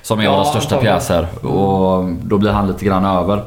Som 0.02 0.20
är 0.20 0.24
Ja, 0.24 0.32
våra 0.36 0.46
största 0.46 0.78
pjäser. 0.78 1.28
Och 1.46 2.06
då 2.24 2.38
blir 2.38 2.52
han 2.52 2.68
lite 2.68 2.86
grann 2.86 3.06
över. 3.06 3.44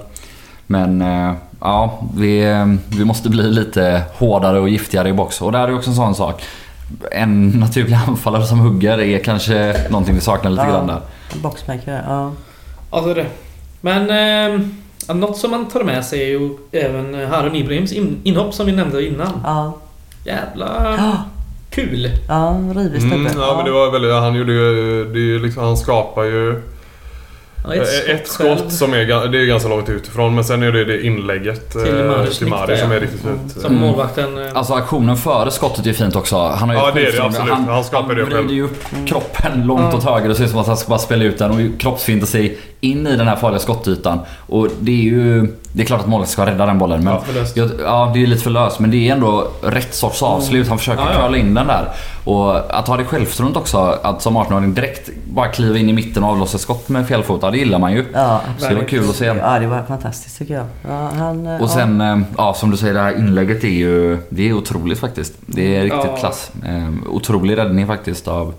Men 0.67 1.03
eh, 1.03 1.33
ja, 1.61 1.99
vi, 2.17 2.51
eh, 2.51 2.67
vi 2.99 3.05
måste 3.05 3.29
bli 3.29 3.43
lite 3.51 4.03
hårdare 4.19 4.61
och 4.61 4.69
giftigare 4.69 5.09
i 5.09 5.13
box. 5.13 5.43
Och 5.43 5.53
där 5.53 5.69
är 5.69 5.75
också 5.77 5.91
en 5.91 5.97
sån 5.97 6.15
sak. 6.15 6.43
En 7.13 7.49
naturlig 7.61 7.95
anfallare 8.09 8.47
som 8.47 8.59
hugger 8.59 8.99
är 9.01 9.19
kanske 9.19 9.77
någonting 9.91 10.15
vi 10.15 10.21
saknar 10.21 10.51
lite 10.51 10.63
Ja. 10.63 10.71
grann 10.71 10.87
där. 10.87 11.01
Boxmaker, 11.35 12.03
ja. 12.09 12.33
Ja, 12.91 13.01
det 13.01 13.11
är 13.11 13.15
det. 13.15 13.27
Men... 13.81 14.11
Eh, 14.55 14.61
något 15.15 15.37
som 15.37 15.51
man 15.51 15.69
tar 15.69 15.85
med 15.85 16.05
sig 16.05 16.23
är 16.23 16.27
ju 16.27 16.51
även 16.73 17.15
Harun 17.31 17.55
Ibrahims 17.57 17.93
in, 17.93 18.17
inhopp 18.25 18.55
som 18.55 18.67
vi 18.67 18.73
nämnde 18.73 19.07
innan. 19.07 19.41
Ja, 19.45 19.73
Jävla 20.25 20.95
Ja. 20.99 21.13
kul. 21.71 22.11
ja 22.29 22.61
rivig. 22.75 23.03
Mm, 23.03 23.27
ja, 23.37 23.55
men 23.57 23.65
det 23.65 23.71
var 23.71 23.91
väldigt... 23.91 24.13
Han 24.13 24.35
gjorde 24.35 24.53
ju... 24.53 25.05
Det 25.05 25.19
är 25.19 25.23
ju 25.23 25.39
liksom, 25.39 25.63
han 25.65 25.77
skapar 25.77 26.25
ju... 26.25 26.63
Ja, 27.77 27.83
Ett, 27.83 28.09
ett 28.09 28.29
skott 28.29 28.73
som 28.73 28.93
är, 28.95 29.29
det 29.29 29.39
är 29.39 29.45
ganska 29.47 29.69
långt 29.69 29.89
utifrån 29.89 30.35
men 30.35 30.45
sen 30.45 30.63
är 30.63 30.73
det 30.73 30.85
det 30.85 31.03
inlägget 31.07 31.71
Till 31.73 31.99
eh, 32.01 32.05
Mari 32.49 32.67
där, 32.67 32.77
som 32.77 32.93
är 32.93 33.01
riktigt 33.01 33.21
fint. 33.21 33.61
Som 33.63 33.75
målvakten... 33.75 34.39
eh, 34.47 34.51
Alltså 34.55 34.73
aktionen 34.75 35.17
före 35.17 35.51
skottet 35.51 35.87
är 35.87 35.93
fint 35.93 36.17
också. 36.17 36.37
Han 36.39 36.69
har 36.69 36.77
ju 36.77 36.83
Ja, 36.83 36.91
det 36.95 37.07
är 37.07 37.13
det 37.13 37.23
absolut. 37.23 37.53
Han 37.53 37.85
skapar 37.85 38.15
det 38.15 38.23
Han 38.23 38.31
vrider 38.33 38.55
ju 38.55 38.63
upp 38.65 38.85
kroppen 39.07 39.67
långt 39.67 39.83
Ja. 39.93 39.99
åt 39.99 40.05
höger. 40.05 40.29
Det 40.29 40.35
ser 40.35 40.45
ut 40.45 40.51
som 40.51 40.59
att 40.59 40.67
han 40.67 40.77
ska 40.77 40.89
bara 40.89 40.99
spela 40.99 41.25
ut 41.25 41.39
den 41.39 41.51
och 41.51 41.81
kroppsfinta 41.81 42.27
sig 42.27 42.59
in 42.81 43.07
i 43.07 43.17
den 43.17 43.29
här 43.29 43.37
farliga 43.37 43.59
skottytan. 43.61 44.19
Och 44.47 44.69
det 44.81 44.93
är 44.93 45.03
ju... 45.05 45.47
Det 45.73 45.83
är 45.83 45.87
klart 45.87 46.01
att 46.01 46.07
målet 46.09 46.29
ska 46.29 46.47
rädda 46.47 46.67
den 46.67 46.79
bollen 46.79 47.05
men... 47.05 47.15
Ja, 47.15 47.23
jag, 47.55 47.71
ja, 47.85 48.11
det 48.15 48.23
är 48.23 48.27
lite 48.27 48.43
för 48.43 48.51
löst 48.51 48.79
men 48.79 48.91
det 48.91 49.09
är 49.09 49.13
ändå 49.13 49.49
rätt 49.63 49.95
sorts 49.95 50.23
avslut. 50.23 50.69
Han 50.69 50.79
försöker 50.79 51.03
Ja, 51.03 51.13
ja. 51.15 51.23
curla 51.27 51.37
in 51.37 51.55
den 51.55 51.67
där. 51.67 51.89
Och 52.25 52.79
att 52.79 52.89
ha 52.89 52.97
det 52.97 53.05
självförtroendet 53.05 53.57
också. 53.57 53.79
Att 54.03 54.23
som 54.23 54.37
18-åring 54.39 54.75
direkt 54.75 55.11
bara 55.25 55.49
kliva 55.49 55.79
in 55.79 55.89
i 55.89 55.93
mitten 55.93 56.25
och 56.25 56.31
avlossa 56.31 56.59
skott 56.59 56.89
med 56.89 57.09
felfota. 57.09 57.51
Det 57.51 57.59
gillar 57.59 57.79
man 57.79 57.93
ju. 57.93 58.05
Ja, 58.15 58.41
Så 58.59 58.69
det 58.69 58.75
var 58.75 58.83
kul 58.85 59.09
att 59.11 59.17
se. 59.17 59.25
Ja, 59.25 59.59
det 59.59 59.67
var 59.67 59.83
fantastiskt 59.83 60.39
tycker 60.39 60.55
jag. 60.55 60.67
Ja, 60.89 61.11
han, 61.19 61.47
eh, 61.47 61.63
Och 61.63 61.71
sen, 61.71 62.01
eh, 62.01 62.19
ja 62.39 62.55
som 62.55 62.71
du 62.71 62.77
säger, 62.77 62.95
det 62.95 63.01
här 63.01 63.19
inlägget 63.19 63.65
är 63.65 63.69
ju 63.69 64.19
det 64.29 64.49
är 64.49 64.53
otroligt 64.53 64.99
faktiskt. 64.99 65.33
Det 65.47 65.77
är 65.77 65.83
riktigt 65.83 66.01
Ja. 66.07 66.17
klass. 66.17 66.51
Eh, 66.67 67.11
otrolig 67.13 67.57
räddning 67.59 67.87
faktiskt 67.87 68.29
av 68.29 68.55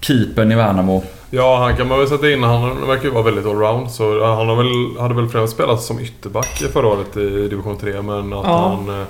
keepern 0.00 0.52
i 0.52 0.54
Värnamo. 0.54 1.02
Ja, 1.30 1.56
han 1.58 1.76
kan 1.76 1.88
man 1.88 1.98
väl 1.98 2.08
sätta 2.08 2.30
in. 2.30 2.42
Han 2.42 2.86
verkar 2.86 3.04
ju 3.04 3.10
vara 3.10 3.22
väldigt 3.24 3.46
allround. 3.46 3.90
Så 3.90 4.24
han 4.24 4.48
har 4.48 4.56
väl, 4.56 5.00
hade 5.02 5.14
väl 5.14 5.28
främst 5.28 5.52
spelat 5.52 5.82
som 5.82 6.00
ytterback 6.00 6.62
förra 6.72 6.86
året 6.86 7.16
i 7.16 7.48
division 7.48 7.76
3. 7.78 8.02
Men 8.02 8.32
att 8.32 8.44
Ja. 8.46 8.76
han 8.86 9.00
eh, 9.00 9.06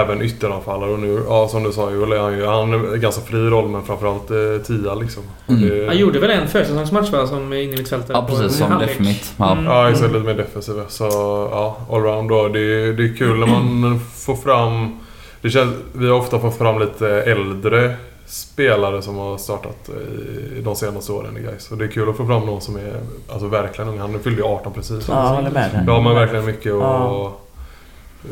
även 0.00 0.22
ytteranfallare. 0.22 0.90
Och 0.90 0.98
nu, 0.98 1.22
ja 1.28 1.48
som 1.48 1.62
du 1.62 1.72
sa 1.72 1.90
Joel, 1.90 2.20
han 2.20 2.32
ju 2.38 2.46
han 2.46 2.72
är 2.74 2.94
en 2.94 3.00
ganska 3.00 3.22
fri 3.22 3.38
roll 3.38 3.68
men 3.68 3.82
framförallt 3.82 4.30
eh, 4.30 4.36
tia 4.66 4.94
liksom. 4.94 5.22
Mm. 5.48 5.68
det- 5.68 5.86
Han 5.86 5.96
gjorde 5.98 6.18
väl 6.18 6.30
en 6.30 6.48
försäsongsmatch 6.48 7.10
va, 7.10 7.26
som 7.26 7.52
är 7.52 7.56
inne 7.56 7.72
i 7.74 7.76
mittfältet? 7.76 8.10
Ja 8.12 8.26
precis, 8.28 8.58
som 8.58 8.70
halvlek. 8.72 8.88
def 8.98 8.98
mitt. 9.06 9.32
Ja. 9.36 9.52
Mm. 9.52 9.64
Ja, 9.64 9.90
exakt. 9.90 10.12
Lite 10.12 10.24
mer 10.26 10.34
defensiva. 10.34 10.82
Så 10.88 11.04
ja, 11.52 11.76
allround 11.92 12.28
då. 12.28 12.48
Det, 12.48 12.60
är- 12.60 12.92
det 12.92 13.04
är 13.04 13.16
kul 13.16 13.38
när 13.38 13.46
man 13.46 14.00
får 14.16 14.36
fram... 14.36 14.98
Det 15.42 15.50
känns, 15.50 15.74
vi 15.92 16.08
har 16.08 16.18
ofta 16.18 16.38
fått 16.38 16.58
fram 16.58 16.78
lite 16.78 17.08
äldre 17.22 17.94
spelare 18.30 19.02
som 19.02 19.16
har 19.16 19.38
startat 19.38 19.88
i 20.56 20.60
de 20.60 20.76
senaste 20.76 21.12
åren 21.12 21.36
i 21.36 21.40
Gais. 21.42 21.70
Och 21.70 21.78
det 21.78 21.84
är 21.84 21.88
kul 21.88 22.08
att 22.10 22.16
få 22.16 22.26
fram 22.26 22.46
någon 22.46 22.60
som 22.60 22.76
är 22.76 22.92
alltså, 23.28 23.46
verkligen 23.48 23.88
ung. 23.90 23.98
Han 23.98 24.18
fyllde 24.18 24.40
ju 24.40 24.46
18 24.46 24.72
precis. 24.72 25.08
Ja, 25.08 25.14
jag 25.28 25.34
håller 25.36 25.50
med 25.50 25.70
dig. 25.70 25.82
Då 25.86 25.92
har 25.92 26.00
man 26.00 26.14
verkligen 26.14 26.44
mycket 26.46 26.72
att... 26.72 26.80
Ja. 26.80 27.36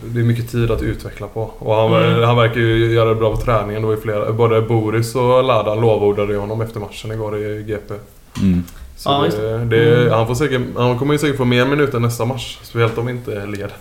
det 0.04 0.20
är 0.20 0.24
mycket 0.24 0.50
tid 0.50 0.70
att 0.70 0.82
utveckla 0.82 1.26
på. 1.26 1.50
Och 1.58 1.74
han, 1.74 1.92
Mm. 2.04 2.22
han 2.22 2.36
verkar 2.36 2.60
ju 2.60 2.92
göra 2.92 3.08
det 3.08 3.14
bra 3.14 3.30
på 3.36 3.40
träningen. 3.40 3.82
Det 3.82 3.88
var 3.88 3.96
flera, 3.96 4.32
både 4.32 4.62
Boris 4.62 5.14
och 5.14 5.44
Ladan 5.44 5.80
lovordade 5.80 6.36
honom 6.36 6.60
efter 6.60 6.80
matchen 6.80 7.12
igår 7.12 7.38
i 7.38 7.62
GP. 7.62 7.94
Mm. 8.42 8.64
Så 8.96 9.10
Ja, 9.10 9.26
det, 9.64 10.04
det, 10.04 10.14
han, 10.14 10.26
får 10.26 10.34
säkert, 10.34 10.60
han 10.76 10.98
kommer 10.98 11.14
ju 11.14 11.18
säkert 11.18 11.36
få 11.36 11.44
mer 11.44 11.66
minuter 11.66 11.98
nästa 12.00 12.24
match. 12.24 12.58
Speciellt 12.62 12.98
om 12.98 13.06
vi 13.06 13.12
inte 13.12 13.46
leder. 13.46 13.76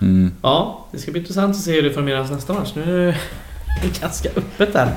Mm. 0.00 0.30
Ja, 0.42 0.86
det 0.92 0.98
ska 0.98 1.10
bli 1.10 1.20
intressant 1.20 1.50
att 1.56 1.60
se 1.62 1.72
hur 1.72 1.82
det 1.82 1.90
formeras 1.90 2.30
nästa 2.30 2.52
match. 2.52 2.72
Nu 2.74 3.14
ganska 4.00 4.28
öppet 4.36 4.72
där. 4.72 4.88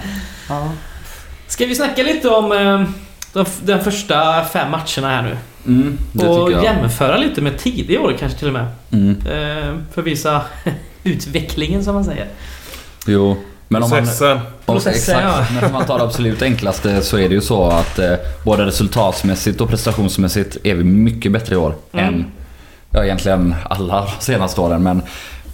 Ja. 0.50 0.72
Ska 1.48 1.65
vi 1.65 1.76
snacka 1.76 2.04
lite 2.04 2.30
om 2.30 2.52
eh, 2.52 2.84
de, 3.34 3.46
de 3.63 3.84
första 3.84 4.46
fem 4.46 4.72
matcherna 4.72 5.10
här 5.10 5.22
nu? 5.22 5.38
Mm, 5.67 5.98
och 6.30 6.52
jämföra 6.52 7.17
lite 7.17 7.41
med 7.41 7.60
tidigare 7.60 8.04
år 8.04 8.15
kanske 8.20 8.39
till 8.39 8.48
och 8.48 8.54
med. 8.54 8.65
Mm. 8.91 9.10
Eh, 9.26 9.76
för 9.94 10.02
att 10.02 10.08
visa 10.08 10.41
utvecklingen 11.04 11.84
som 11.84 11.96
man 11.96 12.04
säger. 12.06 12.28
Jo. 13.06 13.38
Men 13.67 13.84
om 13.84 13.89
man, 13.89 14.00
Processen. 14.00 14.39
om, 14.65 14.76
Processen, 14.76 15.17
exakt, 15.17 15.52
men 15.54 15.63
om 15.63 15.72
man 15.72 15.86
tar 15.86 15.98
det 15.98 16.04
absolut 16.04 16.41
enklaste 16.41 17.02
så 17.02 17.17
är 17.17 17.30
det 17.30 17.36
ju 17.36 17.41
så 17.41 17.63
att 17.70 18.00
eh, 18.00 18.13
både 18.46 18.65
resultatsmässigt 18.65 19.62
och 19.62 19.70
prestationsmässigt 19.70 20.58
är 20.63 20.76
vi 20.76 20.84
mycket 20.84 21.32
bättre 21.32 21.56
i 21.56 21.58
år 21.58 21.76
Mm. 21.94 22.06
än 22.06 22.26
ja, 22.89 23.04
egentligen 23.04 23.56
alla 23.70 24.02
de 24.02 24.12
senaste 24.26 24.62
åren. 24.62 24.84
Men 24.84 25.02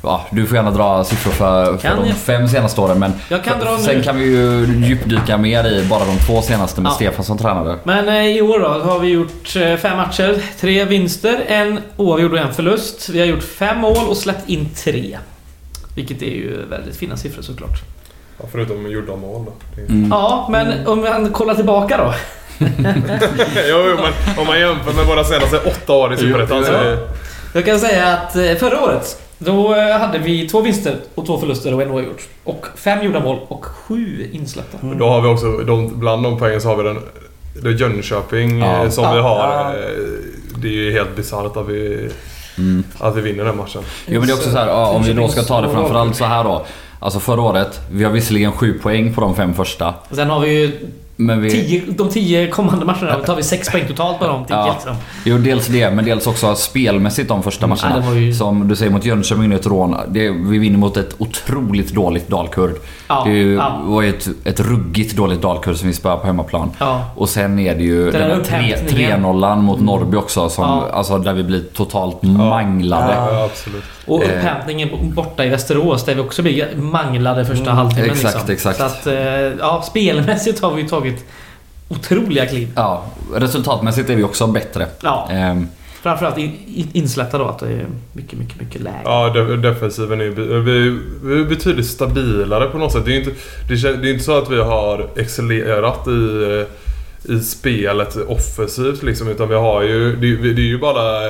ja, 0.03 0.25
du 0.31 0.45
får 0.45 0.55
gärna 0.55 0.71
dra 0.71 1.03
siffror 1.03 1.31
för, 1.31 1.77
för 1.77 1.89
de 1.95 2.07
jag? 2.07 2.17
fem 2.17 2.47
senaste 2.47 2.81
åren. 2.81 2.99
Men 2.99 3.13
Jag 3.29 3.43
kan 3.43 3.59
dra 3.59 3.77
sen 3.77 3.97
nu. 3.97 4.03
kan 4.03 4.17
vi 4.17 4.25
ju 4.25 4.65
djupdyka 4.87 5.37
mer 5.37 5.67
i 5.67 5.85
bara 5.89 6.05
de 6.05 6.17
två 6.27 6.41
senaste 6.41 6.81
med 6.81 6.89
Ja. 6.89 6.93
Stefan 6.95 7.25
som 7.25 7.37
tränare. 7.37 7.77
Men 7.83 8.07
eh, 8.09 8.25
i 8.25 8.41
år 8.41 8.59
då 8.59 8.67
har 8.67 8.99
vi 8.99 9.07
gjort 9.07 9.55
eh, 9.55 9.75
fem 9.75 9.97
matcher. 9.97 10.41
Tre 10.59 10.85
vinster, 10.85 11.43
en 11.47 11.79
oavgjord 11.97 12.33
och 12.33 12.39
en 12.39 12.53
förlust. 12.53 13.09
Vi 13.09 13.19
har 13.19 13.25
gjort 13.25 13.43
fem 13.43 13.77
mål 13.79 14.07
och 14.09 14.17
släppt 14.17 14.49
in 14.49 14.69
tre. 14.83 15.17
Vilket 15.95 16.21
är 16.21 16.25
ju 16.35 16.65
väldigt 16.69 16.95
fina 16.95 17.17
siffror 17.17 17.41
såklart. 17.41 17.81
Ja, 18.39 18.45
förutom 18.51 18.91
gjorda 18.91 19.15
mål 19.15 19.45
då. 19.45 19.81
Mm. 19.81 20.09
Ja, 20.11 20.47
men 20.51 20.87
om 20.87 21.01
man 21.01 21.29
kollar 21.31 21.55
tillbaka 21.55 21.97
då. 21.97 22.13
jo, 23.69 23.77
men 23.95 24.37
om 24.39 24.47
man 24.47 24.59
jämför 24.59 24.93
med 24.93 25.05
våra 25.05 25.23
senaste 25.23 25.57
åtta 25.57 25.93
år 25.93 26.13
i 26.13 26.17
Superettan 26.17 26.65
så 26.65 26.97
Jag 27.53 27.65
kan 27.65 27.79
säga 27.79 28.07
att 28.13 28.35
eh, 28.35 28.53
förra 28.55 28.81
året 28.81 29.21
då 29.39 29.75
eh, 29.75 29.97
hade 29.99 30.17
vi 30.19 30.49
två 30.49 30.61
vinster 30.61 30.95
och 31.15 31.25
två 31.25 31.37
förluster 31.37 31.73
och 31.73 31.81
en 31.81 31.91
oavgjord. 31.91 32.21
Och 32.43 32.65
fem 32.75 33.05
gjorda 33.05 33.19
mål 33.19 33.39
och 33.47 33.65
sju 33.65 34.29
insläppta. 34.31 34.77
Mm. 34.83 34.97
Då 34.97 35.09
har 35.09 35.21
vi 35.21 35.27
också, 35.27 35.57
de, 35.57 35.99
bland 35.99 36.23
de 36.23 36.37
poängen 36.39 36.61
så 36.61 36.67
har 36.67 36.75
vi 36.75 36.83
den 36.83 36.99
det 37.61 37.69
är 37.69 37.73
Jönköping 37.73 38.59
Ja. 38.59 38.83
eh, 38.83 38.89
som 38.89 39.03
Ja. 39.03 39.13
vi 39.13 39.19
har. 39.21 39.37
Ja. 39.37 39.69
eh, 39.73 39.79
Det 40.61 40.67
är 40.67 40.71
ju 40.71 40.91
helt 40.91 41.15
bisarrt 41.15 41.57
att 41.57 41.67
vi, 41.69 42.09
Mm. 42.57 42.83
att 42.99 43.15
vi 43.15 43.21
vinner 43.21 43.43
den 43.45 43.57
matchen. 43.57 43.81
Jo 44.07 44.19
men 44.19 44.27
det 44.27 44.33
är 44.33 44.35
också 44.35 44.51
så 44.51 44.57
här, 44.57 44.67
ja, 44.67 44.87
om 44.89 45.03
vi 45.03 45.13
då 45.13 45.27
ska 45.27 45.41
ta 45.41 45.61
det 45.61 45.69
framförallt 45.69 46.15
så 46.15 46.25
här 46.25 46.43
då. 46.43 46.65
Alltså 46.99 47.19
förra 47.19 47.41
året, 47.41 47.79
vi 47.91 48.03
har 48.03 48.11
visserligen 48.11 48.51
sju 48.51 48.79
poäng 48.79 49.13
på 49.13 49.21
de 49.21 49.35
fem 49.35 49.53
första. 49.53 49.93
Och 50.09 50.15
Sen 50.15 50.29
har 50.29 50.39
vi 50.39 50.49
ju 50.61 50.71
Men 51.19 51.41
vi... 51.41 51.49
tio, 51.51 51.83
de 51.87 52.09
tio 52.09 52.47
kommande 52.47 52.85
matcherna. 52.85 53.17
Då 53.17 53.23
tar 53.23 53.35
vi 53.35 53.43
sex 53.43 53.69
poäng 53.71 53.87
totalt 53.87 54.19
på 54.19 54.27
de 54.27 54.45
tio. 54.45 54.55
Ja. 54.57 54.73
Liksom. 54.73 54.95
Jo, 55.25 55.37
dels 55.37 55.67
det, 55.67 55.91
men 55.91 56.05
dels 56.05 56.27
också 56.27 56.55
spelmässigt 56.55 57.27
de 57.29 57.43
första 57.43 57.65
Mm, 57.65 57.77
matcherna. 57.83 58.05
var 58.05 58.13
ju- 58.15 58.33
Som 58.33 58.67
du 58.67 58.75
säger 58.75 58.91
mot 58.91 59.05
Jönköping 59.05 59.49
nu, 59.49 59.55
ett 59.55 59.65
rån. 59.65 59.95
Det, 60.07 60.29
vi 60.29 60.57
vinner 60.57 60.77
mot 60.77 60.97
ett 60.97 61.15
otroligt 61.17 61.93
dåligt 61.93 62.27
Dalkurd. 62.27 62.71
Ja, 63.07 63.23
det 63.25 63.31
ju, 63.33 63.53
ja. 63.53 63.81
var 63.85 64.01
ju 64.01 64.09
ett, 64.09 64.27
ett 64.43 64.59
ruggigt 64.59 65.15
dåligt 65.15 65.41
Dalkurd 65.41 65.75
som 65.77 65.87
vi 65.87 65.93
spöar 65.93 66.17
på 66.17 66.25
hemmaplan. 66.27 66.71
Ja. 66.79 67.05
Och 67.15 67.29
sen 67.29 67.59
är 67.59 67.75
det 67.75 67.83
ju 67.83 68.11
den 68.11 68.31
upphämtningen. 68.31 69.25
3-0 69.25 69.61
mot 69.61 69.79
Norrby 69.81 70.17
också, 70.17 70.49
som, 70.49 70.63
Ja. 70.63 70.89
alltså, 70.93 71.17
där 71.17 71.33
vi 71.33 71.43
blir 71.43 71.63
totalt 71.73 72.23
manglade. 72.23 73.13
Ja. 73.13 73.33
Ja, 73.33 73.43
absolut. 73.45 73.83
Och 74.05 74.23
Eh. 74.23 74.29
upphämtningen 74.37 74.89
borta 75.15 75.45
i 75.45 75.49
Västerås 75.49 76.05
där 76.05 76.15
vi 76.15 76.21
också 76.21 76.41
blir 76.41 76.67
manglade 76.75 77.45
första 77.45 77.63
Mm, 77.63 77.75
halvtimmen. 77.77 78.09
exakt, 78.11 78.47
liksom. 78.47 78.71
exakt. 78.71 78.77
Så 78.77 78.83
att, 78.83 79.07
eh, 79.07 79.13
ja, 79.59 79.81
spelmässigt 79.85 80.61
har 80.61 80.71
vi 80.71 80.81
ju 80.81 80.87
tagit 81.11 81.25
otroliga 81.89 82.45
kliv. 82.45 82.71
Ja, 82.75 83.05
resultatmässigt 83.35 84.09
är 84.09 84.15
vi 84.15 84.23
också 84.23 84.47
bättre. 84.47 84.87
Ja, 85.01 85.27
Ehm, 85.31 85.67
framförallt 86.01 86.37
in, 86.37 86.51
in, 86.75 86.87
insläppta 86.93 87.37
då 87.37 87.45
att 87.45 87.59
det 87.59 87.67
är 87.67 87.85
mycket, 88.13 88.39
mycket, 88.39 88.61
mycket 88.61 88.81
lägre. 88.81 89.01
Ja, 89.03 89.29
de- 89.33 89.61
defensiven 89.61 90.21
är 90.21 90.25
vi, 90.59 90.99
vi 91.23 91.41
är 91.41 91.45
betydligt 91.45 91.85
stabilare 91.87 92.67
på 92.69 92.77
något 92.77 92.91
sätt. 92.91 93.05
Det 93.05 93.13
är 93.15 93.19
inte, 93.19 93.31
det 93.69 93.73
kän- 93.75 94.01
det 94.01 94.09
är 94.09 94.11
inte 94.13 94.23
så 94.25 94.37
att 94.37 94.51
vi 94.51 94.57
har 94.61 95.09
excellerat 95.15 96.07
i, 96.07 96.43
eh, 97.29 97.35
i 97.35 97.39
spelet 97.39 98.15
offensivt 98.27 99.03
liksom. 99.03 99.27
Utan 99.27 99.49
vi 99.49 99.55
har 99.55 99.81
ju... 99.83 100.15
Det, 100.15 100.35
det 100.53 100.61
är 100.61 100.65
ju 100.65 100.77
bara... 100.79 101.21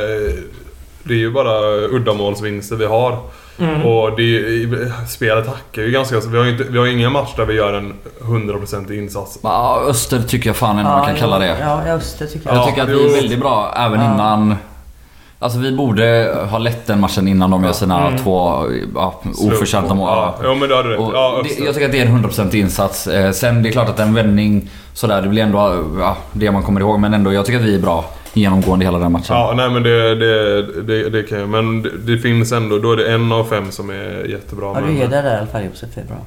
Det 1.07 1.13
är 1.13 1.17
ju 1.17 1.31
bara 1.31 1.75
uddamålsvinster 1.75 2.75
vi 2.75 2.85
har. 2.85 3.17
Mm. 3.59 3.85
Och 3.85 4.15
det, 4.17 4.23
i- 4.23 4.91
spelet 5.07 5.47
hackar 5.47 5.81
ju 5.81 5.91
ganska... 5.91 6.19
Vi 6.19 6.37
har 6.37 6.45
ju 6.45 6.51
inte, 6.51 6.63
vi 6.63 6.77
har 6.77 6.85
ju 6.85 6.91
ingen 6.93 7.11
match 7.11 7.29
där 7.35 7.45
vi 7.45 7.53
gör 7.53 7.73
en 7.73 7.93
100% 8.21 8.91
insats. 8.93 9.39
ja, 9.43 9.81
Öster 9.87 10.21
tycker 10.21 10.49
jag 10.49 10.55
fan 10.55 10.77
ändå 10.77 10.91
man 10.91 11.05
kan 11.05 11.15
Ja, 11.15 11.19
kalla 11.19 11.39
det. 11.39 11.57
Ja, 11.59 11.81
Öster 11.93 12.25
tycker 12.27 12.47
jag. 12.49 12.55
Jag 12.55 12.61
Ja, 12.61 12.65
tycker 12.69 12.81
att 12.81 12.89
vi 12.89 13.05
är 13.09 13.15
väldigt 13.21 13.39
bra 13.39 13.73
även 13.77 13.99
Ja. 13.99 14.13
innan... 14.13 14.55
Alltså 15.39 15.59
vi 15.59 15.71
borde 15.71 16.35
ha 16.49 16.57
lett 16.57 16.87
den 16.87 16.99
matchen 16.99 17.27
innan 17.27 17.51
de 17.51 17.63
gör 17.63 17.71
sina 17.71 18.07
Mm. 18.07 18.19
två 18.19 18.65
ja, 18.95 19.21
oförtjänta 19.51 19.93
mål. 19.93 20.07
Ja, 20.09 20.35
ja, 20.43 20.53
men 20.55 20.69
det 20.69 20.75
rätt. 20.75 20.99
Ja, 21.13 21.41
det, 21.43 21.63
jag 21.65 21.73
tycker 21.73 21.85
att 21.85 21.91
det 21.91 21.99
är 22.01 22.05
en 22.05 22.23
100% 22.25 22.55
insats. 22.55 23.07
Eh, 23.07 23.31
sen 23.31 23.63
det 23.63 23.69
är 23.69 23.71
klart 23.71 23.89
att 23.89 23.99
en 23.99 24.13
vändning 24.13 24.69
sådär, 24.93 25.21
det 25.21 25.27
blir 25.29 25.43
ändå 25.43 25.85
ja, 25.99 26.17
det 26.33 26.51
man 26.51 26.63
kommer 26.63 26.81
ihåg. 26.81 26.99
Men 26.99 27.13
ändå, 27.13 27.33
jag 27.33 27.45
tycker 27.45 27.59
att 27.59 27.65
vi 27.65 27.75
är 27.75 27.79
bra 27.81 28.05
genomgående 28.39 28.85
hela 28.85 28.99
den 28.99 29.11
matchen. 29.11 29.35
Ja, 29.35 29.53
nej 29.55 29.69
men 29.69 29.83
det, 29.83 30.15
det, 30.15 30.61
det, 30.81 31.09
det 31.09 31.23
kan 31.23 31.39
jag. 31.39 31.49
Men 31.49 31.81
det, 31.81 31.89
det 31.97 32.17
finns 32.17 32.51
ändå, 32.51 32.77
då 32.79 32.91
är 32.91 32.97
det 32.97 33.13
en 33.13 33.31
av 33.31 33.43
fem 33.43 33.71
som 33.71 33.89
är 33.89 34.25
jättebra. 34.29 34.71
Ja, 34.75 34.81
du 34.87 35.01
är 35.01 35.07
där 35.07 35.33
i 35.33 35.37
alla 35.37 35.47
fall 35.47 35.63
Josef. 35.65 35.89
Det 35.95 36.01
är 36.01 36.05
bra. 36.05 36.17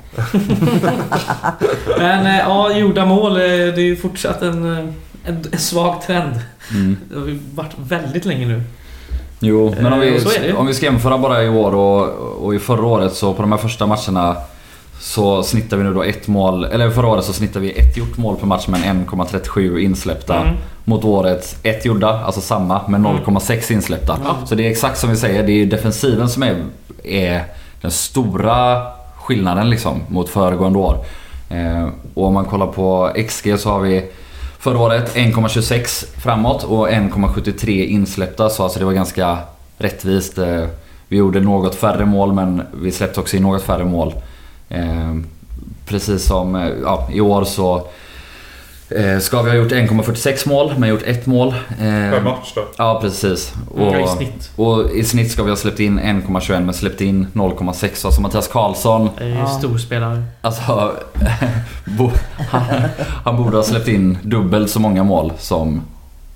Men 1.98 2.26
eh, 2.26 2.38
ja, 2.38 2.76
gjorda 2.76 3.06
mål. 3.06 3.32
eh, 3.32 3.40
Det 3.42 3.52
är 3.52 3.78
ju 3.80 3.96
fortsatt 3.96 4.42
en, 4.42 4.72
eh, 4.72 4.78
en, 5.24 5.44
en 5.52 5.58
svag 5.58 6.02
trend. 6.06 6.32
Mm. 6.72 6.96
Det 7.10 7.18
har 7.20 7.26
ju 7.26 7.38
varit 7.54 7.74
väldigt 7.88 8.24
länge 8.24 8.46
nu. 8.46 8.62
Jo, 9.42 9.74
men 9.80 9.92
om 9.92 10.00
vi, 10.00 10.20
om 10.56 10.66
vi 10.66 10.74
ska 10.74 10.86
jämföra 10.86 11.18
bara 11.18 11.42
i 11.44 11.48
år 11.48 11.74
och, 11.74 12.08
och 12.44 12.54
i 12.54 12.58
förra 12.58 12.84
året 12.86 13.12
så 13.14 13.34
på 13.34 13.42
de 13.42 13.52
här 13.52 13.58
första 13.58 13.86
matcherna 13.86 14.36
så 15.00 15.42
snittar 15.42 15.76
vi 15.76 15.84
nu 15.84 15.94
då 15.94 16.02
ett 16.02 16.28
mål, 16.28 16.64
eller 16.64 16.90
förra 16.90 17.06
året 17.06 17.24
så 17.24 17.32
snittar 17.32 17.60
vi 17.60 17.70
ett 17.70 17.96
gjort 17.96 18.16
mål 18.16 18.36
per 18.36 18.46
match 18.46 18.66
men 18.68 18.80
1,37 18.80 19.78
insläppta. 19.78 20.40
Mm. 20.40 20.54
Mot 20.84 21.04
året 21.04 21.56
ett 21.62 21.84
gjorda, 21.84 22.24
alltså 22.24 22.40
samma, 22.40 22.80
men 22.88 23.06
0,6 23.06 23.72
insläppta. 23.72 24.18
Ja. 24.24 24.36
Så 24.46 24.54
det 24.54 24.66
är 24.66 24.70
exakt 24.70 24.98
som 24.98 25.10
vi 25.10 25.16
säger, 25.16 25.46
det 25.46 25.52
är 25.52 25.66
defensiven 25.66 26.28
som 26.28 26.42
är, 26.42 26.64
är 27.04 27.44
den 27.80 27.90
stora 27.90 28.86
skillnaden 29.16 29.70
liksom 29.70 30.00
mot 30.08 30.28
föregående 30.28 30.78
år. 30.78 31.04
Eh, 31.48 31.88
och 32.14 32.26
om 32.26 32.34
man 32.34 32.44
kollar 32.44 32.66
på 32.66 33.12
XG 33.28 33.58
så 33.58 33.70
har 33.70 33.80
vi 33.80 34.10
förra 34.58 34.78
året 34.78 35.16
1,26 35.16 36.20
framåt 36.20 36.64
och 36.64 36.88
1,73 36.88 37.68
insläppta. 37.86 38.50
Så 38.50 38.62
alltså 38.62 38.78
det 38.78 38.84
var 38.84 38.92
ganska 38.92 39.38
rättvist. 39.78 40.38
Eh, 40.38 40.64
vi 41.08 41.16
gjorde 41.16 41.40
något 41.40 41.74
färre 41.74 42.04
mål 42.04 42.32
men 42.32 42.62
vi 42.72 42.92
släppte 42.92 43.20
också 43.20 43.36
in 43.36 43.42
något 43.42 43.62
färre 43.62 43.84
mål. 43.84 44.14
Eh, 44.70 45.16
precis 45.87 46.24
som 46.24 46.54
eh, 46.54 46.68
ja, 46.83 47.09
i 47.12 47.20
år 47.20 47.44
så 47.44 47.87
eh, 48.90 49.18
ska 49.18 49.42
vi 49.42 49.50
ha 49.50 49.56
gjort 49.56 49.72
1,46 49.72 50.48
mål 50.48 50.74
men 50.78 50.88
gjort 50.88 51.02
ett 51.02 51.26
mål. 51.26 51.48
Eh, 51.48 51.76
Per 51.78 52.20
match 52.20 52.52
då. 52.54 52.64
Ja 52.78 52.98
precis. 53.02 53.52
Och, 53.74 53.80
Ja, 53.96 53.98
i 54.04 54.09
snitt. 54.16 54.50
och 54.56 54.90
i 54.90 55.04
snitt 55.04 55.33
ska 55.33 55.42
vi 55.42 55.50
ha 55.50 55.56
släppt 55.56 55.80
in 55.80 56.00
1,21 56.00 56.64
men 56.64 56.74
släppt 56.74 57.00
in 57.00 57.26
0,6. 57.33 58.04
Alltså 58.06 58.20
Mattias 58.20 58.48
Karlsson, 58.48 59.09
Det 59.18 59.24
är 59.24 59.28
ju 59.28 59.35
Ja. 59.35 59.46
storspelare. 59.46 60.22
alltså 60.40 60.62
han 63.24 63.37
borde 63.37 63.56
ha 63.56 63.64
släppt 63.64 63.88
in 63.88 64.18
dubbelt 64.22 64.70
så 64.70 64.80
många 64.80 65.04
mål 65.04 65.33
som, 65.38 65.83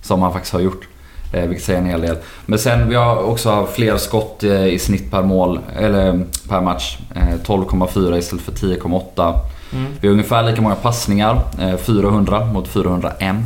som 0.02 0.22
han 0.22 0.32
faktiskt 0.32 0.52
har 0.52 0.60
gjort. 0.60 0.88
Eh, 1.34 1.46
vilket 1.46 1.64
säger 1.64 1.78
en 1.78 1.86
hel 1.86 2.00
del. 2.00 2.16
Men 2.46 2.58
sen 2.58 2.88
vi 2.88 2.94
har 2.94 3.16
också 3.22 3.66
fler 3.74 3.96
skott 3.96 4.42
eh, 4.42 4.66
i 4.66 4.78
snitt 4.78 5.10
per 5.10 5.22
mål, 5.22 5.58
eller 5.78 6.24
per 6.48 6.60
match. 6.60 6.98
Eh, 7.14 7.22
12,4 7.46 8.16
istället 8.18 8.44
för 8.44 8.52
10,8. 8.52 9.40
Mm. 9.72 9.86
Vi 10.00 10.08
har 10.08 10.12
ungefär 10.12 10.42
lika 10.42 10.62
många 10.62 10.74
passningar, 10.74 11.40
eh, 11.60 11.76
400 11.76 12.44
mot 12.44 12.68
401. 12.68 13.36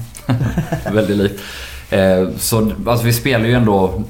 Väldigt 0.93 1.17
likt. 1.17 1.41
Eh, 1.91 2.29
Så 2.39 2.73
alltså, 2.87 3.07
vi 3.07 3.12
spelar 3.12 3.47
ju 3.47 3.53
ändå 3.55 4.03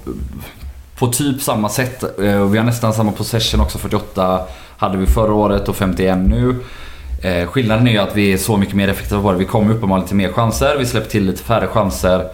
på 0.99 1.07
typ 1.07 1.43
samma 1.43 1.69
sätt. 1.69 2.03
Eh, 2.03 2.45
Vi 2.45 2.59
har 2.59 2.65
nästan 2.65 2.93
samma 2.95 3.13
possession 3.13 3.61
också. 3.61 3.79
48 3.79 4.41
hade 4.79 4.99
vi 4.99 5.07
förra 5.07 5.33
året 5.33 5.69
och 5.69 5.77
51 5.77 6.19
nu. 6.19 6.57
Eh, 7.23 7.47
Skillnaden 7.49 7.89
är 7.89 7.93
ju 7.93 7.99
att 7.99 8.17
vi 8.17 8.33
är 8.33 8.37
så 8.37 8.57
mycket 8.57 8.75
mer 8.75 8.89
effektiva 8.89 9.23
på 9.23 9.33
det. 9.33 9.39
Vi 9.39 9.45
kommer 9.45 9.75
uppenbarligen 9.75 10.09
till 10.09 10.17
mer 10.17 10.33
chanser. 10.33 10.77
Vi 10.79 10.87
släpper 10.87 11.11
till 11.11 11.25
lite 11.27 11.43
färre 11.43 11.67
chanser. 11.67 12.29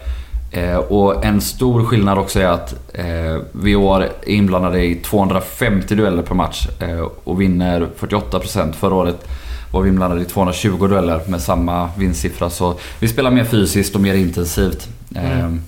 Eh, 0.54 0.76
Och 0.76 1.24
en 1.24 1.40
stor 1.40 1.84
skillnad 1.84 2.18
också 2.18 2.40
är 2.40 2.46
att 2.46 2.74
eh, 2.94 3.42
år 3.76 4.02
är 4.02 4.10
inblandade 4.26 4.84
i 4.84 4.94
250 4.94 5.94
dueller 5.94 6.22
per 6.22 6.34
match 6.34 6.68
eh, 6.80 7.00
och 7.24 7.40
vinner 7.40 7.88
48%. 8.00 8.72
Förra 8.72 8.94
året 8.94 9.28
var 9.72 9.82
vi 9.82 9.88
inblandade 9.88 10.22
i 10.22 10.24
220 10.24 10.86
dueller 10.88 11.20
med 11.26 11.42
samma 11.42 11.88
vinstsiffra. 11.96 12.50
Så 12.50 12.74
vi 12.98 13.08
spelar 13.08 13.30
mer 13.30 13.44
fysiskt 13.44 13.94
och 13.94 14.00
mer 14.00 14.14
intensivt. 14.14 14.88
Mm. 15.14 15.62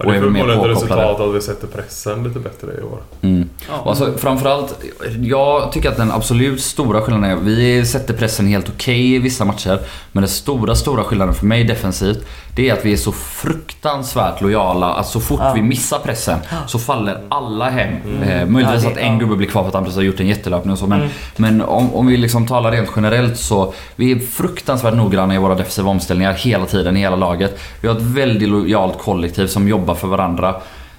Ja, 0.00 0.04
och 0.06 0.12
det 0.12 0.18
är 0.18 0.20
väl 0.20 0.30
mer 0.30 0.40
förmodligen 0.40 0.70
ett 0.70 0.74
påkopplade. 0.76 1.02
resultat 1.02 1.20
av 1.20 1.28
att 1.30 1.36
vi 1.36 1.40
sätter 1.40 1.66
pressen 1.66 2.22
lite 2.24 2.38
bättre 2.38 2.66
i 2.78 2.82
år. 2.82 2.98
Mm. 3.22 3.48
Ja. 3.68 3.74
Och 3.78 3.90
alltså, 3.90 4.12
framförallt, 4.18 4.74
jag 5.22 5.72
tycker 5.72 5.88
att 5.90 5.96
den 5.96 6.10
absolut 6.12 6.60
stora 6.60 7.00
skillnaden 7.02 7.30
är, 7.30 7.36
vi 7.36 7.84
sätter 7.84 8.14
pressen 8.14 8.46
helt 8.46 8.68
okej 8.68 9.14
i 9.14 9.18
vissa 9.18 9.44
matcher. 9.44 9.78
Men 10.12 10.22
den 10.22 10.30
stora, 10.30 10.74
stora 10.74 11.04
skillnaden 11.04 11.34
för 11.34 11.46
mig 11.46 11.64
defensivt, 11.64 12.18
det 12.56 12.68
är 12.68 12.72
att 12.72 12.84
vi 12.84 12.92
är 12.92 12.96
så 12.96 13.12
fruktansvärt 13.12 14.40
lojala. 14.40 14.86
Att 14.86 15.06
så 15.06 15.20
fort 15.20 15.40
Ja. 15.42 15.52
vi 15.54 15.62
missar 15.62 15.98
pressen 15.98 16.38
så 16.66 16.78
faller 16.78 17.18
alla 17.28 17.70
hem. 17.70 17.92
Eh, 18.22 18.46
möjligtvis 18.46 18.82
Ja, 18.84 18.88
det- 18.88 18.94
att 18.94 18.96
en 19.06 19.12
ja. 19.12 19.18
gubbe 19.18 19.36
blir 19.36 19.48
kvar 19.48 19.62
för 19.62 19.68
att 19.68 19.74
han 19.74 19.84
precis 19.84 19.96
har 19.96 20.02
gjort 20.02 20.20
en 20.20 20.26
jättelöpning 20.26 20.72
och 20.72 20.78
så. 20.78 20.86
Men, 20.86 20.98
Mm. 21.00 21.10
men 21.36 21.62
om, 21.62 21.94
om 21.94 22.06
vi 22.06 22.16
liksom 22.16 22.46
talar 22.46 22.70
rent 22.72 22.88
generellt 22.96 23.38
så, 23.38 23.74
vi 23.96 24.12
är 24.12 24.18
fruktansvärt 24.18 24.94
noggranna 24.94 25.34
i 25.34 25.38
våra 25.38 25.54
defensiva 25.54 25.90
omställningar 25.90 26.32
hela 26.32 26.66
tiden, 26.66 26.96
i 26.96 27.00
hela 27.00 27.16
laget. 27.16 27.58
Vi 27.80 27.88
har 27.88 27.94
ett 27.96 28.02
väldigt 28.02 28.48
lojalt 28.48 28.98
kollektiv 28.98 29.46
som 29.46 29.68
jobbar 29.68 29.87
för 29.94 30.08
varandra. 30.08 30.54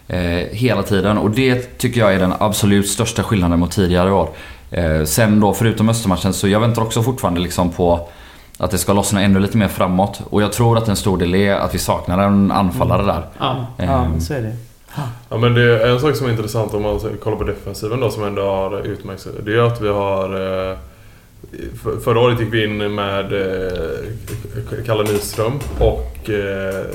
Eh, 0.08 0.20
hela 0.52 0.84
tiden 0.84 1.18
och 1.18 1.30
det 1.32 1.78
tycker 1.78 2.00
jag 2.00 2.14
är 2.14 2.20
den 2.20 2.34
absolut 2.40 2.88
största 2.90 3.24
skillnaden 3.24 3.60
mot 3.60 3.72
tidigare 3.72 4.12
år. 4.12 4.30
Eh, 4.72 5.04
sen 5.04 5.40
då 5.40 5.54
förutom 5.54 5.90
Östermatchen 5.90 6.34
så 6.34 6.48
jag 6.48 6.60
väntar 6.60 6.82
också 6.82 7.04
fortfarande 7.04 7.40
liksom 7.42 7.70
på 7.72 8.08
att 8.58 8.72
det 8.72 8.78
ska 8.78 8.94
lossna 8.94 9.22
ännu 9.22 9.40
lite 9.40 9.58
mer 9.58 9.68
framåt. 9.68 10.22
Och 10.30 10.42
jag 10.42 10.54
tror 10.54 10.78
att 10.78 10.88
en 10.88 10.96
stor 10.96 11.18
del 11.18 11.36
är 11.36 11.54
att 11.56 11.76
vi 11.76 11.80
saknar 11.80 12.20
en 12.20 12.52
anfallare 12.52 13.04
där. 13.04 13.22
Ja. 13.40 13.66
Ja, 13.78 13.84
Eh, 13.84 14.18
så 14.20 14.34
är 14.34 14.42
det. 14.42 14.56
Ja 15.30 15.38
men 15.38 15.54
det 15.54 15.62
är 15.84 15.88
en 15.90 16.00
sak 16.00 16.16
som 16.16 16.28
är 16.28 16.32
intressant 16.32 16.74
om 16.74 16.82
man 16.84 17.00
kollar 17.24 17.38
på 17.38 17.44
defensiven 17.44 18.00
då 18.00 18.10
som 18.12 18.24
ändå 18.24 18.42
har 18.42 18.80
utmärkt 18.88 19.22
sig. 19.22 19.32
Det 19.46 19.52
är 19.56 19.62
att 19.62 19.82
vi 19.82 19.88
har... 19.90 20.24
eh, 20.72 20.78
för- 21.84 22.00
Förra 22.04 22.20
året 22.20 22.40
gick 22.40 22.54
vi 22.54 22.64
in 22.66 22.96
med 22.96 23.34
eh, 23.34 24.86
Kalle 24.86 25.04
Nyström 25.04 25.54
och 25.80 26.09
eh, 26.30 26.86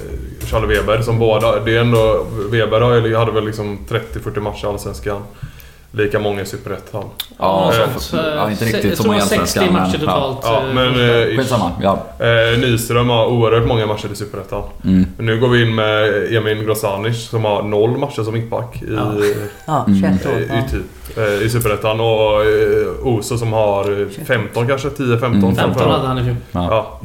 Charlie 0.47 0.67
Weber 0.67 1.03
som 1.03 1.19
båda... 1.19 1.61
Det 1.61 1.77
är 1.77 1.81
ändå... 1.81 2.27
Weber 2.51 3.15
hade 3.15 3.33
väl 3.33 3.45
liksom 3.45 3.79
30-40 3.89 4.41
matcher 4.41 4.65
i 4.65 4.69
Allsvenskan. 4.69 5.23
Lika 5.97 6.19
många 6.19 6.41
i 6.43 6.47
Superettan. 6.47 7.05
Ja, 7.39 7.73
eh, 7.73 7.79
ja, 8.37 8.51
inte 8.51 8.65
riktigt 8.65 8.85
jag 8.85 8.97
så 8.97 9.03
tror 9.03 9.13
många 9.13 9.25
det 9.25 9.37
var 9.37 9.45
60 9.47 9.59
allsvenska, 9.61 9.61
men, 9.61 9.73
matcher 9.73 9.99
ja. 10.07 10.37
totalt. 10.39 10.39
Ja, 10.43 10.69
eh, 10.69 10.75
men... 10.75 11.21
eh, 11.31 11.37
Skitsamma, 11.39 11.71
ja. 11.83 12.07
Eh, 12.19 12.59
Nyström 12.59 13.09
har 13.09 13.27
oerhört 13.27 13.67
många 13.69 13.87
matcher 13.87 14.09
i 14.13 14.17
Superettan. 14.17 14.63
Mm. 14.85 15.07
Nu 15.19 15.41
går 15.41 15.49
vi 15.49 15.63
in 15.63 15.75
med 15.75 16.33
Emin 16.33 16.65
Grosanic 16.65 17.29
som 17.29 17.45
har 17.45 17.63
noll 17.63 17.99
matcher 17.99 18.23
som 18.23 18.35
mittback 18.35 18.83
i, 18.83 18.95
Ja. 18.95 19.13
Ja, 19.67 19.85
Mm. 19.89 20.19
21 20.21 20.27
år. 20.27 20.33
i, 20.41 20.45
i, 20.45 20.71
typ, 20.71 21.19
eh, 21.19 21.47
i 21.47 21.51
Superettan. 21.51 22.01
Och 22.01 22.41
eh, 22.45 23.07
Oso 23.07 23.39
som 23.39 23.53
har 23.53 24.01
eh, 24.03 24.09
15 24.27 24.67
kanske, 24.69 24.89
10-15. 24.89 25.25
Mm. 25.25 25.55
15 25.57 25.91
hade 25.91 26.07
han 26.09 26.19
i 26.19 26.25
fjol. 26.25 26.37
Ja. 26.53 27.01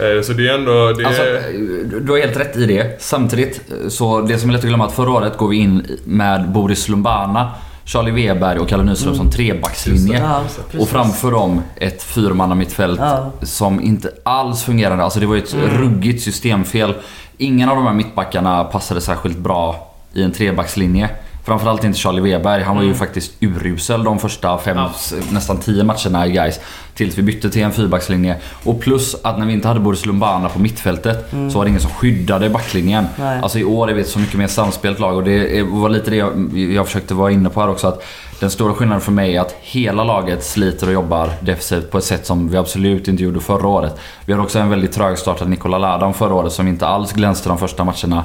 Eh, 0.00 0.22
Så 0.22 0.32
det 0.32 0.48
är 0.48 0.54
ändå... 0.54 0.92
Det 0.92 1.04
Alltså, 1.06 1.22
är, 1.22 2.00
du 2.00 2.12
har 2.12 2.18
helt 2.18 2.36
rätt 2.40 2.56
i 2.56 2.66
det. 2.66 3.02
Samtidigt, 3.02 3.60
så 3.88 4.20
det 4.20 4.38
som 4.38 4.48
är 4.50 4.52
lätt 4.54 4.62
att 4.62 4.68
glömma 4.68 4.86
att 4.86 4.92
förra 4.94 5.10
året 5.10 5.36
går 5.36 5.48
vi 5.48 5.56
in 5.56 5.86
med 6.04 6.48
Boris 6.52 6.88
Lumbana, 6.88 7.50
Charlie 7.88 8.10
Weber 8.10 8.58
och 8.58 8.68
Kalle 8.68 8.82
Nyström 8.82 9.14
som 9.14 9.30
trebackslinje. 9.30 10.18
Ja. 10.18 10.42
Och 10.80 10.88
framför 10.88 11.30
dem 11.30 11.62
ett 11.76 12.02
fyrmanna 12.02 12.54
mittfält 12.54 13.00
Ja. 13.00 13.30
som 13.42 13.80
inte 13.80 14.12
alls 14.22 14.62
fungerade. 14.62 15.02
Alltså 15.04 15.20
det 15.20 15.26
var 15.26 15.34
ju 15.34 15.42
ett 15.42 15.54
ruggigt 15.54 16.22
systemfel. 16.22 16.94
Ingen 17.38 17.68
av 17.68 17.76
de 17.76 17.86
här 17.86 17.92
mittbackarna 17.92 18.64
passade 18.64 19.00
särskilt 19.00 19.38
bra 19.38 19.92
i 20.12 20.22
en 20.22 20.32
trebackslinje. 20.32 21.10
Framförallt 21.48 21.84
inte 21.84 21.98
Charlie 21.98 22.20
Weber. 22.20 22.60
Han 22.60 22.76
var 22.76 22.82
ju 22.82 22.94
faktiskt 22.94 23.32
urusel 23.40 24.04
de 24.04 24.18
första 24.18 24.58
fem, 24.58 24.76
Ja. 24.76 24.90
nästan 25.30 25.56
tio 25.56 25.84
matcherna 25.84 26.26
i 26.26 26.30
guys 26.30 26.60
Tills 26.94 27.18
vi 27.18 27.22
bytte 27.22 27.50
till 27.50 27.62
en 27.62 27.72
fyrbackslinje. 27.72 28.36
Och 28.64 28.80
plus 28.80 29.16
att 29.22 29.38
när 29.38 29.46
vi 29.46 29.52
inte 29.52 29.68
hade 29.68 29.80
Boris 29.80 30.06
Lumbana 30.06 30.48
på 30.48 30.58
mittfältet 30.58 31.30
så 31.30 31.58
var 31.58 31.64
det 31.64 31.68
ingen 31.68 31.80
som 31.80 31.90
skyddade 31.90 32.50
backlinjen. 32.50 33.06
Nej. 33.16 33.40
Alltså 33.42 33.58
i 33.58 33.64
år 33.64 33.90
är 33.90 33.94
vi 33.94 34.00
ett 34.00 34.08
så 34.08 34.18
mycket 34.18 34.34
mer 34.34 34.46
samspelt 34.46 34.98
lag 34.98 35.16
och 35.16 35.24
det 35.24 35.62
var 35.62 35.88
lite 35.88 36.10
det 36.10 36.16
jag, 36.16 36.58
jag 36.58 36.86
försökte 36.86 37.14
vara 37.14 37.30
inne 37.30 37.48
på 37.48 37.60
här 37.60 37.68
också. 37.68 37.86
Att 37.88 38.04
den 38.40 38.50
stora 38.50 38.74
skillnaden 38.74 39.00
för 39.00 39.12
mig 39.12 39.36
är 39.36 39.40
att 39.40 39.54
hela 39.60 40.04
laget 40.04 40.44
sliter 40.44 40.86
och 40.86 40.92
jobbar 40.92 41.30
defensivt 41.40 41.90
på 41.90 41.98
ett 41.98 42.04
sätt 42.04 42.26
som 42.26 42.48
vi 42.48 42.56
absolut 42.56 43.08
inte 43.08 43.22
gjorde 43.22 43.40
förra 43.40 43.68
året. 43.68 44.00
Vi 44.24 44.32
har 44.32 44.40
också 44.42 44.58
en 44.58 44.70
väldigt 44.70 44.92
trögstartad 44.92 45.48
Nikola 45.48 45.78
Ladan 45.78 46.14
förra 46.14 46.34
året 46.34 46.52
som 46.52 46.68
inte 46.68 46.86
alls 46.86 47.12
glänste 47.12 47.48
de 47.48 47.58
första 47.58 47.84
matcherna. 47.84 48.24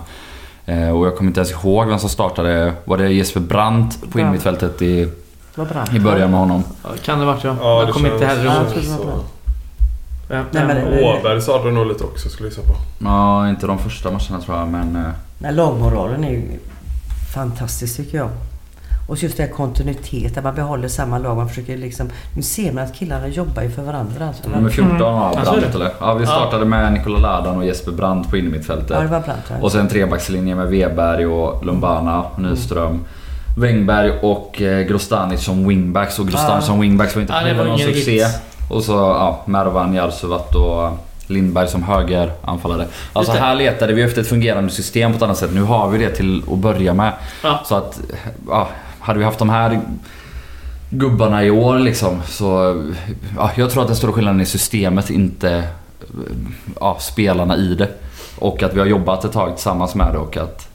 Eh, 0.66 0.90
och 0.90 1.06
jag 1.08 1.18
kommer 1.18 1.30
inte 1.30 1.40
ens 1.40 1.52
ihåg 1.52 1.88
vem 1.88 2.00
som 2.00 2.10
startade. 2.10 2.74
Var 2.86 2.98
det 2.98 3.10
Jesper 3.10 3.40
Brandt 3.40 4.12
på 4.12 4.20
innermittfältet 4.20 4.82
i, 4.82 5.10
i 5.94 6.00
början 6.00 6.32
med 6.32 6.40
honom? 6.40 6.64
Kan 7.06 7.20
det 7.20 7.26
varit 7.26 7.44
ja. 7.44 7.56
ja, 7.62 7.80
jag 7.80 7.88
det 7.88 7.92
kommer 7.94 8.14
inte 8.14 8.26
heller 8.26 8.46
Ja, 8.46 8.52
ihåg. 8.54 9.08
det. 10.28 10.36
Ja, 10.36 10.44
Nej, 10.52 10.66
men-. 10.68 11.04
Åberg 11.04 11.42
startade 11.42 11.72
nog 11.72 11.88
lite 11.88 12.04
också 12.04 12.30
skulle 12.30 12.50
jag 12.50 12.52
gissa 12.58 12.68
på. 12.68 12.76
Ja, 13.00 13.50
inte 13.50 13.68
de 13.68 13.80
första 13.80 14.12
matcherna 14.12 14.42
tror 14.46 14.58
jag 14.58 14.68
men... 14.68 14.96
eh, 14.96 15.02
Men 15.38 15.56
lagmoralen 15.56 16.24
är 16.24 16.30
ju 16.32 16.42
fantastisk 17.34 17.98
tycker 17.98 18.18
jag. 18.18 18.30
Och 19.08 19.18
just 19.24 19.38
det 19.38 19.44
här 19.44 19.50
kontinuitet, 19.50 20.38
att 20.38 20.44
man 20.44 20.56
behåller 20.56 20.88
samma 20.88 21.18
lag. 21.18 21.38
Man 21.38 21.50
försöker 21.50 21.78
liksom... 21.78 22.10
Nu 22.36 22.42
ser 22.42 22.72
man 22.72 22.84
att 22.84 22.96
killarna 22.96 23.28
jobbar 23.28 23.62
ju 23.64 23.70
för 23.72 23.82
varandra. 23.82 24.28
Alltså. 24.28 24.50
Nummer 24.50 24.70
14 24.70 24.98
var 25.00 25.34
Ja, 25.36 25.46
så 25.46 25.54
är 25.56 25.60
Brandt 25.60 25.76
eller? 25.76 25.92
Ja, 26.00 26.14
vi 26.14 26.26
startade 26.26 26.66
med 26.66 26.94
Nikola 26.94 27.18
Ladan 27.20 27.58
och 27.58 27.66
Jesper 27.66 27.92
Brandt 27.92 28.30
på 28.30 28.38
innermittfältet. 28.38 28.90
Ja, 28.90 29.00
det 29.02 29.08
var 29.08 29.20
Brandt. 29.20 29.50
va? 29.50 29.56
Och 29.62 29.72
sen 29.72 29.88
trebackslinje 29.88 30.56
med 30.56 30.68
Weberg 30.68 31.26
och 31.26 31.66
Lumbana, 31.66 32.24
Nyström. 32.38 33.00
Wängberg 33.58 34.12
och 34.22 34.62
eh, 34.62 34.86
Grostanic 34.88 35.44
som 35.44 35.68
wingbacks. 35.68 36.20
Och 36.20 36.28
Grostanic 36.28 36.64
Ja. 36.64 36.68
som 36.68 36.80
wingbacks 36.80 37.16
var 37.16 37.22
inte 37.22 37.34
Ja, 37.34 37.40
heller 37.40 37.58
var 37.58 37.66
någon 37.66 37.80
succé. 37.80 38.12
hit. 38.12 38.26
Och 38.70 38.84
så 38.84 38.92
ja, 38.94 39.42
Mervan, 39.46 39.94
Jarsuvat 39.94 40.56
och 40.56 40.90
Lindberg 41.28 41.68
som 41.68 41.84
högeranfallare. 41.84 42.82
Alltså 43.14 43.32
Just 43.32 43.34
det. 43.34 43.40
här 43.48 43.56
letade 43.56 43.94
vi 43.94 44.02
efter 44.02 44.22
ett 44.22 44.28
fungerande 44.28 44.70
system 44.70 45.12
på 45.12 45.16
ett 45.18 45.22
annat 45.24 45.38
sätt. 45.38 45.50
Nu 45.54 45.62
har 45.62 45.90
vi 45.90 45.98
det 45.98 46.10
till 46.10 46.44
att 46.52 46.58
börja 46.58 46.94
med. 46.94 47.14
Ja. 47.44 47.60
Så 47.66 47.76
att, 47.76 48.00
ja, 48.48 48.68
hade 49.04 49.20
vi 49.20 49.26
haft 49.26 49.40
de 49.40 49.50
här 49.50 49.82
gubbarna 50.90 51.44
i 51.44 51.52
år 51.52 51.80
liksom 51.80 52.22
så... 52.28 52.82
Ja, 53.36 53.52
jag 53.56 53.72
tror 53.72 53.82
att 53.82 53.88
den 53.88 53.98
stora 53.98 54.14
skillnaden 54.14 54.42
är 54.42 54.46
systemet, 54.46 55.10
inte 55.10 55.68
ja, 56.80 56.98
spelarna 57.00 57.58
i 57.58 57.76
det. 57.76 57.90
Och 58.40 58.64
att 58.64 58.74
vi 58.74 58.80
har 58.80 58.88
jobbat 58.88 59.26
ett 59.26 59.32
tag 59.32 59.56
tillsammans 59.56 59.96
med 59.96 60.14
det 60.14 60.18
och 60.18 60.38
att 60.38 60.70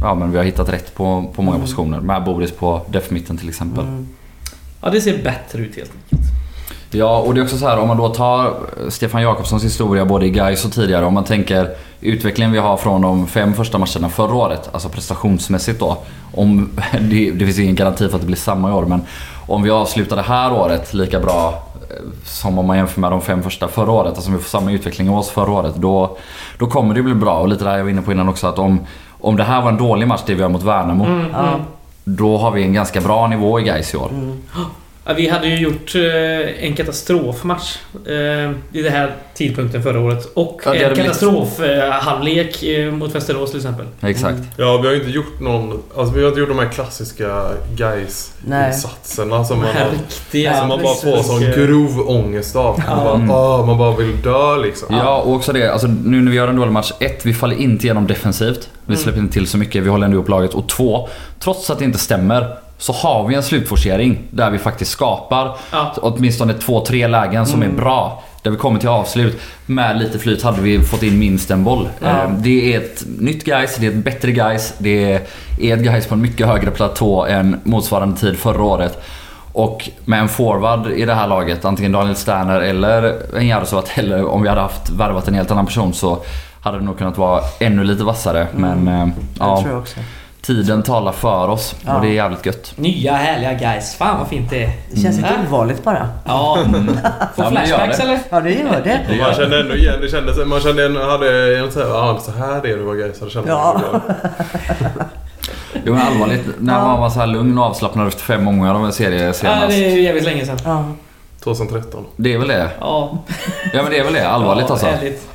ja, 0.00 0.14
men 0.14 0.30
vi 0.30 0.38
har 0.38 0.44
hittat 0.44 0.68
rätt 0.68 0.94
på, 0.94 1.32
på 1.34 1.42
många 1.42 1.58
positioner. 1.58 2.00
Med 2.00 2.24
Boris 2.24 2.52
på 2.52 2.82
def-mitten 2.88 3.36
till 3.36 3.48
exempel. 3.48 3.84
Mm. 3.84 4.08
ja, 4.82 4.90
det 4.90 5.00
ser 5.00 5.22
bättre 5.22 5.58
ut 5.58 5.76
helt 5.76 5.92
enkelt. 5.94 6.35
Ja, 6.90 7.18
och 7.18 7.34
det 7.34 7.40
är 7.40 7.44
också 7.44 7.58
så 7.58 7.66
här 7.68 7.78
om 7.78 7.88
man 7.88 7.96
då 7.96 8.08
tar 8.08 8.54
Stefan 8.88 9.22
Jakobssons 9.22 9.64
historia 9.64 10.04
både 10.04 10.26
i 10.26 10.30
Gais 10.30 10.64
och 10.64 10.72
tidigare. 10.72 11.04
Om 11.04 11.14
man 11.14 11.24
tänker 11.24 11.70
utvecklingen 12.00 12.52
vi 12.52 12.58
har 12.58 12.76
från 12.76 13.02
de 13.02 13.26
fem 13.26 13.54
första 13.54 13.78
matcherna 13.78 14.08
förra 14.08 14.34
året, 14.34 14.70
alltså 14.72 14.88
prestationsmässigt 14.88 15.80
då. 15.80 15.98
Om, 16.34 16.70
det, 17.00 17.30
det 17.30 17.44
finns 17.44 17.58
ingen 17.58 17.74
garanti 17.74 18.08
för 18.08 18.14
att 18.14 18.20
det 18.20 18.26
blir 18.26 18.36
samma 18.36 18.70
i 18.70 18.72
år, 18.72 18.86
men 18.86 19.02
om 19.46 19.62
vi 19.62 19.70
avslutar 19.70 20.16
det 20.16 20.22
här 20.22 20.52
året 20.52 20.94
lika 20.94 21.20
bra 21.20 21.62
eh, 21.90 21.96
som 22.24 22.58
om 22.58 22.66
man 22.66 22.76
jämför 22.76 23.00
med 23.00 23.10
de 23.10 23.20
fem 23.20 23.42
första 23.42 23.68
förra 23.68 23.90
året, 23.90 24.14
alltså 24.14 24.30
om 24.30 24.36
vi 24.36 24.42
får 24.42 24.58
samma 24.58 24.72
utveckling 24.72 25.06
i 25.06 25.10
oss 25.10 25.30
förra 25.30 25.50
året, 25.50 25.74
då, 25.76 26.16
då 26.58 26.66
kommer 26.66 26.94
det 26.94 27.02
bli 27.02 27.14
bra. 27.14 27.38
Och 27.38 27.48
lite 27.48 27.64
det 27.64 27.70
här 27.70 27.76
jag 27.76 27.84
var 27.84 27.90
inne 27.90 28.02
på 28.02 28.12
innan 28.12 28.28
också, 28.28 28.46
att 28.46 28.58
om, 28.58 28.80
om 29.20 29.36
det 29.36 29.44
här 29.44 29.62
var 29.62 29.68
en 29.70 29.76
dålig 29.78 30.08
match 30.08 30.22
det 30.26 30.34
vi 30.34 30.40
gör 30.40 30.48
mot 30.48 30.62
Värnamo, 30.62 31.04
Mm, 31.04 31.20
mm. 31.20 31.60
då 32.04 32.38
har 32.38 32.50
vi 32.50 32.62
en 32.62 32.72
ganska 32.72 33.00
bra 33.00 33.26
nivå 33.26 33.60
i 33.60 33.62
Gais 33.62 33.94
i 33.94 33.96
år. 33.96 34.10
Ja, 35.08 35.12
vi 35.16 35.28
hade 35.28 35.48
ju 35.48 35.56
gjort 35.58 35.94
eh, 35.94 36.64
en 36.64 36.74
katastrofmatch 36.76 37.76
eh, 38.06 38.50
i 38.72 38.82
den 38.82 38.92
här 38.92 39.14
tidpunkten 39.34 39.82
förra 39.82 40.00
året. 40.00 40.28
Och 40.34 40.62
Ja, 40.64 40.74
en 40.74 40.94
katastrofhalvlek 40.94 42.62
eh, 42.62 42.92
mot 42.92 43.14
Västerås 43.14 43.50
till 43.50 43.58
exempel. 43.60 43.86
Exakt. 44.02 44.38
Ja, 44.56 44.76
vi 44.82 44.88
har 44.88 44.94
inte 44.94 45.10
gjort 45.10 45.40
någon... 45.40 45.82
Alltså 45.96 46.14
vi 46.14 46.20
har 46.22 46.28
inte 46.28 46.40
gjort 46.40 46.48
de 46.48 46.58
här 46.58 46.68
klassiska 46.68 47.42
Nej. 47.76 47.96
guys-insatserna 47.96 49.44
som 49.44 49.58
man 49.58 49.66
har... 49.66 49.90
riktiga... 49.90 50.58
Som 50.58 50.68
man 50.68 50.82
bara 50.82 50.94
får 50.94 51.22
sån 51.22 51.40
grov 51.40 52.00
ångest 52.10 52.56
av. 52.56 52.78
Man, 52.88 53.04
bara, 53.04 53.14
Mm. 53.14 53.30
åh, 53.30 53.66
man 53.66 53.78
bara 53.78 53.96
vill 53.96 54.22
dö 54.22 54.56
liksom. 54.56 54.88
Ja, 54.96 55.20
och 55.22 55.34
också 55.34 55.52
det. 55.52 55.72
Alltså, 55.72 55.86
nu 55.86 56.22
när 56.22 56.30
vi 56.30 56.36
gör 56.36 56.48
en 56.48 56.56
dålig 56.56 56.72
match. 56.72 56.92
Ett, 57.00 57.26
vi 57.26 57.34
faller 57.34 57.56
inte 57.56 57.84
igenom 57.86 58.06
defensivt. 58.06 58.68
Vi 58.84 58.92
Mm. 58.92 59.02
släpper 59.02 59.20
inte 59.20 59.32
till 59.32 59.46
så 59.46 59.58
mycket. 59.58 59.82
Vi 59.84 59.88
håller 59.88 60.04
ändå 60.06 60.18
upp 60.18 60.28
laget. 60.28 60.54
Och 60.54 60.68
två, 60.68 61.08
trots 61.40 61.70
att 61.70 61.78
det 61.78 61.84
inte 61.84 61.98
stämmer. 61.98 62.56
Så 62.78 62.92
har 62.92 63.26
vi 63.26 63.34
en 63.34 63.42
slutforcering 63.42 64.18
där 64.30 64.50
vi 64.50 64.58
faktiskt 64.58 64.90
skapar 64.90 65.56
Ja. 65.72 65.92
åtminstone 66.02 66.52
två, 66.54 66.80
tre 66.84 67.06
lägen 67.08 67.46
som 67.46 67.62
är 67.62 67.68
bra. 67.68 68.22
Där 68.42 68.50
vi 68.50 68.56
kommer 68.56 68.80
till 68.80 68.88
avslut. 68.88 69.40
Med 69.66 69.98
lite 69.98 70.18
flyt 70.18 70.42
hade 70.42 70.60
vi 70.62 70.80
fått 70.80 71.02
in 71.02 71.18
minst 71.18 71.50
en 71.50 71.64
boll. 71.64 71.88
Ja. 72.00 72.08
Eh, 72.08 72.30
Det 72.38 72.74
är 72.74 72.80
ett 72.80 73.04
nytt 73.18 73.44
guys, 73.44 73.76
det 73.76 73.86
är 73.86 73.90
ett 73.90 74.04
bättre 74.04 74.32
guys. 74.32 74.74
Det 74.78 75.12
är 75.12 75.20
ett 75.74 75.80
guys 75.82 76.06
på 76.06 76.14
en 76.14 76.22
mycket 76.22 76.46
högre 76.46 76.70
platå 76.70 77.24
än 77.24 77.60
motsvarande 77.64 78.16
tid 78.20 78.36
förra 78.38 78.62
året. 78.62 79.02
Och 79.52 79.90
med 80.04 80.20
en 80.20 80.28
forward 80.28 80.86
i 80.90 81.04
det 81.04 81.14
här 81.14 81.26
laget, 81.28 81.64
antingen 81.64 81.92
Daniel 81.92 82.16
Sterner 82.16 82.60
eller 82.60 83.16
en 83.36 83.46
Jarosovat 83.46 83.90
eller 83.94 84.26
om 84.28 84.42
vi 84.42 84.48
hade 84.48 84.60
haft 84.60 84.90
värvat 84.90 85.28
en 85.28 85.34
helt 85.34 85.50
annan 85.50 85.66
person 85.66 85.94
så 85.94 86.18
hade 86.60 86.78
det 86.78 86.84
nog 86.84 86.98
kunnat 86.98 87.18
vara 87.18 87.40
ännu 87.60 87.84
lite 87.84 88.04
vassare. 88.04 88.46
Men 88.56 88.88
eh, 88.88 89.06
Det 89.06 89.12
ja, 89.38 89.60
tror 89.60 89.70
jag 89.72 89.80
också. 89.80 90.00
Tiden 90.46 90.82
talar 90.82 91.12
för 91.12 91.48
oss 91.48 91.74
Ja. 91.86 91.94
och 91.94 92.00
det 92.02 92.08
är 92.08 92.12
jävligt 92.12 92.46
gött. 92.46 92.72
Nya 92.76 93.12
härliga 93.14 93.52
guys. 93.52 93.94
Fan 93.94 94.18
vad 94.18 94.28
fint 94.28 94.50
det 94.50 94.64
är. 94.64 94.70
Det 94.90 95.00
känns 95.00 95.16
lite 95.16 95.28
Mm. 95.28 95.46
ovanligt 95.46 95.84
bara. 95.84 96.08
Ja. 96.26 96.58
Får 97.34 97.44
Ja, 97.44 97.50
det 97.50 97.50
flashbacks 97.50 97.96
det. 97.96 98.02
eller? 98.02 98.18
Ja, 98.30 98.40
det 98.40 98.50
gör 98.50 98.80
det. 98.84 99.00
Man 99.22 99.34
kände 99.34 99.60
ändå 99.60 99.74
igen, 99.76 99.94
det 100.00 100.08
kändes, 100.08 100.36
man 100.46 100.60
kände 100.60 100.86
en, 100.86 100.96
hade 100.96 101.58
en 101.58 101.72
så 101.72 101.80
här, 101.80 101.88
ja 101.88 102.18
så 102.22 102.30
här 102.30 102.66
är 102.66 102.76
det 102.76 102.82
var 102.84 102.94
Gaisare 102.94 103.30
kände 103.30 103.48
Ja. 103.50 103.80
man. 103.92 104.00
Jo 105.84 105.94
men 105.94 106.02
allvarligt, 106.06 106.46
när 106.58 106.74
Ja. 106.74 106.84
man 106.84 107.00
var 107.00 107.10
så 107.10 107.20
här 107.20 107.26
lugn 107.26 107.58
och 107.58 107.64
avslappnad 107.64 108.08
efter 108.08 108.22
fem 108.22 108.48
omgångar 108.48 108.74
av 108.74 108.84
en 108.84 108.92
serie 108.92 109.24
Ja, 109.26 109.32
senast. 109.32 109.68
det 109.68 109.84
är 109.84 109.90
ju 109.90 110.02
jävligt 110.02 110.24
länge 110.24 110.46
sedan. 110.46 110.58
Ja. 110.64 110.84
2013. 111.44 112.04
Det 112.16 112.34
är 112.34 112.38
väl 112.38 112.48
det? 112.48 112.70
Ja. 112.80 113.18
Ja 113.72 113.82
men 113.82 113.90
det 113.92 113.98
är 113.98 114.04
väl 114.04 114.12
det, 114.12 114.28
allvarligt 114.28 114.64
ja, 114.68 114.72
alltså. 114.72 114.86
Ärligt. 114.86 115.28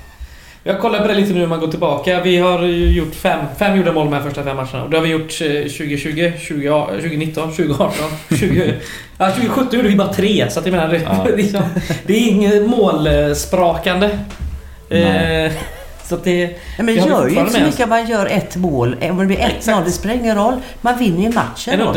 Jag 0.64 0.80
kollar 0.80 1.00
på 1.02 1.08
det 1.08 1.14
lite 1.14 1.34
nu 1.34 1.40
när 1.40 1.48
man 1.48 1.60
går 1.60 1.68
tillbaka. 1.68 2.22
Vi 2.22 2.38
har 2.38 2.62
ju 2.64 2.92
gjort 2.92 3.16
fem, 3.16 3.46
fem 3.60 3.78
gjorda 3.78 3.92
mål 3.92 4.06
de 4.06 4.14
här 4.14 4.22
första 4.24 4.44
fem 4.44 4.56
matcherna. 4.56 4.84
Och 4.84 4.90
det 4.90 4.98
har 4.98 5.04
vi 5.04 5.10
gjort 5.10 5.42
eh, 5.42 5.48
2020, 5.48 6.32
20, 6.40 6.82
2019, 6.92 7.50
2018, 7.52 7.96
20... 8.40 8.74
Ja, 9.18 9.32
2017 9.32 9.68
gjorde 9.72 9.90
vi 9.90 9.96
bara 9.96 10.14
tre. 10.14 10.50
Så 10.50 10.60
att 10.60 10.66
jag 10.66 10.72
menar, 10.76 10.88
det, 10.94 11.02
Ja. 11.02 11.28
liksom, 11.36 11.62
det 12.06 12.14
är 12.14 12.28
inget 12.28 12.70
målsprakande. 12.70 14.06
Eh, 14.90 15.52
så 16.04 16.16
att 16.16 16.24
det... 16.24 16.46
Nej, 16.48 16.58
men 16.78 16.86
det 16.86 16.94
gör 16.94 17.28
ju 17.28 17.40
inte 17.40 17.52
så 17.52 17.60
mycket 17.62 17.84
om 17.84 17.90
man 17.90 18.08
gör 18.08 18.26
ett 18.26 18.56
mål. 18.56 18.96
Om 19.02 19.18
det 19.18 19.26
blir 19.26 19.40
ett 19.40 19.52
Exakt. 19.58 19.68
noll, 19.78 19.86
det 19.86 19.92
spelar 19.92 20.16
ingen 20.16 20.36
roll. 20.36 20.56
Man 20.82 20.98
vinner 20.98 21.24
ju 21.24 21.30
matchen. 21.34 21.74
En. 21.74 21.94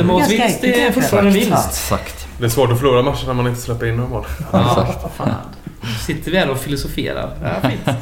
Det 0.60 0.82
är 0.86 0.92
fortfarande 0.92 1.30
en 1.30 1.34
vinst. 1.34 1.68
Exakt. 1.68 2.26
Det 2.38 2.44
är 2.44 2.48
svårt 2.48 2.72
att 2.72 2.78
förlora 2.78 3.02
matcher 3.02 3.26
när 3.26 3.34
man 3.34 3.46
inte 3.46 3.60
släpper 3.60 3.86
in 3.86 3.96
några 3.96 4.10
mål. 4.10 4.24
Ja, 4.52 5.10
fan. 5.16 5.30
Nu 5.80 5.88
sitter 6.06 6.30
vi 6.30 6.38
här 6.38 6.50
och 6.50 6.58
filosoferar. 6.58 7.30
Ja, 7.42 7.68
fint. 7.70 7.98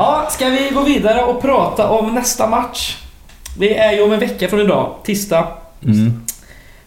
Ja, 0.00 0.26
ska 0.30 0.48
vi 0.48 0.70
gå 0.74 0.82
vidare 0.82 1.22
och 1.22 1.42
prata 1.42 1.90
om 1.90 2.14
nästa 2.14 2.46
match? 2.46 2.96
Det 3.58 3.78
är 3.78 3.92
ju 3.92 4.02
om 4.02 4.12
en 4.12 4.20
vecka 4.20 4.48
från 4.48 4.60
idag, 4.60 4.94
tisdag. 5.04 5.48
Mm. 5.84 6.22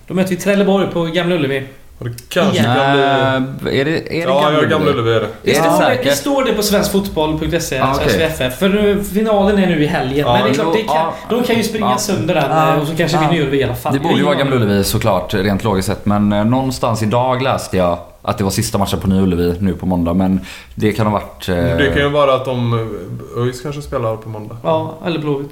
Då 0.07 0.14
möter 0.14 0.30
vi 0.30 0.36
Trelleborg 0.36 0.88
på 0.91 1.03
Gamla 1.03 1.36
Ullevi. 1.36 1.68
Och 2.03 2.09
det 2.09 2.29
kanske 2.29 2.57
Igen. 2.61 2.75
kan 2.75 3.57
bli... 3.61 3.71
Äh, 3.73 3.79
är 3.79 3.85
det, 3.85 3.91
är 3.91 4.27
det 4.27 4.33
Ja, 4.33 4.41
Gamla 4.41 4.61
ja, 4.61 4.67
Gamla 4.67 4.91
Ullevi? 4.91 5.13
Är 5.15 5.19
det. 5.19 5.27
Det, 5.43 5.55
Är 5.55 5.63
det 5.63 5.69
står, 5.69 5.79
det, 5.89 5.95
säkert? 5.97 6.17
står 6.17 6.43
det 6.45 6.53
på 6.53 6.63
svenskfotboll.se, 6.63 7.79
Ah, 7.79 7.93
okej. 7.95 8.09
SVFF. 8.09 8.59
För 8.59 8.69
nu, 8.69 9.03
finalen 9.03 9.57
är 9.63 9.67
nu 9.67 9.83
i 9.83 9.87
helgen. 9.87 10.17
Ja, 10.27 10.33
men 10.33 10.43
det 10.43 10.49
är 10.49 10.53
klart, 10.53 10.73
det 10.73 10.83
kan, 10.83 10.95
ja. 10.95 11.13
de 11.29 11.43
kan 11.43 11.55
ju 11.55 11.63
springa 11.63 11.89
Ja. 11.91 11.97
sönder 11.97 12.35
den 12.35 12.51
eh, 12.51 12.81
och 12.81 12.87
så 12.87 12.95
kanske 12.95 13.17
Ja. 13.17 13.29
vi 13.31 13.39
Ullevi 13.41 13.57
i 13.59 13.63
alla 13.63 13.75
fall. 13.75 13.93
Det 13.93 13.99
borde 13.99 14.15
ju 14.15 14.23
vara 14.23 14.35
Gamla 14.35 14.55
Ullevi 14.55 14.83
såklart, 14.83 15.33
rent 15.33 15.63
logiskt 15.63 15.87
sett. 15.87 16.05
Men 16.05 16.33
eh, 16.33 16.45
någonstans 16.45 17.03
idag 17.03 17.41
läste 17.41 17.77
jag 17.77 17.97
att 18.21 18.37
det 18.37 18.43
var 18.43 18.51
sista 18.51 18.77
matchen 18.77 18.99
på 18.99 19.07
Nya 19.07 19.21
Ullevi 19.21 19.55
nu 19.59 19.73
på 19.73 19.85
måndag. 19.85 20.13
Men 20.13 20.39
det 20.75 20.91
kan 20.91 21.05
ha 21.07 21.13
varit... 21.13 21.49
Eh, 21.49 21.55
Det 21.55 21.91
kan 21.93 22.01
ju 22.03 22.09
vara 22.09 22.33
att 22.35 22.45
de... 22.45 22.89
ÖIS 23.37 23.61
kanske 23.61 23.81
spelar 23.81 24.15
på 24.15 24.29
måndag. 24.29 24.57
Ja, 24.63 24.93
eller 25.05 25.19
Blåvitt. 25.19 25.51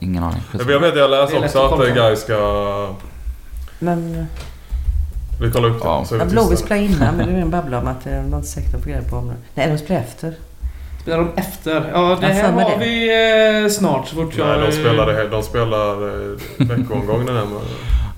Ingen 0.00 0.22
aning. 0.24 0.40
Jag 0.52 0.64
vet, 0.64 0.96
jag 0.96 0.96
Det 0.96 1.08
läste 1.08 1.36
är 1.36 1.44
också 1.44 1.58
att 1.58 1.80
att. 1.80 1.94
Gais 1.96 2.20
ska... 2.20 2.88
Men 3.78 4.26
Vi 5.42 5.50
kollar 5.50 5.68
upp 5.68 5.82
det. 5.82 5.88
Ja. 5.88 6.04
så 6.04 6.14
är 6.14 6.18
vi 6.24 6.30
Blåvitt 6.30 6.50
tysta. 6.50 6.66
spelar 6.66 6.82
innan, 6.82 7.16
men 7.16 7.26
det 7.28 7.32
är 7.32 7.40
en 7.42 7.50
babbla 7.50 7.78
om 7.78 7.86
att 7.86 8.04
det 8.04 8.10
är 8.10 8.22
något 8.22 8.46
säkert 8.46 8.72
på 8.72 8.88
grejer 8.88 9.02
på 9.02 9.16
om 9.16 9.28
det. 9.28 9.34
Nej, 9.54 9.68
de 9.70 9.78
spelar 9.78 10.00
efter. 10.00 10.34
Spelar 11.02 11.18
de 11.18 11.28
efter? 11.36 11.90
Ja, 11.92 12.18
det 12.20 12.26
här 12.26 12.52
har 12.52 12.60
det. 12.70 12.84
vi 12.84 13.62
eh, 13.64 13.70
snart 13.70 14.08
så 14.08 14.14
fort 14.14 14.36
jag... 14.36 14.46
Nej, 14.46 14.66
de 14.66 14.72
spelar, 14.72 15.06
det, 15.06 15.28
de 15.28 15.42
spelar 15.42 15.92
eh, 16.08 16.36
veckoomgång 16.58 17.26
den 17.26 17.36
här 17.36 17.44
med. 17.44 17.60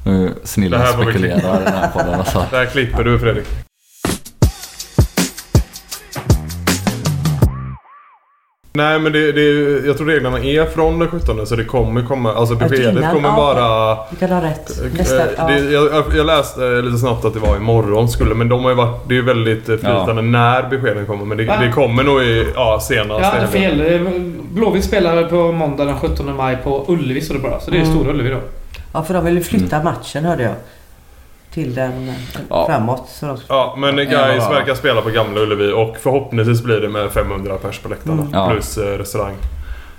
Nu 0.04 0.34
snillen 0.44 0.80
Det 0.80 0.86
här 0.86 0.92
får 0.92 1.04
vi 1.04 1.12
spekulerar 1.12 1.60
i 1.60 1.64
den 1.64 1.72
här 1.72 1.88
podden 1.90 2.14
alltså. 2.14 2.46
Där 2.50 2.66
klipper 2.66 3.04
du 3.04 3.18
Fredrik. 3.18 3.46
Nej 8.76 8.98
men 8.98 9.12
det, 9.12 9.32
det, 9.32 9.42
jag 9.86 9.96
tror 9.98 10.06
reglerna 10.06 10.38
är 10.40 10.64
från 10.64 10.98
den 10.98 11.08
17 11.08 11.46
så 11.46 11.56
det 11.56 11.64
kommer 11.64 12.02
komma, 12.02 12.32
alltså 12.34 12.54
beskedet 12.54 12.96
innan, 12.96 13.14
kommer 13.14 13.28
ja. 13.28 13.36
vara... 13.36 13.98
Du 14.10 14.16
kan 14.16 14.30
ha 14.30 14.42
rätt. 14.42 14.70
Eh, 14.84 14.98
Nästa, 14.98 15.22
ja. 15.36 15.46
det, 15.46 15.58
jag, 15.58 16.04
jag- 16.16 16.26
läste 16.26 16.66
eh, 16.66 16.82
lite 16.82 16.98
snabbt 16.98 17.24
att 17.24 17.34
det 17.34 17.40
var 17.40 17.56
imorgon 17.56 18.08
skulle 18.08 18.34
men 18.34 18.48
de 18.48 18.62
har 18.64 18.70
ju 18.70 18.76
varit, 18.76 19.08
det 19.08 19.18
är 19.18 19.22
väldigt 19.22 19.68
eh, 19.68 19.76
flytande 19.76 20.22
när 20.22 20.62
beskeden 20.62 21.06
kommer 21.06 21.24
men 21.24 21.36
det, 21.38 21.44
det 21.44 21.72
kommer 21.74 22.04
nog 22.04 22.22
i, 22.22 22.46
ja 22.54 22.80
senast. 22.82 23.24
Helgen. 23.24 23.48
fel. 23.48 24.08
Blåvitt 24.52 24.84
spelar 24.84 25.22
på 25.28 25.52
måndag 25.52 25.84
den 25.84 25.98
17 25.98 26.36
maj 26.36 26.56
på 26.64 26.84
Ullevi 26.88 27.20
står 27.20 27.34
det 27.34 27.40
bara. 27.40 27.60
Så 27.60 27.70
det 27.70 27.76
är 27.76 27.82
Mm. 27.82 27.94
Stora 27.94 28.10
Ullevi 28.10 28.30
då. 28.30 28.40
ja, 28.92 29.02
för 29.02 29.14
de 29.14 29.24
vill 29.24 29.34
ju 29.36 29.42
flytta 29.42 29.82
matchen 29.82 30.24
hörde 30.24 30.42
jag. 30.42 30.52
Till 31.54 31.74
den 31.74 32.12
Ja. 32.48 32.66
framåt. 32.66 33.08
Så 33.08 33.26
de, 33.26 33.36
Ja 33.48 33.74
men 33.78 33.96
ja. 34.42 34.50
verkar 34.50 34.74
spela 34.74 35.00
på 35.00 35.10
Gamla 35.10 35.40
Ullevi 35.40 35.72
och 35.72 35.96
förhoppningsvis 36.02 36.62
blir 36.62 36.80
det 36.80 36.88
med 36.88 37.10
500 37.12 37.56
pers 37.62 37.78
på 37.78 37.88
läktarna. 37.88 38.26
Mm. 38.34 38.50
Plus 38.50 38.78
eh, 38.78 38.98
restaurang. 38.98 39.34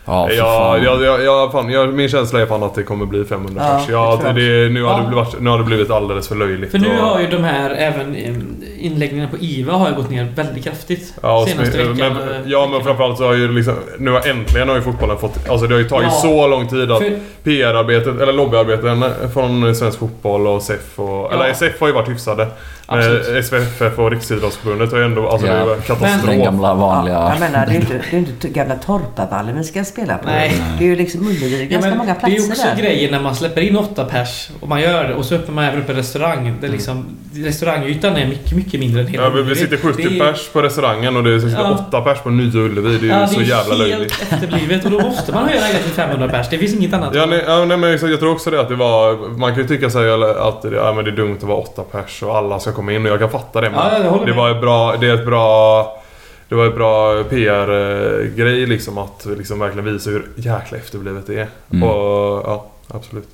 Ja, 0.06 0.28
för 0.28 0.36
Ja, 0.36 0.44
fan. 0.46 0.84
ja, 0.84 0.98
ja, 1.06 1.20
ja, 1.20 1.50
fan, 1.52 1.70
ja, 1.70 1.86
min 1.86 2.10
känsla 2.10 2.42
är 2.42 2.46
fan 2.46 2.64
att 2.64 2.76
det 2.76 2.84
kommer 2.84 3.06
bli 3.06 3.26
500 3.26 3.64
Ja, 3.68 3.78
pers. 3.80 3.90
Ja, 3.90 4.20
det 4.24 4.34
det, 4.34 4.42
jag 4.64 4.72
nu, 4.72 4.84
har 4.84 4.92
Ja. 4.92 4.98
det 5.04 5.08
blivit, 5.08 5.42
nu 5.42 5.50
har 5.50 5.58
det 5.58 5.64
blivit 5.64 5.92
alldeles 5.92 6.28
för 6.28 6.36
löjligt. 6.36 6.72
För 6.72 6.80
nu 6.80 6.88
och- 6.90 6.96
har 7.08 7.20
ju 7.20 7.28
de 7.28 7.44
här 7.44 7.70
även 7.70 8.16
eh, 8.16 8.86
inläggningarna 8.86 9.30
på 9.32 9.38
IVA 9.38 9.74
har 9.74 9.90
ju 9.90 9.96
gått 9.96 10.10
ner 10.10 10.28
väldigt 10.36 10.64
kraftigt. 10.64 11.14
Ja, 11.22 11.46
senaste 11.48 11.78
smi- 11.78 11.94
veckan. 11.94 12.14
men, 12.14 12.30
eh, 12.30 12.42
ja 12.52 12.68
men 12.72 12.84
framförallt 12.84 13.18
så 13.18 13.26
har 13.26 13.34
ju 13.34 13.52
liksom, 13.52 13.74
nu 14.00 14.12
har 14.12 14.28
äntligen 14.28 14.70
har 14.70 14.76
ju 14.76 14.82
fotbollen 14.82 15.18
fått, 15.18 15.50
alltså 15.50 15.68
det 15.68 15.74
har 15.76 15.82
ju 15.82 15.90
tagit 15.90 16.08
Ja. 16.12 16.20
så 16.22 16.48
lång 16.48 16.68
tid 16.68 16.92
att 16.92 16.98
För, 17.02 17.20
PR-arbetet, 17.44 18.22
eller 18.22 18.34
lobbyarbeten 18.34 19.06
från 19.34 19.76
Svensk 19.76 20.00
Fotboll 20.00 20.48
och 20.48 20.62
SEF 20.62 21.00
och, 21.00 21.34
eller 21.34 21.46
SF 21.50 21.80
har 21.80 21.88
ju 21.88 21.94
varit 21.94 22.10
hyfsade. 22.10 22.48
Men 22.90 22.98
Absolut. 23.00 23.46
SVFF 23.46 24.00
och 24.00 24.12
Riksidrottsförbundet 24.12 24.92
har 24.92 25.00
ju 25.00 25.06
ändå, 25.06 25.30
alltså 25.30 25.48
det 25.48 25.54
är 25.54 25.60
Ja. 25.68 25.76
katastrof. 25.76 26.26
Den 26.26 26.44
gamla 26.44 26.74
vanliga... 26.74 27.16
Ja, 27.16 27.30
jag 27.32 27.40
menar, 27.40 27.66
det 27.66 27.72
är 27.72 27.76
ju 27.76 27.80
inte, 27.82 27.94
det 27.94 28.08
är 28.10 28.12
ju 28.12 28.18
inte 28.18 28.50
gamla 28.50 28.76
Torpavallen 28.76 29.58
vi 29.58 29.64
ska 29.64 29.84
spela 29.84 30.18
på. 30.18 30.28
Nej. 30.28 30.62
Det 30.78 30.84
är 30.84 30.88
ju 30.88 30.96
liksom 30.96 31.22
Ullevi. 31.28 31.64
Ja, 31.64 31.70
ganska 31.70 31.90
men 31.90 31.98
många 31.98 32.16
det 32.22 32.28
är 32.28 32.30
ju 32.30 32.36
platser 32.36 32.52
också 32.52 32.76
där. 32.76 32.82
grejer 32.84 33.12
när 33.12 33.20
man 33.22 33.36
släpper 33.36 33.62
in 33.62 33.78
åtta 33.78 34.06
pers 34.06 34.50
och 34.60 34.68
man 34.70 34.82
gör 34.82 35.04
det 35.04 35.14
och 35.16 35.26
så 35.26 35.36
öppnar 35.36 35.56
man 35.56 35.64
även 35.66 35.80
upp 35.82 35.90
en 35.90 35.96
restaurang. 35.96 36.48
Mm. 36.48 36.62
Där 36.62 36.70
liksom, 36.70 37.06
restaurangytan 37.36 38.16
är 38.16 38.28
mycket, 38.28 38.52
mycket 38.58 38.80
mindre 38.80 39.02
än 39.02 39.08
hela 39.08 39.24
Ja, 39.24 39.30
vi, 39.30 39.36
vi 39.36 39.42
Ullevi. 39.42 39.60
sitter 39.60 39.78
70 39.78 40.04
Det 40.10 40.20
är- 40.20 40.32
pers 40.32 40.48
på 40.54 40.62
restaurangen 40.62 41.18
och 41.18 41.24
det 41.24 41.42
sitter 41.42 41.58
Ja. 41.64 41.86
8 41.90 42.02
pers 42.02 42.20
på 42.20 42.30
Nya 42.30 42.60
Ullevi. 42.62 42.90
Det 42.90 42.96
är 42.96 43.00
ju 43.02 43.08
Ja, 43.08 43.28
så 43.28 43.40
det 43.40 43.46
är 43.46 43.48
jävla 43.50 43.76
helt 43.76 43.90
löjligt. 43.90 44.22
efterblivet 44.32 44.86
och 44.86 44.92
då 44.92 45.00
måste 45.00 45.32
man 45.34 45.48
höja 45.48 45.62
det 45.74 45.80
till 45.84 45.92
500 45.92 46.30
pers. 46.30 46.48
Det 46.50 46.58
finns 46.58 46.74
inget 46.74 46.94
annat. 46.94 47.16
Ja, 47.16 47.26
nej, 47.26 47.44
ja, 47.48 47.66
nej, 47.66 47.78
men 47.78 47.90
jag 47.92 48.20
tror 48.20 48.32
också 48.32 48.50
det 48.52 48.60
att 48.62 48.70
det 48.70 48.76
var... 48.76 49.16
Man 49.38 49.54
kan 49.54 49.62
ju 49.62 49.68
tycka 49.68 49.90
sig 49.90 50.12
att 50.12 50.62
det, 50.62 50.76
ja, 50.76 50.94
men 50.96 51.06
det 51.06 51.12
är 51.12 51.16
dumt 51.16 51.36
att 51.38 51.44
vara 51.44 51.58
åtta 51.58 51.82
pers 51.92 52.24
och 52.24 52.38
alla 52.38 52.60
ska 52.60 52.72
komma 52.76 52.92
in 52.92 53.06
och 53.06 53.12
jag 53.12 53.20
kan 53.20 53.30
fatta 53.30 53.62
det. 53.62 53.70
Men 53.70 53.80
Ja, 53.80 54.20
det 54.26 54.34
var 54.34 54.50
ett 54.52 54.62
bra... 54.62 54.96
Det 55.00 55.08
är 55.10 55.14
ett 55.14 55.26
bra... 55.26 56.02
Det 56.50 56.56
var 56.56 56.66
ett 56.68 56.76
bra 56.76 57.24
PR-grej 57.24 58.66
liksom 58.66 58.98
att 58.98 59.26
liksom 59.38 59.60
verkligen 59.60 59.86
visa 59.94 60.10
hur 60.10 60.30
jäkla 60.36 60.78
efterblivet 60.78 61.28
det 61.28 61.40
är. 61.40 61.48
Mm. 61.72 61.90
Och 61.90 62.44
ja, 62.46 62.66
absolut. 62.88 63.28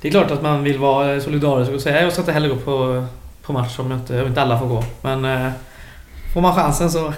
Det 0.00 0.08
är 0.08 0.12
klart 0.12 0.30
att 0.30 0.42
man 0.42 0.64
vill 0.64 0.78
vara 0.78 1.20
solidarisk 1.20 1.70
och 1.72 1.80
säga 1.80 2.02
jag 2.02 2.12
ska 2.12 2.22
inte 2.22 2.32
heller 2.32 2.48
gå 2.48 2.56
på, 2.56 3.04
på 3.42 3.52
match 3.52 3.78
om 3.78 3.90
jag 3.90 4.00
inte, 4.00 4.20
om 4.22 4.26
inte 4.26 4.42
alla 4.42 4.58
får 4.58 4.66
gå. 4.66 4.84
Men 5.02 5.24
eh, 5.24 5.50
får 6.34 6.40
man 6.40 6.54
chansen 6.54 6.90
så 6.90 6.98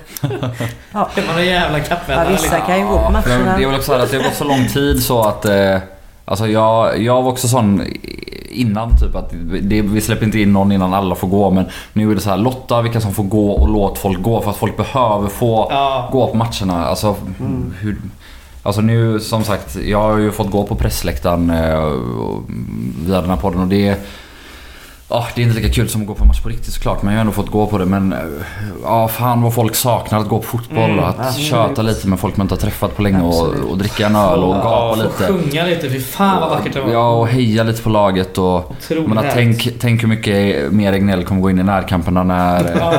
Ja. 0.93 1.09
är 1.17 1.27
man 1.27 1.39
en 1.39 1.47
jävla 1.47 1.79
Ja, 1.79 1.85
kappvändare. 1.85 2.29
vissa 2.33 2.43
liksom. 2.43 2.67
kan 2.67 2.79
ju 2.79 2.85
gå 2.87 2.99
på 2.99 3.11
matcherna. 3.13 3.57
Det 3.57 3.63
är 3.63 3.67
väl 3.67 3.75
också 3.75 3.87
så 3.87 3.93
här 3.93 4.01
att 4.05 4.11
det 4.11 4.17
har 4.17 4.25
gått 4.25 4.35
så 4.35 4.45
lång 4.45 4.69
tid 4.69 5.03
så 5.03 5.21
att... 5.23 5.45
Eh, 5.45 5.79
alltså 6.25 6.47
jag, 6.47 6.99
jag 7.03 7.23
var 7.23 7.31
också 7.31 7.49
sån 7.49 7.83
innan 8.53 8.97
typ 8.99 9.15
att 9.17 9.31
det, 9.63 9.83
vi 9.83 10.01
släpper 10.01 10.25
inte 10.27 10.41
in 10.41 10.53
någon 10.53 10.73
innan 10.73 10.95
alla 10.95 11.15
får 11.15 11.29
gå. 11.29 11.51
Men 11.51 11.65
nu 11.93 12.11
är 12.11 12.15
det 12.15 12.21
så 12.21 12.31
här 12.31 12.37
lotta 12.37 12.83
vilka 12.83 13.01
som 13.01 13.13
får 13.13 13.25
gå 13.25 13.51
och 13.51 13.69
låt 13.69 13.99
folk 13.99 14.23
gå 14.23 14.41
för 14.41 14.51
att 14.51 14.57
folk 14.57 14.77
behöver 14.77 15.29
få 15.29 15.67
Ja. 15.71 16.09
gå 16.13 16.27
på 16.27 16.37
matcherna. 16.37 16.87
Alltså, 16.87 17.15
Mm. 17.41 17.75
hur, 17.81 17.97
alltså 18.63 18.81
nu 18.81 19.21
som 19.21 19.45
sagt, 19.45 19.77
jag 19.87 20.01
har 20.03 20.19
ju 20.19 20.31
fått 20.33 20.51
gå 20.51 20.65
på 20.67 20.75
pressläktaren 20.75 21.51
eh, 21.51 21.91
via 23.07 23.21
den 23.21 23.31
här 23.31 23.37
podden 23.37 23.61
och 23.61 23.67
det 23.69 23.97
Ja, 25.15 25.27
det 25.35 25.41
är 25.43 25.45
inte 25.47 25.61
lika 25.61 25.75
kul 25.75 25.89
som 25.89 26.01
att 26.01 26.07
gå 26.07 26.15
på 26.15 26.25
match 26.25 26.43
på 26.43 26.49
riktigt 26.49 26.75
såklart 26.75 27.03
men 27.03 27.13
jag 27.15 27.19
har 27.19 27.21
ändå 27.21 27.33
fått 27.33 27.51
gå 27.51 27.67
på 27.67 27.79
det. 27.79 27.85
Men 27.87 28.13
eh, 28.13 28.19
ja, 28.85 29.09
fan 29.09 29.43
vad 29.43 29.55
folk 29.55 29.75
saknar 29.75 30.19
att 30.19 30.29
gå 30.29 30.39
på 30.39 30.43
fotboll 30.45 30.83
Mm, 30.91 30.99
och 30.99 31.09
att 31.09 31.19
absolut. 31.21 31.49
köta 31.51 31.83
lite 31.83 32.09
med 32.09 32.21
folk 32.21 32.37
man 32.37 32.45
inte 32.45 32.55
har 32.55 32.61
träffat 32.61 32.97
på 32.97 33.03
länge 33.03 33.23
och, 33.23 33.49
och 33.71 33.79
dricka 33.79 34.07
en 34.07 34.17
öl 34.17 34.43
och 34.45 34.55
Ja, 34.57 34.63
gapa 34.63 34.97
få 34.97 35.03
lite. 35.03 35.27
sjunga 35.33 35.65
lite. 35.65 35.91
Fy 35.91 36.01
fan 36.01 36.41
vad 36.41 36.51
vackert 36.51 36.73
det 36.75 36.81
var. 36.81 36.91
Ja, 36.93 37.11
och 37.11 37.29
heja 37.29 37.63
lite 37.63 37.83
på 37.83 37.91
laget 37.91 38.39
och... 38.39 38.73
Menar, 39.07 39.25
tänk, 39.33 39.69
tänk 39.81 40.03
hur 40.03 40.09
mycket 40.09 40.73
mer 40.73 40.93
Regnell 40.93 41.25
kommer 41.25 41.41
gå 41.41 41.51
in 41.51 41.59
i 41.59 41.63
närkamperna 41.63 42.23
när, 42.23 42.77
Ja, 42.81 42.93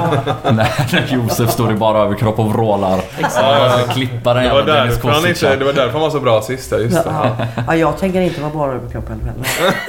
när 0.51 1.07
Josef 1.13 1.51
står 1.51 1.71
i 1.71 1.75
bara 1.75 1.97
överkropp 1.99 2.39
och 2.39 2.53
vrålar. 2.53 2.99
exakt. 3.19 3.93
Klippa 3.93 4.33
den 4.33 4.43
Det 4.43 4.49
var, 4.49 4.57
jävla 4.59 4.73
Dennis 4.73 4.93
därför 4.95 5.09
han 5.09 5.21
Kosic. 5.21 5.43
inte, 5.43 5.55
det 5.55 5.65
var 5.65 5.73
därför 5.73 5.91
han 5.91 6.01
var 6.01 6.09
så 6.09 6.19
bra 6.19 6.41
sist, 6.41 6.71
ja, 6.71 6.77
just 6.77 7.03
det. 7.03 7.03
Ja, 7.09 7.35
ja, 7.67 7.75
jag 7.75 7.97
tänker 7.97 8.21
inte 8.21 8.41
vara 8.41 8.53
bara 8.53 8.71
över 8.73 8.89
kroppen 8.89 9.19
heller. 9.25 9.75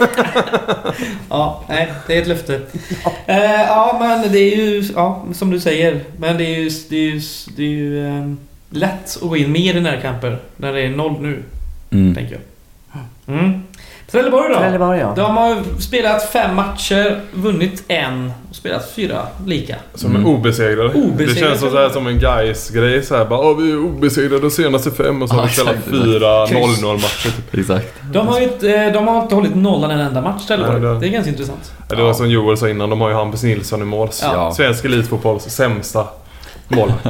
Ja, 1.30 1.60
nej, 1.68 1.92
det 2.14 2.18
är 2.18 2.22
ett 2.22 2.28
löfte. 2.28 2.60
Eh, 3.26 3.62
ja, 3.62 3.96
men 4.00 4.32
det 4.32 4.38
är 4.38 4.56
ju, 4.56 4.84
ja, 4.94 5.24
som 5.32 5.50
du 5.50 5.60
säger. 5.60 6.00
Men 6.18 6.36
det 6.38 6.44
är 6.44 6.58
ju, 6.60 6.70
det 6.88 6.96
är 6.96 7.10
ju, 7.10 7.20
det 7.56 7.62
är 7.62 7.66
ju 7.68 8.06
ehm, 8.08 8.38
lätt 8.70 9.16
att 9.22 9.28
gå 9.28 9.36
in 9.36 9.52
mer 9.52 9.74
i 9.74 9.80
närkamper 9.80 10.38
när 10.56 10.72
det 10.72 10.80
är 10.80 10.88
noll 10.90 11.22
nu, 11.22 11.42
Mm. 11.90 12.14
tänker 12.14 12.32
jag. 12.34 13.38
Mm. 13.38 13.62
Trelleborg 14.14 14.48
då? 14.52 14.58
Trelleborg 14.58 14.98
ja. 15.00 15.12
De 15.16 15.36
har 15.36 15.56
spelat 15.80 16.30
fem 16.32 16.56
matcher, 16.56 17.20
vunnit 17.34 17.84
en 17.88 18.32
och 18.50 18.56
spelat 18.56 18.92
fyra 18.96 19.18
lika. 19.46 19.76
Som 19.94 20.10
Mm. 20.10 20.22
är 20.22 20.28
obesegrade. 20.28 20.88
Obesegrade. 20.88 21.26
Det 21.34 21.40
känns 21.40 21.60
som, 21.60 21.70
så 21.70 21.76
här, 21.78 21.88
som 21.88 22.06
en 22.06 22.18
guys 22.18 22.70
grej 22.70 23.02
så 23.02 23.16
här, 23.16 23.24
bara, 23.24 23.40
"Åh, 23.40 23.56
Vi 23.56 23.72
är 23.72 23.78
obesegrade 23.84 24.40
de 24.40 24.50
senaste 24.50 24.90
fem 24.90 25.22
och 25.22 25.28
så 25.28 25.34
har 25.34 25.42
vi 25.46 25.48
spelat 25.52 25.74
exakt. 25.74 25.90
fyra 25.90 26.46
Kryss. 26.46 26.82
0-0 26.82 26.92
matcher. 26.94 27.30
Typ. 27.50 27.58
Exakt. 27.60 27.94
De 28.12 28.28
har, 28.28 28.40
inte, 28.40 28.70
eh, 28.74 28.92
de 28.92 29.08
har 29.08 29.22
inte 29.22 29.34
hållit 29.34 29.54
nollan 29.54 29.90
en 29.90 30.00
enda 30.00 30.20
match, 30.20 30.46
Trelleborg. 30.46 30.80
Nej, 30.80 30.90
det- 30.94 31.00
Det 31.00 31.06
är 31.06 31.10
ganska 31.10 31.30
intressant. 31.30 31.72
Ja. 31.88 31.96
Det 31.96 32.02
var 32.02 32.14
som 32.14 32.30
Joel 32.30 32.56
sa 32.56 32.68
innan, 32.68 32.90
de 32.90 33.00
har 33.00 33.08
ju 33.08 33.14
Hampus 33.14 33.42
Nilsson 33.42 33.82
i 33.82 33.84
mål. 33.84 34.08
Ja. 34.22 34.52
Svensk 34.56 34.84
elitfotbolls 34.84 35.42
sämsta 35.44 36.04
mål. 36.68 36.92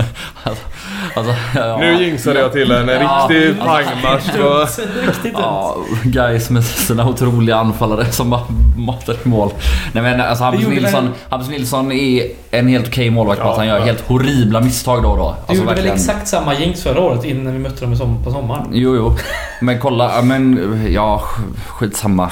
Alltså, 1.17 1.35
ja. 1.55 1.77
Nu 1.81 2.05
jinxade 2.05 2.41
jag 2.41 2.53
till 2.53 2.71
en 2.73 2.89
Ja. 2.89 3.29
riktig 3.31 3.59
pangmatch. 3.61 4.29
och- 4.29 4.69
Riktigt 5.07 5.23
dumt. 5.23 5.33
Ja, 5.43 5.77
guys 6.05 6.51
med 6.51 6.65
sina 6.65 7.09
otroliga 7.09 7.57
anfallare 7.57 8.05
som 8.13 8.31
bara 8.31 8.41
matar 8.77 9.15
i 9.25 9.29
mål. 9.29 9.51
Nej 9.93 10.03
men 10.03 10.21
alltså 10.21 10.45
Hampus 10.45 10.67
Nilsson, 10.69 11.11
Hampus 11.29 11.49
Nilsson 11.49 11.93
är 11.93 12.23
en 12.51 12.69
helt 12.69 12.89
okej 12.89 13.11
målvakt 13.11 13.41
på 13.41 13.47
Ja, 13.47 13.51
att 13.51 13.57
han 13.59 13.67
gör 13.67 13.79
ja. 13.79 13.85
helt 13.85 14.01
horribla 14.09 14.61
misstag 14.61 15.03
då 15.03 15.09
och 15.09 15.17
då. 15.19 15.25
Du 15.25 15.37
Alltså, 15.53 15.65
gjorde 15.65 15.83
väl 15.83 15.87
exakt 15.93 16.29
samma 16.29 16.55
jinx 16.55 16.83
förra 16.83 17.01
året 17.01 17.25
innan 17.25 17.53
vi 17.53 17.59
mötte 17.59 17.85
dem 17.87 18.25
på 18.25 18.31
sommaren? 18.31 18.67
Jo, 18.73 18.97
jo. 18.97 19.17
Men 19.61 19.81
kolla, 19.81 20.13
ja, 20.17 20.23
men 20.23 20.79
ja, 20.93 21.23
sk- 21.25 21.69
skitsamma. 21.69 22.31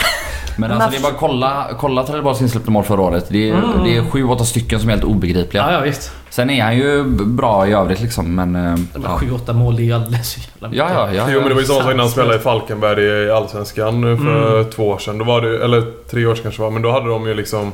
Men 0.57 0.73
alltså 0.73 0.91
det 0.91 0.97
är 0.97 1.03
bara 1.03 1.13
att 1.13 1.19
kolla, 1.19 1.67
kolla 1.81 2.03
Trelleborgs 2.07 2.41
insläppta 2.43 2.71
mål 2.71 2.85
förra 2.85 3.01
året. 3.01 3.27
Det 3.29 3.49
är, 3.51 3.55
Mm. 3.55 3.85
det 3.85 3.97
är 3.97 4.11
sju, 4.11 4.25
åtta 4.25 4.45
stycken 4.45 4.81
som 4.81 4.89
är 4.89 4.93
helt 4.93 5.05
obegripliga. 5.05 5.63
Ja, 5.67 5.73
ja 5.73 5.81
visst. 5.81 6.13
Sen 6.33 6.51
är 6.51 6.63
han 6.63 6.77
ju 6.77 7.05
bra 7.05 7.67
i 7.67 7.73
övrigt 7.73 8.01
liksom, 8.01 8.35
men... 8.35 8.57
eh, 8.57 8.75
De 8.93 9.03
Ja, 9.03 9.09
här 9.09 9.27
7-8 9.27 9.53
mål, 9.53 9.77
det 9.77 9.83
är 9.83 9.85
ju 9.85 9.93
alldeles 9.93 10.35
för 10.35 10.41
jävla 10.41 10.69
mycket. 10.69 10.85
ja, 10.85 10.91
ja. 10.95 11.15
ja, 11.15 11.25
Jo 11.31 11.41
men 11.41 11.49
det 11.49 11.55
var 11.55 11.61
ju 11.61 11.67
samma 11.67 11.81
sak 11.83 11.93
när 11.95 11.99
han 12.03 12.09
spelade 12.11 12.37
i 12.37 12.39
Falkenberg 12.39 13.05
i 13.27 13.31
Allsvenskan 13.31 14.01
nu 14.01 14.17
för 14.17 14.59
Mm. 14.61 14.71
två 14.71 14.89
år 14.89 14.99
sedan. 14.99 15.19
Då 15.19 15.25
var 15.25 15.41
det, 15.41 15.65
eller 15.65 15.83
tre 16.11 16.27
år 16.27 16.35
sedan 16.35 16.43
kanske 16.43 16.63
var, 16.63 16.71
men 16.71 16.83
då 16.83 16.91
hade 16.93 17.09
de 17.09 17.27
ju 17.27 17.35
liksom... 17.35 17.73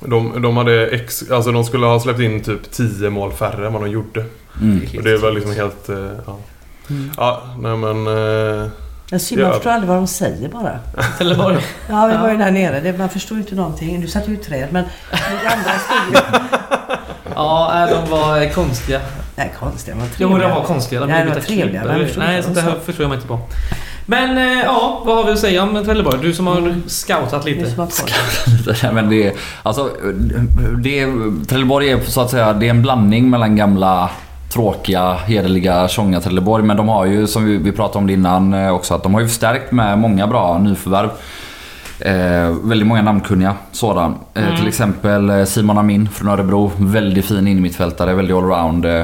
De, 0.00 0.42
de 0.42 0.56
hade 0.56 0.86
ex, 0.86 1.30
alltså 1.30 1.52
de 1.52 1.64
skulle 1.64 1.86
ha 1.86 2.00
släppt 2.00 2.20
in 2.20 2.42
typ 2.42 2.70
10 2.72 3.10
mål 3.10 3.32
färre 3.32 3.66
än 3.66 3.72
vad 3.72 3.82
de 3.82 3.90
gjorde. 3.90 4.24
Mm. 4.62 4.80
Och 4.98 5.02
det 5.04 5.16
var 5.16 5.30
liksom 5.32 5.52
helt... 5.52 5.88
eh, 5.88 5.96
Ja, 6.26 6.36
Mm. 6.90 7.10
ja 7.16 7.42
nej 7.60 7.76
men... 7.76 8.06
eh, 8.06 8.68
Jag 9.10 9.20
ser, 9.20 9.36
man 9.36 9.44
Ja. 9.46 9.52
förstår 9.52 9.70
aldrig 9.70 9.88
vad 9.88 9.96
de 9.98 10.06
säger 10.06 10.48
bara. 10.48 10.78
Trelleborg. 11.18 11.56
Ja, 11.88 12.06
vi 12.06 12.16
var 12.16 12.30
ju 12.30 12.36
där 12.36 12.50
nere. 12.50 12.80
Det, 12.80 12.98
man 12.98 13.08
förstår 13.08 13.36
ju 13.36 13.42
inte 13.42 13.54
någonting. 13.54 14.00
Du 14.00 14.08
satt 14.08 14.28
ju 14.28 14.32
i 14.34 14.36
träd 14.36 14.68
men 14.70 14.84
det 15.10 15.48
andra 15.48 15.70
stod 15.78 16.14
ju... 16.14 16.75
Ja, 17.36 17.70
nej, 17.74 17.94
de 17.94 18.10
var 18.10 18.52
konstiga. 18.54 19.00
Nej, 19.36 19.52
konstiga. 19.60 19.96
Jo, 20.00 20.06
trevliga. 20.28 20.48
de 20.48 20.54
var 20.54 20.62
konstiga. 20.64 21.00
De 21.00 21.06
Nej, 21.06 21.22
de 21.24 21.28
var 21.28 21.34
lite 21.36 21.46
trevliga, 21.46 21.84
Nej, 22.18 22.36
inte 22.36 22.42
sånt 22.42 22.56
sa. 22.58 22.74
förstår 22.84 23.04
jag 23.04 23.08
mig 23.08 23.16
inte 23.16 23.28
på. 23.28 23.38
Men 24.06 24.38
eh, 24.38 24.62
ja, 24.64 25.02
vad 25.06 25.16
har 25.16 25.24
vi 25.24 25.32
att 25.32 25.38
säga 25.38 25.62
om 25.62 25.84
Trelleborg? 25.84 26.18
Du 26.22 26.34
som 26.34 26.46
har 26.46 26.56
Mm. 26.58 26.82
scoutat 26.86 27.44
lite. 27.44 27.70
ha- 27.82 27.88
Nej, 28.82 28.92
men 28.92 29.10
det 29.10 29.26
är, 29.26 29.32
alltså, 29.62 29.90
det 30.78 31.00
är, 31.00 31.44
Trelleborg 31.46 31.90
är 31.90 32.00
så 32.00 32.20
att 32.20 32.30
säga 32.30 32.52
det 32.52 32.66
är 32.66 32.70
en 32.70 32.82
blandning 32.82 33.30
mellan 33.30 33.56
gamla 33.56 34.10
tråkiga, 34.52 35.12
hederliga 35.14 35.88
tjonga 35.88 36.20
Trelleborg. 36.20 36.64
Men 36.64 36.76
de 36.76 36.88
har 36.88 37.04
ju, 37.06 37.26
som 37.26 37.44
vi, 37.44 37.56
vi 37.56 37.72
pratade 37.72 37.98
om 37.98 38.06
det 38.06 38.12
innan 38.12 38.54
eh, 38.54 38.70
också, 38.70 38.94
att 38.94 39.02
de 39.02 39.14
har 39.14 39.20
ju 39.20 39.28
förstärkt 39.28 39.72
med 39.72 39.98
många 39.98 40.26
bra 40.26 40.58
nyförvärv. 40.58 41.08
Eh, 42.00 42.56
väldigt 42.62 42.86
många 42.88 43.02
namnkunniga 43.02 43.54
sådan. 43.72 44.14
Eh, 44.34 44.42
Mm. 44.44 44.56
Till 44.56 44.68
exempel 44.68 45.30
eh, 45.30 45.44
Simon 45.44 45.78
Amin 45.78 46.08
från 46.08 46.28
Örebro. 46.28 46.72
Väldigt 46.78 47.24
fin 47.24 47.48
innermittfältare, 47.48 48.14
väldigt 48.14 48.36
allround. 48.36 48.86
Eh, 48.86 48.94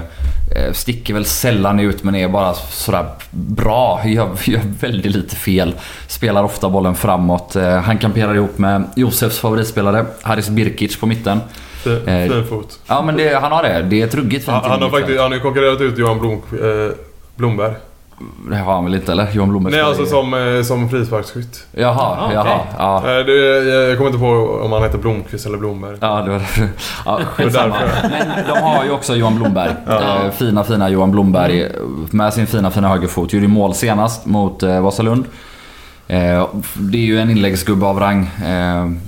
eh, 0.56 0.72
sticker 0.72 1.14
väl 1.14 1.24
sällan 1.24 1.80
ut 1.80 2.04
men 2.04 2.14
är 2.14 2.28
bara 2.28 2.54
sådär 2.54 3.06
bra. 3.30 4.00
Gör, 4.04 4.28
gör 4.44 4.60
väldigt 4.80 5.14
lite 5.16 5.36
fel. 5.36 5.74
Spelar 6.06 6.42
ofta 6.44 6.68
bollen 6.70 6.94
framåt. 6.94 7.56
Eh, 7.56 7.76
han 7.80 7.98
kamperar 7.98 8.34
ihop 8.34 8.58
med 8.58 8.84
Josefs 8.96 9.38
favoritspelare 9.38 10.04
Haris 10.22 10.48
Birkic 10.48 11.00
på 11.00 11.06
mitten. 11.06 11.40
fin, 11.84 11.92
Eh, 12.14 12.44
fot. 12.44 12.78
Ja 12.86 13.02
men 13.02 13.16
det, 13.16 13.34
han 13.42 13.52
har 13.52 13.62
det. 13.62 13.82
Det 13.82 14.02
är 14.02 14.06
ett 14.06 14.14
ruggigt 14.14 14.44
fint 14.44 14.56
Han, 14.62 14.70
han 14.70 14.82
har 14.82 14.90
faktiskt 14.90 15.20
han 15.20 15.32
har 15.32 15.38
konkurrerat 15.38 15.80
ut 15.80 15.98
Johan 15.98 16.18
Blom, 16.18 16.32
eh, 16.32 16.94
Blomberg. 17.36 17.74
Det 18.50 18.56
har 18.56 18.74
han 18.74 18.84
väl 18.84 18.94
inte 18.94 19.12
eller? 19.12 19.28
Johan 19.32 19.48
Blomberg 19.50 19.72
Nej 19.74 19.82
alltså 19.82 20.06
som, 20.06 20.34
eh, 20.34 20.62
som 20.62 20.88
frisparksskytt. 20.90 21.66
Jaha, 21.72 22.16
Ah, 22.18 22.24
okej. 22.24 22.34
jaha. 22.34 22.58
Ja. 22.78 22.96
Eh, 23.18 23.26
det, 23.26 23.34
jag 23.88 23.96
kommer 23.98 24.10
inte 24.10 24.20
på 24.20 24.60
om 24.64 24.72
han 24.72 24.82
heter 24.82 24.98
Blomqvist 24.98 25.46
eller 25.46 25.58
Blomberg. 25.58 25.96
Ja, 26.00 26.22
det 26.22 26.30
var 26.30 26.42
ja, 27.06 27.18
Det 27.18 27.24
skitsamma. 27.24 27.74
därför. 27.78 28.08
Men 28.08 28.46
de 28.54 28.60
har 28.62 28.84
ju 28.84 28.90
också 28.90 29.14
Johan 29.16 29.36
Blomberg. 29.38 29.70
Ja. 29.86 30.24
Eh, 30.24 30.30
fina, 30.30 30.64
fina 30.64 30.88
Johan 30.88 31.10
Blomberg 31.10 31.68
med 32.10 32.32
sin 32.34 32.46
fina, 32.46 32.70
fina 32.70 32.88
högerfot. 32.88 33.32
Gjorde 33.32 33.46
ju 33.46 33.52
mål 33.52 33.74
senast 33.74 34.26
mot 34.26 34.62
Vasalund. 34.62 35.24
Det 36.74 36.96
är 36.98 37.06
ju 37.06 37.18
en 37.20 37.30
inläggsgubbe 37.30 37.86
av 37.86 38.00
rang. 38.00 38.30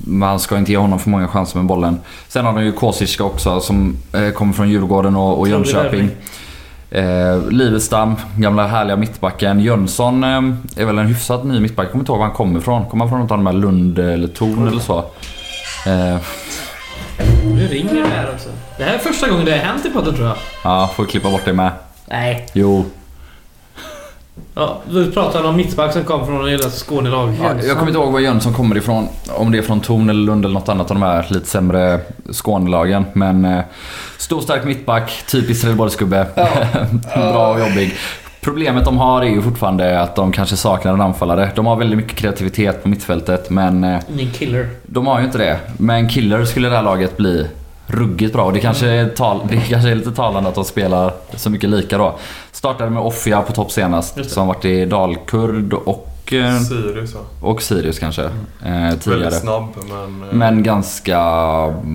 Man 0.06 0.40
ska 0.40 0.58
inte 0.58 0.72
ge 0.72 0.78
honom 0.78 0.98
för 0.98 1.10
många 1.10 1.28
chanser 1.28 1.58
med 1.58 1.66
bollen. 1.66 2.00
Sen 2.28 2.44
har 2.44 2.52
de 2.52 2.64
ju 2.64 2.72
Kosicka 2.72 3.24
också 3.24 3.60
som 3.60 3.96
kommer 4.34 4.52
från 4.52 4.68
Djurgården 4.68 5.16
och, 5.16 5.48
Jönköping. 5.48 5.82
värvning. 5.90 6.10
Eh, 6.94 7.48
Livestam, 7.50 8.16
gamla 8.38 8.66
härliga 8.66 8.96
mittbacken. 8.96 9.60
Jönsson 9.60 10.24
eh, 10.24 10.40
är 10.76 10.84
väl 10.84 10.98
en 10.98 11.06
hyfsat 11.06 11.44
ny 11.44 11.60
mittback. 11.60 11.84
Jag 11.86 11.92
kommer 11.92 12.02
inte 12.02 12.12
ihåg 12.12 12.18
var 12.18 12.26
han 12.26 12.34
kommer 12.34 12.58
ifrån. 12.60 12.84
Kommer 12.86 13.04
han 13.04 13.10
från 13.10 13.20
något 13.20 13.30
av 13.30 13.36
de 13.38 13.46
här 13.46 13.52
Lund 13.52 13.98
eller 13.98 14.28
Torn 14.28 14.68
eller 14.68 14.80
så? 14.80 14.98
Eh, 15.86 16.16
Nu 17.44 17.66
ringer 17.66 17.94
det 17.94 18.08
här 18.08 18.30
också. 18.34 18.48
Det 18.78 18.84
här 18.84 18.94
är 18.94 18.98
första 18.98 19.28
gången 19.28 19.44
det 19.44 19.50
har 19.52 19.58
hänt 19.58 19.86
i 19.86 19.90
podden 19.90 20.14
tror 20.14 20.26
jag. 20.26 20.36
ja, 20.64 20.90
får 20.96 21.04
klippa 21.04 21.30
bort 21.30 21.44
det 21.44 21.52
med. 21.52 21.70
Nej. 22.06 22.46
Jo. 22.52 22.84
Ja, 24.54 24.80
vi 24.90 25.10
pratade 25.10 25.48
om 25.48 25.56
mittback 25.56 25.92
som 25.92 26.04
kom 26.04 26.26
från 26.26 26.48
hela 26.48 26.70
Skånelag. 26.70 27.34
Ja, 27.42 27.50
jag 27.62 27.76
kommer 27.76 27.88
inte 27.88 27.98
ihåg 28.00 28.12
var 28.12 28.20
Jönsson 28.20 28.52
kommer 28.54 28.76
ifrån. 28.76 29.08
Om 29.36 29.52
det 29.52 29.58
är 29.58 29.62
från 29.62 29.80
Torn 29.80 30.10
eller 30.10 30.20
Lund 30.26 30.44
eller 30.44 30.54
något 30.54 30.68
annat 30.68 30.90
av 30.90 30.94
de 30.96 31.02
här 31.02 31.26
lite 31.28 31.46
sämre 31.46 32.00
Skånelagen. 32.32 33.04
Men 33.12 33.44
eh, 33.44 33.60
stor 34.18 34.40
stark 34.40 34.64
mittback, 34.64 35.24
typisk 35.30 35.60
Trelleborgsgubbe. 35.60 36.26
Bra 37.14 37.52
och 37.52 37.60
jobbig. 37.60 37.94
Problemet 38.40 38.84
de 38.84 38.98
har 38.98 39.22
är 39.22 39.26
ju 39.26 39.42
fortfarande 39.42 40.00
att 40.00 40.16
de 40.16 40.32
kanske 40.32 40.56
saknar 40.56 40.92
en 40.94 41.00
anfallare. 41.00 41.50
De 41.54 41.66
har 41.66 41.76
väldigt 41.76 41.96
mycket 41.96 42.16
kreativitet 42.16 42.82
på 42.82 42.88
mittfältet 42.88 43.50
men 43.50 43.84
eh, 43.84 44.00
Ingen 44.18 44.32
killer. 44.32 44.68
de 44.86 45.06
har 45.06 45.18
ju 45.18 45.24
inte 45.26 45.38
det. 45.38 45.58
Men 45.78 46.08
Killer 46.08 46.44
skulle 46.44 46.68
det 46.68 46.76
här 46.76 46.82
laget 46.82 47.16
bli 47.16 47.46
ruggigt 47.86 48.32
bra. 48.32 48.44
Och 48.44 48.52
det 48.52 48.60
kanske, 48.60 48.86
är 48.88 49.08
tal, 49.08 49.40
det 49.48 49.56
kanske 49.56 49.90
är 49.90 49.94
lite 49.94 50.12
talande 50.12 50.48
att 50.48 50.54
de 50.54 50.64
spelar 50.64 51.12
så 51.36 51.50
mycket 51.50 51.70
lika 51.70 51.98
då. 51.98 52.14
Startade 52.52 52.90
med 52.90 53.02
Offia 53.02 53.42
på 53.42 53.52
topp 53.52 53.70
senast. 53.72 54.30
Som 54.30 54.46
varit 54.46 54.64
i 54.64 54.84
Dalkurd 54.84 55.72
och, 55.72 56.32
eh, 56.32 56.58
Sirius 56.60 57.10
ja. 57.14 57.20
och 57.48 57.62
Sirius 57.62 57.98
kanske. 57.98 58.22
Eh, 58.24 58.30
tidigare. 59.00 59.20
Väldigt 59.20 59.40
snabb 59.40 59.68
men... 59.88 60.22
eh, 60.28 60.34
Men 60.34 60.62
ganska 60.62 61.20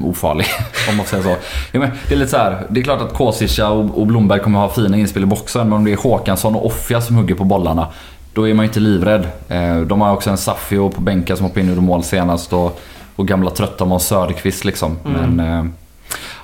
ofarlig 0.06 0.46
om 0.90 0.98
man 0.98 1.06
säga 1.06 1.24
så. 1.24 1.36
Jo, 1.72 1.80
men 1.82 1.90
det 2.08 2.14
är 2.14 2.18
lite 2.20 2.32
så 2.32 2.38
här, 2.38 2.66
det 2.70 2.80
är 2.80 2.84
klart 2.84 3.02
att 3.02 3.14
Kosica 3.14 3.70
och, 3.70 4.00
och 4.00 4.08
Blomberg 4.08 4.40
kommer 4.40 4.60
ha 4.60 4.70
fina 4.70 4.98
inspel 4.98 5.24
i 5.24 5.26
boxen 5.26 5.70
men 5.70 5.78
om 5.78 5.86
det 5.86 5.92
är 5.92 5.98
Håkansson 5.98 6.56
och 6.56 6.66
Offia 6.66 7.02
som 7.02 7.16
hugger 7.16 7.36
på 7.36 7.44
bollarna 7.44 7.88
då 8.34 8.48
är 8.48 8.54
man 8.54 8.66
ju 8.66 8.68
inte 8.68 8.80
livrädd. 8.80 9.28
Eh, 9.48 9.78
De 9.80 10.02
har 10.02 10.14
också 10.14 10.30
en 10.30 10.38
Safio 10.38 10.90
på 10.90 11.02
bänken 11.02 11.38
som 11.38 11.46
hoppade 11.46 11.62
in 11.62 11.70
ur 11.70 11.76
mål 11.82 12.04
senast 12.04 12.54
och, 12.54 12.80
och 13.20 13.28
gamla 13.28 13.50
trötta 13.50 13.86
Måns 13.86 14.06
Söderqvist 14.08 14.66
liksom. 14.66 14.98
Mm. 15.06 15.36
Men 15.36 15.60
eh, 15.60 15.66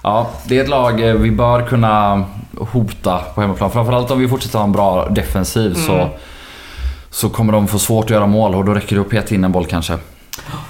ja, 0.03 0.29
det 0.45 0.57
är 0.57 0.63
ett 0.63 0.69
lag 0.69 1.09
eh, 1.09 1.13
vi 1.15 1.31
bör 1.31 1.61
kunna 1.67 2.25
hota 2.57 3.21
på 3.35 3.41
hemmaplan. 3.41 3.71
Framförallt 3.71 4.11
om 4.11 4.19
vi 4.19 4.27
fortsätter 4.27 4.57
ha 4.59 4.65
en 4.65 4.71
bra 4.71 5.09
defensiv 5.09 5.73
så, 5.73 5.93
Mm. 5.93 6.07
så 7.09 7.29
kommer 7.29 7.53
de 7.53 7.67
få 7.67 7.79
svårt 7.79 8.05
att 8.05 8.09
göra 8.09 8.25
mål 8.27 8.55
och 8.55 8.65
då 8.65 8.73
räcker 8.73 8.95
det 8.95 9.01
att 9.01 9.09
peta 9.09 9.35
in 9.35 9.43
en 9.43 9.51
boll 9.51 9.65
kanske. 9.65 9.97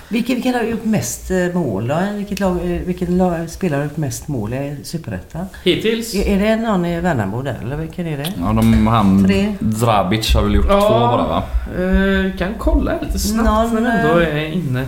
Vilken, 0.09 0.35
vilken 0.35 0.53
har 0.53 0.63
gjort 0.63 0.83
mest 0.85 1.31
eh, 1.31 1.37
mål 1.53 1.87
då? 1.87 1.97
Vilket 2.13 2.39
lag, 2.39 2.53
vilken 2.85 3.17
lag, 3.17 3.49
spelare 3.49 3.77
har 3.79 3.83
gjort 3.83 3.97
mest 3.97 4.27
mål 4.27 4.53
i 4.53 4.75
Superettan? 4.83 5.45
Hittills? 5.63 6.15
Är, 6.15 6.27
är 6.27 6.39
det 6.39 6.55
någon 6.55 6.85
i 6.85 7.01
Värnamo 7.01 7.41
där 7.41 7.57
eller 7.63 7.75
vilken 7.75 8.07
är 8.07 8.17
det? 8.17 8.33
Ja, 8.41 8.53
de, 8.53 8.87
han 8.87 9.25
Tre. 9.25 9.55
Drabic 9.59 10.35
har 10.35 10.43
väl 10.43 10.55
gjort 10.55 10.65
Ja. 10.69 10.81
två 10.81 10.89
bara 10.99 11.27
va? 11.27 11.43
Uh, 11.79 12.37
kan 12.37 12.53
kolla 12.59 12.91
lite 13.01 13.19
snabbt 13.19 13.47
Någon, 13.49 13.71
vi 13.83 13.89
ändå 13.89 14.17
är 14.19 14.45
inne. 14.51 14.85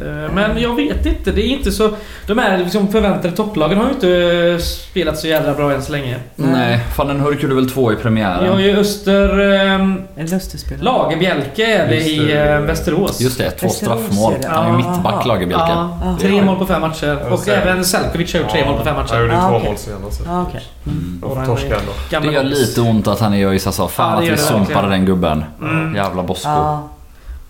Eh, 0.00 0.32
Men 0.34 0.58
jag 0.62 0.74
vet 0.76 1.06
inte. 1.06 1.32
Det 1.32 1.42
är 1.42 1.48
inte 1.48 1.72
så... 1.72 1.90
De 2.26 2.38
här 2.38 2.58
liksom 2.58 2.88
förväntade 2.92 3.36
topplagen 3.36 3.78
har 3.78 3.84
ju 3.84 3.90
inte 3.92 4.64
spelat 4.64 5.18
så 5.18 5.26
jävla 5.26 5.54
bra 5.54 5.72
än 5.72 5.82
så 5.82 5.92
länge. 5.92 6.16
Nej. 6.36 6.50
Nej, 6.52 6.80
fan 6.96 7.06
den 7.08 7.20
Hurk 7.20 7.42
gjorde 7.42 7.54
väl 7.54 7.70
två 7.70 7.92
i 7.92 7.96
premiären. 7.96 8.44
Jag 8.44 8.52
har 8.52 8.60
ju 8.60 8.76
Öster... 8.76 9.38
ehm, 9.40 10.02
En 10.16 10.26
lustigspelare? 10.26 10.84
Lagerbjälke 10.84 11.66
är 11.82 11.88
det 11.88 11.96
i 12.00 12.32
eh, 12.36 12.60
Västerås. 12.60 13.20
Just 13.20 13.38
det, 13.38 13.50
två 13.50 13.66
Västerås 13.66 13.76
straffmål. 14.02 14.34
är 14.34 14.38
det. 14.38 14.48
Han 14.48 14.64
är 14.66 14.70
ju 14.70 14.76
mittback 14.76 15.26
Lagerbjälke. 15.26 15.64
Ja, 15.68 15.98
Ja. 16.04 16.16
tre 16.20 16.42
mål 16.42 16.58
på 16.58 16.66
fem 16.66 16.80
matcher. 16.80 17.18
Och 17.32 17.48
även 17.48 17.84
Selkovic 17.84 18.32
har 18.32 18.40
gjort 18.40 18.50
tre 18.50 18.64
mål 18.64 18.78
på 18.78 18.84
fem 18.84 18.94
Han 18.94 19.04
matcher. 19.04 19.20
gjorde 19.20 19.38
Ah, 19.38 19.48
två 19.48 19.56
okej. 19.56 19.68
mål 19.68 19.78
senast. 19.78 20.20
Ja, 20.26 20.42
okej. 20.48 20.62
Mm. 20.86 21.18
De 21.22 21.34
får 21.36 21.46
torska 21.46 21.76
ändå. 22.20 22.26
Det 22.28 22.34
gör 22.34 22.44
lite 22.44 22.80
ont 22.80 23.06
att 23.08 23.20
han 23.20 23.34
är 23.34 23.38
i 23.38 23.44
ÖIS 23.44 23.66
alltså. 23.66 23.88
Fan 23.88 24.18
att 24.18 24.24
vi 24.24 24.36
sumpade 24.36 24.88
den 24.88 25.04
gubben. 25.06 25.44
Mm. 25.62 25.94
Jävla 25.96 26.22
Bosko. 26.22 26.48
Ja. 26.48 26.88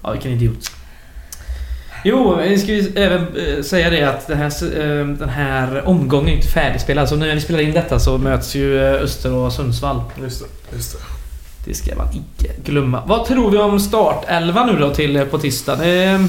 Ja, 0.03 0.11
vilken 0.11 0.31
idiot. 0.33 0.71
Jo, 2.05 2.37
vi 2.43 2.59
ska 2.59 2.73
vi 2.73 2.93
även 2.97 3.21
eh, 3.37 3.63
säga 3.63 3.91
det 3.91 4.03
att 4.03 4.27
den 4.27 4.39
här, 4.39 4.51
eh, 4.81 5.07
den 5.07 5.29
här 5.29 5.89
omgången 5.89 6.29
är 6.29 6.33
inte 6.33 6.49
färdigspelad. 6.49 7.09
Så 7.09 7.17
när 7.17 7.35
vi 7.35 7.41
spelar 7.41 7.61
in 7.61 7.73
detta 7.73 7.99
så 7.99 8.19
möts 8.19 8.55
ju 8.55 8.79
eh, 8.87 9.03
Öster 9.03 9.33
och 9.35 9.53
Sundsvall. 9.53 10.03
Just 10.23 10.41
det. 10.41 10.77
Just 10.77 10.93
det. 10.93 10.99
Det 11.65 11.75
ska 11.75 11.97
man 11.97 12.07
icke 12.13 12.53
glömma. 12.65 13.03
Vad 13.07 13.25
tror 13.25 13.51
vi 13.51 13.59
om 13.59 13.81
startelva 13.81 14.67
nu 14.67 14.79
då 14.79 14.95
till 14.95 15.25
på 15.31 15.39
tisdag? 15.39 15.85
Eh, 15.89 16.21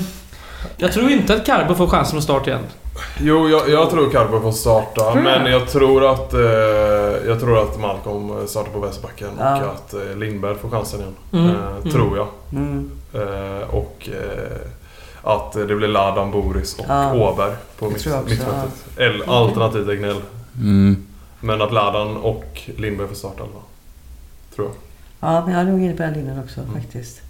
jag 0.77 0.91
tror 0.93 1.09
inte 1.11 1.33
att 1.35 1.45
Carbo 1.45 1.75
får 1.75 1.87
chansen 1.87 2.17
att 2.17 2.23
starta 2.23 2.49
igen. 2.49 2.63
Jo, 3.21 3.49
jag, 3.49 3.69
jag 3.69 3.89
tror 3.89 4.09
Carbo 4.11 4.41
får 4.41 4.51
starta. 4.51 5.15
Men 5.15 5.51
jag 5.51 5.67
tror 5.69 6.11
att 6.11 6.33
Jag 7.27 7.39
tror 7.39 7.61
att 7.63 7.79
Malcolm 7.79 8.47
startar 8.47 8.71
på 8.71 8.79
vänsterbacken 8.79 9.27
Ja. 9.39 9.61
och 9.61 9.71
att 9.73 10.17
Lindberg 10.17 10.55
får 10.55 10.69
chansen 10.69 10.99
igen. 10.99 11.15
Mm. 11.33 11.45
Mm. 11.77 11.91
Tror 11.91 12.17
jag. 12.17 12.27
Mm. 12.53 12.91
Och 13.69 14.09
att 15.23 15.51
det 15.51 15.75
blir 15.75 15.87
Ladan, 15.87 16.31
Boris 16.31 16.75
och 16.79 16.85
Ja. 16.87 17.13
Åberg 17.13 17.53
på 17.79 17.85
mitt, 17.85 18.05
mittfältet. 18.05 18.85
Eller 18.97 19.29
alternativt 19.41 19.89
Egnell. 19.89 20.21
Mm. 20.57 21.05
Men 21.39 21.61
att 21.61 21.73
Ladan 21.73 22.17
och 22.17 22.61
Lindberg 22.77 23.07
får 23.07 23.15
starta 23.15 23.43
elva. 23.43 23.59
Tror 24.55 24.67
jag. 24.67 24.75
Ja, 25.29 25.45
men 25.45 25.53
jag 25.53 25.61
är 25.61 25.65
nog 25.65 25.81
inne 25.81 25.93
på 25.95 26.03
den 26.03 26.13
linjen 26.13 26.39
också 26.43 26.61
Mm. 26.61 26.73
faktiskt. 26.73 27.21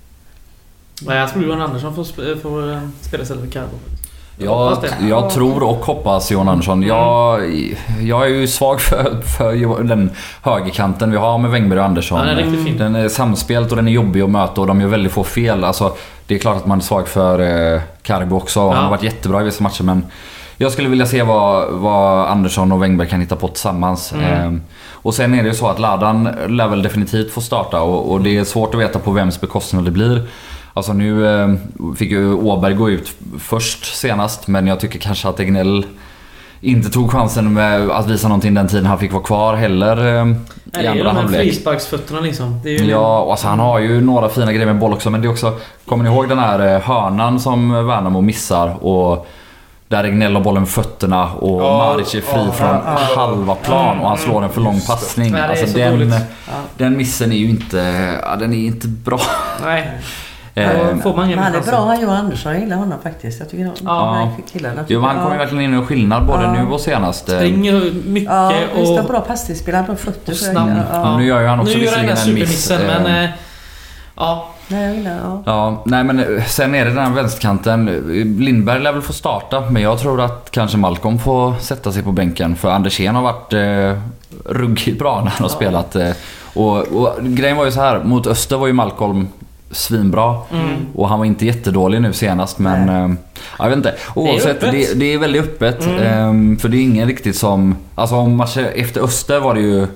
Nej, 1.01 1.17
jag 1.17 1.29
tror 1.31 1.43
Johan 1.43 1.61
Andersson 1.61 1.95
får, 1.95 2.03
sp- 2.03 2.39
får 2.41 2.71
eh, 2.71 2.87
spela 3.01 3.23
istället 3.23 3.43
för 3.43 3.51
Carbo. 3.51 3.75
Jag, 4.41 4.77
jag 5.09 5.29
tror 5.29 5.63
och 5.63 5.75
hoppas 5.85 6.31
Johan 6.31 6.47
Andersson. 6.49 6.83
Jag, 6.83 7.41
jag 8.01 8.23
är 8.25 8.27
ju 8.29 8.47
svag 8.47 8.81
för, 8.81 9.21
för 9.37 9.83
den 9.83 10.11
högerkanten 10.43 11.11
vi 11.11 11.17
har 11.17 11.37
med 11.37 11.51
Wängberg 11.51 11.79
och 11.79 11.85
Andersson. 11.85 12.19
Ja, 12.19 12.25
den 12.33 12.67
är. 12.67 12.77
Den 12.77 12.95
är 12.95 13.09
samspelt 13.09 13.69
och 13.71 13.75
den 13.77 13.87
är 13.87 13.91
jobbig 13.91 14.21
att 14.21 14.29
möta 14.29 14.61
och 14.61 14.67
de 14.67 14.81
gör 14.81 14.87
väldigt 14.87 15.11
få 15.11 15.23
fel. 15.23 15.63
Alltså, 15.63 15.93
det 16.27 16.35
är 16.35 16.39
klart 16.39 16.57
att 16.57 16.65
man 16.65 16.77
är 16.77 16.81
svag 16.83 17.07
för 17.07 17.39
eh, 17.75 17.81
Carbo 18.01 18.35
också. 18.35 18.59
Han 18.59 18.69
Ja. 18.75 18.75
har 18.81 18.89
varit 18.89 19.03
jättebra 19.03 19.41
i 19.41 19.43
vissa 19.43 19.63
matcher 19.63 19.83
men 19.83 20.05
jag 20.57 20.71
skulle 20.71 20.89
vilja 20.89 21.05
se 21.05 21.23
vad, 21.23 21.67
vad 21.71 22.27
Andersson 22.27 22.71
och 22.71 22.83
Wängberg 22.83 23.09
kan 23.09 23.21
hitta 23.21 23.35
på 23.35 23.47
tillsammans. 23.47 24.13
Mm. 24.13 24.55
Eh, 24.55 24.61
och 24.91 25.13
sen 25.13 25.33
är 25.33 25.43
det 25.43 25.49
ju 25.49 25.55
så 25.55 25.67
att 25.67 25.79
Ladan 25.79 26.29
lär 26.47 26.67
väl 26.67 26.83
definitivt 26.83 27.31
få 27.33 27.41
starta 27.41 27.81
och, 27.81 28.11
och 28.11 28.21
det 28.21 28.37
är 28.37 28.43
svårt 28.43 28.73
att 28.73 28.79
veta 28.81 28.99
på 28.99 29.11
vems 29.11 29.41
bekostnad 29.41 29.85
det 29.85 29.91
blir. 29.91 30.27
Alltså 30.79 30.93
nu 30.93 31.41
eh, 31.41 31.49
fick 31.95 32.11
ju 32.11 32.33
Åberg 32.33 32.73
gå 32.73 32.89
ut 32.89 33.13
först 33.39 33.95
senast 33.95 34.47
men 34.47 34.67
jag 34.67 34.79
tycker 34.79 34.99
kanske 34.99 35.27
att 35.27 35.39
Egnell 35.39 35.85
inte 36.61 36.89
tog 36.89 37.11
chansen 37.11 37.53
med 37.53 37.89
att 37.89 38.07
visa 38.07 38.27
någonting 38.27 38.53
den 38.53 38.67
tiden 38.67 38.85
han 38.85 38.99
fick 38.99 39.11
vara 39.13 39.23
kvar 39.23 39.55
heller 39.55 40.17
eh, 40.19 40.25
Nej, 40.25 40.35
i 40.35 40.39
det 40.71 40.79
är 40.85 40.89
andra 40.91 41.03
de 41.03 41.09
här 41.09 41.15
halvlek. 41.21 41.41
frisparksfötterna 41.41 42.19
liksom. 42.19 42.59
Det 42.63 42.69
är 42.69 42.79
ju 42.79 42.85
Ja, 42.91 43.19
och 43.21 43.31
alltså 43.31 43.47
han 43.47 43.59
har 43.59 43.79
ju 43.79 44.01
några 44.01 44.29
fina 44.29 44.53
grejer 44.53 44.65
med 44.65 44.79
boll 44.79 44.93
också 44.93 45.09
men 45.09 45.21
det 45.21 45.27
är 45.27 45.31
också... 45.31 45.57
Kommer 45.85 46.03
ni 46.03 46.09
ihåg 46.09 46.29
den 46.29 46.39
här 46.39 46.75
eh, 46.75 46.81
hörnan 46.81 47.39
som 47.39 47.87
Värnamo 47.87 48.21
missar? 48.21 48.83
Och 48.85 49.27
där 49.87 50.03
Egnell 50.03 50.33
har 50.35 50.41
bollen 50.41 50.61
med 50.61 50.69
fötterna 50.69 51.31
och 51.33 51.61
Ja, 51.63 51.77
Maric 51.77 52.15
är 52.15 52.21
fri 52.21 52.45
ja, 52.45 52.51
från 52.51 52.67
ja. 52.67 52.99
halva 53.15 53.55
plan 53.55 53.99
och 53.99 54.07
han 54.09 54.17
slår 54.17 54.43
en 54.43 54.49
för 54.49 54.61
lång 54.61 54.81
passning. 54.81 55.31
Det 55.31 55.39
är 55.39 55.49
Alltså 55.49 55.67
så 55.67 55.77
den, 55.77 56.13
den 56.77 56.97
missen 56.97 57.31
är 57.31 57.35
ju 57.35 57.49
inte... 57.49 57.77
Ja, 58.23 58.35
den 58.35 58.53
är 58.53 58.57
inte 58.57 58.87
bra. 58.87 59.19
Nej, 59.65 59.91
Eh, 60.53 60.97
får 61.03 61.15
man 61.15 61.29
Men 61.29 61.39
han 61.39 61.55
är 61.55 61.61
bra 61.61 61.85
han 61.85 62.01
Johan 62.01 62.17
Andersson. 62.17 62.51
Jag 62.51 62.61
gillar 62.61 62.77
honom 62.77 62.97
faktiskt. 63.03 63.39
Jag 63.39 63.49
tycker 63.49 63.63
de, 63.65 63.71
Ja. 63.85 64.29
killarna. 64.51 64.85
Jo, 64.87 64.99
men 65.01 65.09
han 65.09 65.23
kommer 65.23 65.37
verkligen 65.37 65.63
in 65.63 65.73
en 65.73 65.85
skillnad 65.85 66.25
både 66.25 66.43
Ja. 66.43 66.51
nu 66.53 66.67
och 66.71 66.81
senast. 66.81 67.29
Eh, 67.29 67.35
Springer 67.35 67.91
mycket 68.05 68.29
Ja, 68.33 68.53
visst 68.75 68.99
och, 68.99 69.05
bra 69.05 69.21
passningsspel. 69.21 69.75
Han 69.75 69.83
har 69.83 69.87
bra 69.87 69.95
fötter. 69.95 70.31
och 70.31 70.37
snabb. 70.37 70.69
Ja, 70.69 70.83
Ja. 70.93 71.17
nu 71.17 71.25
gör 71.25 71.41
ju 71.41 71.47
han 71.47 71.59
också 71.59 71.77
visserligen 71.77 72.17
en 72.17 72.33
miss. 72.33 72.65
supermissen 72.65 72.81
eh, 72.81 73.01
men... 73.03 73.23
eh, 73.23 73.29
Ja, 74.15 74.47
Nej, 74.67 74.85
jag 74.87 74.95
gillar... 74.95 75.11
Ja. 75.23 75.41
Ja, 75.45 75.81
nej 75.85 76.03
men 76.03 76.19
eh, 76.19 76.43
sen 76.45 76.75
är 76.75 76.85
det 76.85 76.91
den 76.91 77.05
här 77.05 77.11
vänsterkanten. 77.13 77.85
Lindberg 78.39 78.79
lär 78.79 78.91
väl 78.91 79.01
få 79.01 79.13
starta, 79.13 79.61
men 79.69 79.81
jag 79.81 79.99
tror 79.99 80.21
att 80.21 80.47
kanske 80.51 80.77
Malcolm 80.77 81.19
får 81.19 81.53
sätta 81.59 81.91
sig 81.91 82.03
på 82.03 82.11
bänken. 82.11 82.55
För 82.55 82.69
Andersén 82.71 83.15
har 83.15 83.21
varit 83.21 83.53
eh, 83.53 84.01
ruggigt 84.53 84.99
bra 84.99 85.15
när 85.23 85.31
han 85.31 85.41
har 85.41 85.49
spelat. 85.49 85.95
Eh, 85.95 86.09
och, 86.53 86.77
och 86.77 87.09
grejen 87.21 87.57
var 87.57 87.65
ju 87.65 87.71
så 87.71 87.79
här, 87.81 87.99
mot 88.03 88.27
Öster 88.27 88.57
var 88.57 88.67
ju 88.67 88.73
Malcolm 88.73 89.27
svinbra. 89.71 90.35
Mm. 90.51 90.85
Och 90.95 91.09
han 91.09 91.19
var 91.19 91.25
inte 91.25 91.45
jättedålig 91.45 92.01
nu 92.01 92.13
senast 92.13 92.59
men... 92.59 92.89
Eh, 92.89 93.17
jag 93.59 93.69
vet 93.69 93.77
inte. 93.77 93.95
Oavsett, 94.15 94.63
öppet. 94.63 94.71
det, 94.71 94.99
det 94.99 95.13
är 95.13 95.17
väldigt 95.17 95.43
öppet. 95.43 95.85
Mm. 95.85 96.53
Eh, 96.53 96.59
för 96.59 96.69
det 96.69 96.77
är 96.77 96.81
ingen 96.81 97.07
riktigt 97.07 97.35
som... 97.35 97.75
Alltså 97.95 98.15
om 98.15 98.35
matchen 98.35 98.65
efter 98.75 99.01
Öster 99.01 99.39
var 99.39 99.53
det 99.53 99.61
ju... 99.61 99.87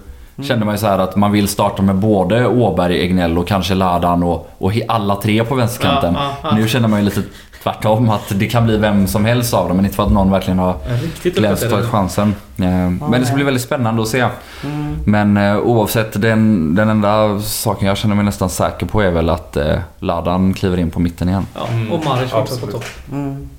Kände 0.41 0.65
man 0.65 0.73
ju 0.73 0.79
så 0.79 0.87
här 0.87 0.99
att 0.99 1.15
man 1.15 1.31
vill 1.31 1.47
starta 1.47 1.81
med 1.81 1.95
både 1.95 2.47
Åberg, 2.47 3.01
Egnell 3.01 3.37
och 3.37 3.47
kanske 3.47 3.73
Ladan 3.75 4.23
och, 4.23 4.49
och 4.57 4.73
alla 4.87 5.15
tre 5.15 5.43
på 5.43 5.55
vänsterkanten. 5.55 6.13
Ja, 6.13 6.31
ja, 6.43 6.49
ja. 6.51 6.55
Nu 6.57 6.67
känner 6.67 6.87
man 6.87 6.99
ju 6.99 7.05
lite 7.05 7.21
tvärtom 7.63 8.09
att 8.09 8.39
det 8.39 8.47
kan 8.47 8.65
bli 8.65 8.77
vem 8.77 9.07
som 9.07 9.25
helst 9.25 9.53
av 9.53 9.67
dem 9.67 9.77
men 9.77 9.85
inte 9.85 9.95
för 9.95 10.03
att 10.03 10.11
någon 10.11 10.31
verkligen 10.31 10.59
har 10.59 10.75
riktigt 11.03 11.35
glänst 11.35 11.63
och 11.63 11.69
tagit 11.69 11.85
chansen. 11.85 12.35
Eh, 12.57 12.65
Men 12.89 13.11
det 13.11 13.25
ska 13.25 13.35
bli 13.35 13.43
väldigt 13.43 13.63
spännande 13.63 14.01
att 14.01 14.07
se. 14.07 14.27
Mm. 14.63 14.95
Men 15.05 15.37
eh, 15.37 15.57
oavsett, 15.57 16.21
den, 16.21 16.75
den 16.75 16.89
enda 16.89 17.39
saken 17.41 17.87
jag 17.87 17.97
känner 17.97 18.15
mig 18.15 18.25
nästan 18.25 18.49
säker 18.49 18.85
på 18.85 19.01
är 19.01 19.11
väl 19.11 19.29
att 19.29 19.57
eh, 19.57 19.75
Ladan 19.99 20.53
kliver 20.53 20.77
in 20.77 20.91
på 20.91 20.99
mitten 20.99 21.29
igen. 21.29 21.47
Ja, 21.55 21.67
Mm, 21.67 21.91
och 21.91 22.05
Maric 22.05 22.31
fortsatt 22.31 22.61
på 22.61 22.67
topp. 22.67 22.85
Mm. 23.11 23.49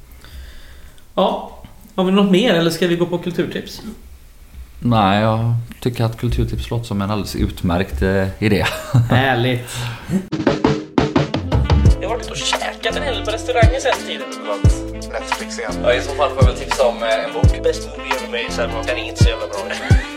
Ja. 1.14 1.50
Har 1.94 2.04
vi 2.04 2.12
något 2.12 2.30
mer 2.30 2.54
eller 2.54 2.70
ska 2.70 2.86
vi 2.86 2.96
gå 2.96 3.06
på 3.06 3.18
kulturtips? 3.18 3.82
Nej, 4.80 5.20
jag 5.22 5.54
tycker 5.80 6.04
att 6.04 6.16
kulturtips 6.20 6.70
låter 6.70 6.84
som 6.86 7.02
en 7.02 7.10
alldeles 7.10 7.36
utmärkt 7.36 8.02
eh, 8.02 8.26
idé. 8.38 8.64
Härligt. 9.10 9.70
Jag 12.14 12.18
har 12.18 12.24
varit 12.24 12.30
och 12.30 12.36
käkat 12.36 12.96
en 12.96 13.02
hel 13.02 13.24
på 13.24 13.30
restauranger 13.30 13.80
sen 13.80 14.06
tiden. 14.06 14.28
Netflix 15.12 15.58
igen. 15.58 15.72
Ja, 15.82 15.94
I 15.94 16.00
så 16.00 16.14
fall 16.14 16.30
får 16.30 16.38
jag 16.42 16.46
väl 16.46 16.56
tipsa 16.56 16.86
om 16.86 16.96
en 17.02 17.32
bok. 17.32 17.62
Bäst 17.62 17.88
movie 17.88 18.12
ever 18.16 18.28
made, 18.30 18.50
så 18.52 18.86
den 18.86 18.98
är 18.98 19.04
inte 19.08 19.24
så 19.24 19.30
jävla 19.30 19.46
bra. 19.46 19.58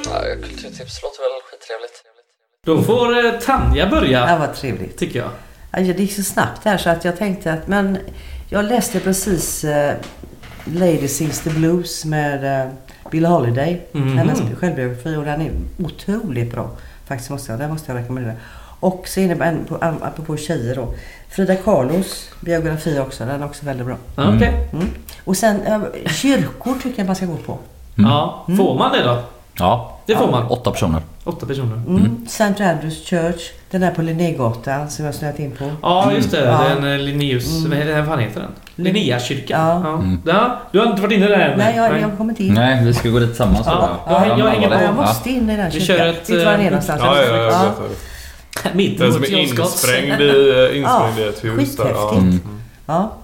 Ja, 0.06 0.22
kulturtips 0.44 1.02
låter 1.04 1.22
väl 1.22 1.42
skittrevligt. 1.52 2.04
Då 2.66 2.82
får 2.82 3.26
eh, 3.26 3.32
Tanja 3.40 3.88
börja, 3.90 4.26
Det 4.26 4.38
var 4.48 4.54
trevligt. 4.54 4.98
tycker 4.98 5.20
jag. 5.20 5.30
Ja, 5.72 5.80
Det 5.80 6.00
gick 6.00 6.14
så 6.16 6.24
snabbt 6.24 6.66
här 6.66 6.78
så 6.78 6.90
att 6.90 7.06
jag 7.06 7.18
tänkte 7.18 7.54
att... 7.54 7.68
Men 7.68 7.98
jag 8.50 8.66
läste 8.66 9.00
precis 9.00 9.64
eh, 9.64 9.96
Lady 10.66 11.08
Sings 11.08 11.40
the 11.42 11.50
Blues 11.50 12.06
med 12.06 12.62
eh, 12.62 12.72
Bill 13.12 13.26
Holiday. 13.26 13.82
Mhm. 13.92 14.18
Hennes 14.18 14.40
självbiografi 14.60 15.16
och 15.16 15.26
den 15.26 15.42
är 15.42 15.52
otroligt 15.86 16.52
bra. 16.52 16.70
Faktiskt 17.08 17.30
måste 17.30 17.52
jag, 17.52 17.60
den 17.60 17.70
måste 17.70 17.92
jag 17.92 18.02
rekommendera. 18.02 18.34
Och 18.80 19.04
så 19.08 19.20
innebär 19.20 19.58
apropå 20.02 20.38
tjejer 20.38 20.76
då. 20.76 20.94
Frida 21.30 21.56
Kahlos 21.56 22.30
biografi 22.40 23.00
också. 23.00 23.26
Den 23.26 23.42
är 23.42 23.46
också 23.46 23.66
väldigt 23.66 23.86
bra. 23.88 23.96
Ja, 24.16 24.24
Okej. 24.36 24.70
Mm. 24.74 24.88
Och 25.26 25.38
sen 25.38 25.62
eh, 25.66 25.80
kyrkor 26.12 26.74
tycker 26.84 27.00
jag 27.00 27.06
man 27.08 27.16
ska 27.16 27.26
gå 27.26 27.36
på. 27.36 27.58
Ja, 27.96 28.46
får 28.58 28.78
man 28.80 28.92
det 28.92 29.04
då? 29.04 29.18
Ja, 29.60 29.98
Det 30.06 30.16
får 30.16 30.32
man. 30.32 30.48
åtta 30.48 30.72
personer. 30.72 31.02
Åtta 31.24 31.46
personer. 31.46 31.76
Mm. 31.88 32.26
St. 32.26 32.44
Andrews 32.64 33.06
Church. 33.10 33.42
Den 33.72 33.82
där 33.82 33.92
på 33.92 34.02
Linnégatan 34.02 34.88
som 34.90 35.06
jag 35.06 35.12
har 35.14 35.18
snöat 35.18 35.40
in 35.40 35.52
på. 35.52 35.72
Ja, 35.82 36.12
just 36.16 36.32
det. 36.32 36.46
Ja. 36.46 36.62
Den 36.76 36.92
eh, 36.94 37.00
Linnaeus... 37.00 37.66
Mm. 37.66 37.98
Vad 37.98 38.06
fan 38.08 38.20
heter 38.20 38.40
den? 38.42 38.52
Linnéakyrkan. 38.76 39.60
Ja. 39.68 39.82
Ja. 39.84 39.94
Mm. 39.94 40.22
ja. 40.26 40.58
Du 40.72 40.80
har 40.80 40.86
inte 40.86 41.02
varit 41.02 41.12
inne 41.14 41.28
där 41.28 41.40
än? 41.40 41.58
Nej, 41.58 41.76
jag, 41.76 42.00
jag 42.00 42.10
har 42.10 42.18
kommit 42.18 42.40
in. 42.40 42.54
Nej, 42.54 42.86
vi 42.86 42.94
ska 42.94 43.10
gå 43.10 43.20
dit 43.20 43.30
tillsammans. 43.30 43.62
Ja, 43.66 43.72
tror 44.08 44.20
jag- 44.20 44.40
jag- 44.40 44.64
jag 44.64 44.72
Ja, 44.72 44.82
jag 44.82 44.96
måste 44.96 45.30
in 45.30 45.50
i 45.50 45.58
den 45.58 45.66
Vi 45.72 45.80
kyrkan. 45.80 45.98
kör 45.98 46.06
Vet 46.08 46.18
ett, 46.22 46.28
du 46.28 46.46
var 46.46 46.52
den 46.52 46.62
är 46.62 46.66
eh, 46.66 46.70
någonstans? 46.72 47.02
Ja, 47.04 47.22
ja, 47.24 47.36
ja, 47.38 47.72
Mitt 48.74 49.00
Den 49.00 49.14
som 49.14 49.24
är 49.24 49.38
insprängd 49.38 50.22
i, 50.22 50.50
eh, 50.50 50.78
insprängd 50.78 51.20
i 51.20 51.24
ett 51.24 51.44
hus 51.44 51.76
där. 51.76 51.90
Ja. 51.90 52.18
Mm. 52.18 52.40
Ja. 52.86 53.18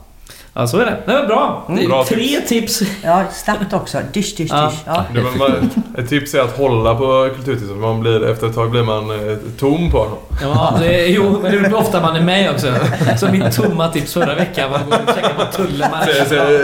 Ja, 0.55 0.67
så 0.67 0.79
är 0.79 0.85
det. 0.85 0.97
Det 1.05 1.13
var 1.13 1.27
bra. 1.27 1.65
Mm. 1.69 1.89
Bra 1.89 2.03
Tre 2.03 2.41
tips. 2.47 2.81
ja, 3.03 3.23
snabbt 3.31 3.73
också. 3.73 3.97
Dysch, 4.13 4.35
dysch, 4.37 4.49
Ja. 4.51 4.69
dysch. 4.69 4.79
Ja. 4.85 5.05
Det, 5.13 5.21
man, 5.21 5.37
man, 5.37 5.69
ett 5.97 6.09
tips 6.09 6.33
är 6.33 6.39
att 6.39 6.57
hålla 6.57 6.95
på 6.95 7.29
kulturtipset. 7.35 7.77
Man 7.77 7.99
blir, 7.99 8.29
efter 8.29 8.47
ett 8.47 8.55
tag 8.55 8.71
blir 8.71 8.83
man 8.83 9.11
eh, 9.29 9.37
tom 9.59 9.91
på 9.91 9.97
dem. 9.97 10.17
Ja, 10.41 10.75
det 10.79 11.07
jo, 11.07 11.39
men 11.41 11.51
det 11.51 11.57
är 11.57 11.75
ofta 11.75 12.01
man 12.01 12.15
är 12.15 12.21
med 12.21 12.51
också. 12.51 12.73
Så 13.17 13.27
mitt 13.31 13.55
tomma 13.55 13.87
tips 13.87 14.13
förra 14.13 14.35
veckan 14.35 14.71
var 14.71 14.77
att 14.77 15.15
checka 15.15 15.29
på 15.37 15.45
så 15.51 15.63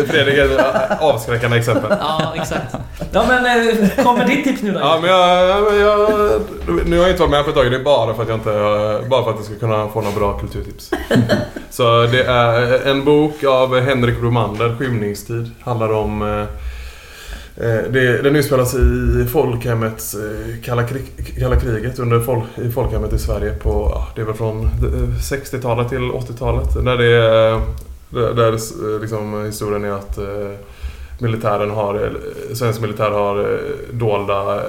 Fredrik 0.07 0.37
är 0.37 0.59
ett 0.59 1.01
avskräckande 1.01 1.57
exempel. 1.57 1.97
Ja, 1.99 2.33
exakt. 2.35 2.75
Ja, 3.11 3.23
men 3.27 3.45
eh, 3.45 4.03
kommer 4.03 4.25
ditt 4.25 4.43
tips 4.43 4.61
nu 4.61 4.71
då? 4.71 4.79
Ja, 4.79 4.99
men 5.01 5.09
jag, 5.09 5.79
jag, 5.79 6.09
nu 6.85 6.97
har 6.97 7.03
jag 7.03 7.09
inte 7.11 7.21
varit 7.21 7.31
med 7.31 7.43
på 7.43 7.49
ett 7.49 7.55
tag. 7.55 7.71
Det 7.71 7.77
är 7.77 7.83
bara 7.83 8.13
för 8.13 8.23
att 8.23 8.29
jag 8.29 8.37
inte... 8.37 8.49
Bara 9.09 9.23
för 9.23 9.29
att 9.29 9.35
jag 9.37 9.45
ska 9.45 9.55
kunna 9.55 9.87
få 9.87 10.01
några 10.01 10.15
bra 10.19 10.39
kulturtips. 10.39 10.91
Så 11.69 12.07
det 12.11 12.23
är 12.23 12.87
en 12.87 13.05
bok 13.05 13.43
av 13.43 13.78
Eh, 13.79 13.85
Henrik 13.85 14.19
Bromander, 14.19 14.75
Skymningstid. 14.79 15.51
Handlar 15.61 15.91
om... 15.93 16.21
Eh, 16.21 16.39
eh, 17.65 17.83
Det, 17.89 18.21
den 18.21 18.35
utspelas 18.35 18.75
i 18.75 19.25
folkhemmets 19.31 20.13
eh, 20.15 20.61
kalla, 20.63 20.83
krig, 20.83 21.35
kalla 21.39 21.55
kriget 21.55 21.99
under 21.99 22.19
folk, 22.19 22.43
i 22.57 22.71
folkhemmet 22.71 23.13
i 23.13 23.19
Sverige 23.19 23.53
på, 23.53 23.91
ja, 23.93 24.07
det 24.15 24.21
är 24.21 24.25
väl 24.25 24.35
från 24.35 24.63
eh, 24.63 24.69
60-talet 25.19 25.89
till 25.89 26.11
80-talet. 26.11 26.73
Där 26.73 26.97
det 26.97 27.05
är, 27.05 27.61
där, 28.09 28.33
där 28.33 28.51
liksom 29.01 29.45
historien 29.45 29.83
är 29.83 29.91
att 29.91 30.17
eh, 30.17 30.51
militären 31.19 31.69
har, 31.69 32.17
svensk 32.53 32.81
militär 32.81 33.11
har 33.11 33.59
dolda 33.91 34.61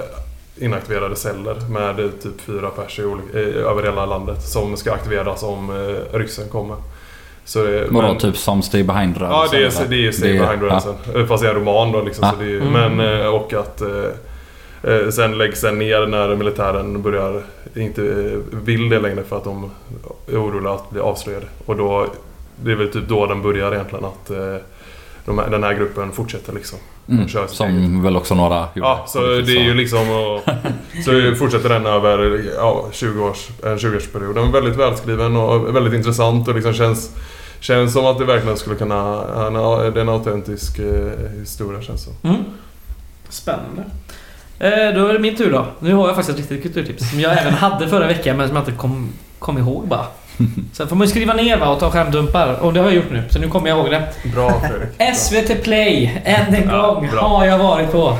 inaktiverade 0.57 1.15
celler 1.15 1.55
med 1.69 2.21
typ 2.21 2.41
fyra 2.41 2.69
pers 2.69 2.99
i 2.99 3.05
olika, 3.05 3.39
eh, 3.39 3.71
över 3.71 3.83
hela 3.83 4.05
landet 4.05 4.41
som 4.43 4.77
ska 4.77 4.93
aktiveras 4.93 5.43
om 5.43 5.69
eh, 5.69 6.17
ryssen 6.17 6.49
kommer. 6.49 6.77
Så 7.45 7.63
det, 7.63 7.87
Vadå, 7.89 8.07
men- 8.07 8.17
typ 8.17 8.37
som 8.37 8.61
Stay 8.61 8.83
Behind-rörelsen? 8.83 9.59
Ja, 9.61 9.67
det 9.69 9.83
är, 9.83 9.87
det 9.89 10.07
är 10.07 10.11
Stay 10.11 10.33
Det 10.33 10.39
Behind 10.39 10.61
rörelsen. 10.63 10.93
Fast 11.27 11.43
det 11.43 11.49
är 11.49 11.53
en 11.53 11.59
roman 11.59 11.91
då 11.91 12.01
liksom. 12.01 12.25
Ja. 12.27 12.31
Så 12.31 12.43
det 12.43 12.51
är, 12.51 12.61
Mm. 12.61 12.95
Men, 12.97 13.19
eh, 13.21 13.27
och 13.27 13.53
att... 13.53 13.81
eh, 13.81 13.87
Eh, 14.83 15.09
sen 15.09 15.37
läggs 15.37 15.61
den 15.61 15.79
ner 15.79 16.05
när 16.07 16.35
militären 16.35 17.01
börjar 17.01 17.41
inte 17.75 18.01
eh, 18.01 18.57
vill 18.63 18.89
det 18.89 18.99
längre 18.99 19.23
för 19.23 19.37
att 19.37 19.43
de 19.43 19.71
är 20.31 20.35
oroliga 20.43 20.71
att 20.73 20.89
bli 20.89 21.01
avslöjade. 21.01 21.45
Och 21.65 21.75
då, 21.75 22.07
det 22.63 22.71
är 22.71 22.75
väl 22.75 22.87
typ 22.91 23.07
då 23.07 23.25
den 23.25 23.41
börjar 23.41 23.73
egentligen 23.73 24.05
att 24.05 24.29
eh, 24.29 24.55
de 25.25 25.39
här, 25.39 25.49
den 25.49 25.63
här 25.63 25.73
gruppen 25.73 26.11
fortsätter 26.11 26.53
liksom. 26.53 26.79
Mm, 27.09 27.27
som 27.47 28.03
väl 28.03 28.17
också 28.17 28.35
några 28.35 28.59
gjorde. 28.59 28.89
Ja, 28.89 29.05
så 29.07 29.19
det 29.19 29.57
är 29.57 29.63
ju 29.63 29.73
liksom... 29.73 30.09
Och, 30.09 30.41
så 31.05 31.35
fortsätter 31.39 31.69
den 31.69 31.85
över 31.85 32.43
ja, 32.55 32.85
20 32.91 33.23
års, 33.23 33.47
en 33.63 33.77
20-årsperiod. 33.77 34.33
Den 34.33 34.47
är 34.47 34.51
väldigt 34.51 34.75
välskriven 34.75 35.35
och 35.35 35.75
väldigt 35.75 35.93
intressant 35.93 36.47
och 36.47 36.55
liksom 36.55 36.73
känns... 36.73 37.11
Känns 37.59 37.93
som 37.93 38.05
att 38.05 38.17
det 38.17 38.25
verkligen 38.25 38.57
skulle 38.57 38.75
kunna... 38.75 39.15
Det 39.89 39.99
är 39.99 40.01
en 40.01 40.09
autentisk 40.09 40.79
eh, 40.79 41.11
historia 41.39 41.81
känns 41.81 42.05
det 42.05 42.11
som. 42.21 42.29
Mm. 42.29 42.43
Spännande. 43.29 43.83
Eh, 44.59 44.95
då 44.95 45.07
är 45.07 45.13
det 45.13 45.19
min 45.19 45.35
tur 45.35 45.51
då. 45.51 45.65
Nu 45.79 45.93
har 45.93 46.07
jag 46.07 46.15
faktiskt 46.15 46.39
ett 46.39 46.51
riktigt 46.51 46.63
kulturtips 46.63 47.09
som 47.09 47.19
jag 47.19 47.37
även 47.37 47.53
hade 47.53 47.87
förra 47.87 48.07
veckan 48.07 48.37
men 48.37 48.47
som 48.47 48.55
jag 48.55 48.61
inte 48.61 48.77
kom, 48.77 49.13
kom 49.39 49.57
ihåg 49.57 49.87
bara. 49.87 50.05
Sen 50.73 50.87
får 50.87 50.95
man 50.95 51.07
ju 51.07 51.11
skriva 51.11 51.33
ner 51.33 51.57
va, 51.57 51.67
och 51.69 51.79
ta 51.79 51.91
skärmdumpar. 51.91 52.53
Och 52.53 52.73
det 52.73 52.79
har 52.79 52.87
jag 52.87 52.95
gjort 52.95 53.11
nu, 53.11 53.23
så 53.29 53.39
nu 53.39 53.47
kommer 53.47 53.69
jag 53.69 53.77
ihåg 53.77 53.91
det. 53.91 54.07
Bra 54.35 54.61
Fredrik. 54.61 55.15
SVT 55.17 55.63
Play, 55.63 56.21
än 56.25 56.55
en 56.55 56.69
Ja, 56.69 56.93
gång, 56.93 57.07
bra. 57.11 57.21
har 57.27 57.45
jag 57.45 57.57
varit 57.57 57.91
på. 57.91 58.17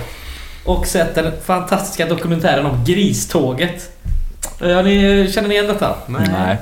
Och 0.66 0.88
sett 0.88 1.16
den 1.16 1.32
fantastiska 1.46 2.06
dokumentären 2.06 2.66
om 2.66 2.84
Griståget. 2.86 3.92
Ja, 4.60 4.82
ni 4.82 5.28
känner 5.34 5.48
ni 5.50 5.54
igen 5.56 5.68
detta? 5.68 5.96
Nej. 6.08 6.58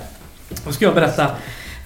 Då 0.65 0.71
ska 0.71 0.85
jag 0.85 0.93
berätta. 0.95 1.27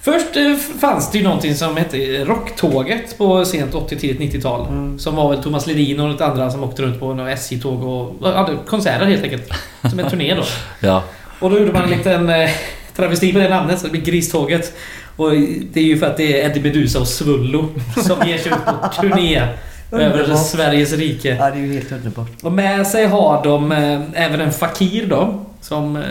Först 0.02 0.36
eh, 0.36 0.56
fanns 0.80 1.10
det 1.10 1.18
ju 1.18 1.24
någonting 1.24 1.54
som 1.54 1.76
hette 1.76 2.24
Rocktåget 2.24 3.18
på 3.18 3.44
sent 3.44 3.74
80 3.74 3.96
tidigt 3.96 4.34
90-tal. 4.34 4.66
Mm. 4.68 4.98
Som 4.98 5.16
var 5.16 5.30
väl 5.30 5.42
Thomas 5.42 5.66
Ledin 5.66 6.00
och 6.00 6.08
något 6.08 6.20
andra 6.20 6.50
som 6.50 6.64
åkte 6.64 6.82
runt 6.82 7.00
på 7.00 7.14
några 7.14 7.30
SJ-tåg 7.32 7.84
och 7.84 8.28
hade 8.32 8.52
konserter 8.66 9.06
helt 9.06 9.22
enkelt. 9.22 9.50
Som 9.90 9.98
en 9.98 10.10
turné 10.10 10.34
då. 10.34 10.42
Ja. 10.80 11.02
Och 11.40 11.50
då 11.50 11.58
gjorde 11.58 11.72
man 11.72 11.82
en 11.82 11.90
liten 11.90 12.28
eh, 12.28 12.50
travesti 12.96 13.32
på 13.32 13.38
det 13.38 13.48
namnet 13.48 13.78
så 13.78 13.86
det 13.86 13.92
blir 13.92 14.02
Griståget. 14.02 14.72
Och 15.16 15.30
det 15.72 15.80
är 15.80 15.84
ju 15.84 15.98
för 15.98 16.06
att 16.06 16.16
det 16.16 16.40
är 16.40 16.50
Eddie 16.50 16.60
Meduza 16.60 17.00
och 17.00 17.08
Svullo 17.08 17.68
som 17.96 18.28
ger 18.28 18.38
sig 18.38 18.52
ut 18.52 18.64
på 18.64 19.00
turné 19.00 19.48
över. 19.92 20.36
Sveriges 20.36 20.92
rike. 20.92 21.36
Ja, 21.40 21.50
det 21.50 21.58
är 21.58 21.62
ju 21.62 21.72
helt 21.72 21.92
underbart. 21.92 22.28
Och 22.42 22.52
med 22.52 22.86
sig 22.86 23.06
har 23.06 23.44
de 23.44 23.72
eh, 23.72 24.00
även 24.14 24.40
en 24.40 24.52
fakir 24.52 25.06
då. 25.06 25.44
Som 25.60 25.96
eh, 25.96 26.02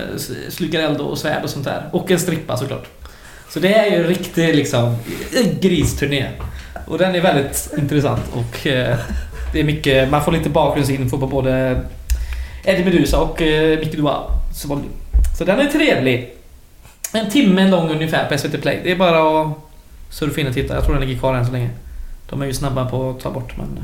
slukar 0.50 0.80
eld 0.80 1.02
och 1.02 1.18
svärd 1.18 1.44
och 1.44 1.50
sånt 1.50 1.66
där. 1.66 1.90
Och 1.92 2.12
en 2.12 2.20
strippa 2.20 2.58
såklart. 2.58 2.88
Så 3.50 3.60
det 3.60 3.74
är 3.74 3.92
ju 3.92 3.96
en 3.96 4.08
riktig 4.08 4.56
liksom 4.56 4.96
gristurné. 5.62 6.26
Och 6.88 6.98
den 6.98 7.16
är 7.16 7.22
väldigt 7.22 7.74
intressant 7.78 8.22
och 8.34 8.68
eh, 8.68 8.98
det 9.54 9.60
är 9.60 9.64
mycket, 9.64 10.10
man 10.10 10.24
får 10.24 10.32
lite 10.32 10.50
bakgrundsinfo 10.50 11.20
på 11.20 11.28
både 11.28 11.82
Eddie 12.64 12.86
Meduza 12.86 13.20
och 13.20 13.42
eh, 13.42 13.80
Micke 13.80 13.96
Dual. 13.96 14.32
Så, 14.56 14.82
så 15.38 15.46
den 15.46 15.60
är 15.60 15.66
trevlig. 15.66 16.33
En 17.14 17.30
timme 17.30 17.70
lång 17.70 17.90
ungefär 17.92 18.30
på 18.30 18.38
SVT 18.38 18.62
Play. 18.62 18.80
Det 18.84 18.92
är 18.92 18.96
bara 18.96 19.42
att 19.42 19.48
surfa 20.10 20.42
in 20.42 20.48
och 20.48 20.54
titta. 20.54 20.74
Jag 20.76 20.84
tror 20.86 20.96
den 20.96 21.08
ligger 21.08 21.20
kvar 21.20 21.34
än 21.36 21.46
så 21.46 21.52
länge. 21.52 21.70
De 22.30 22.42
är 22.42 22.46
ju 22.46 22.54
snabba 22.54 22.86
på 22.86 23.10
att 23.10 23.20
ta 23.20 23.32
bort 23.32 23.58
men... 23.58 23.78
eh, 23.78 23.84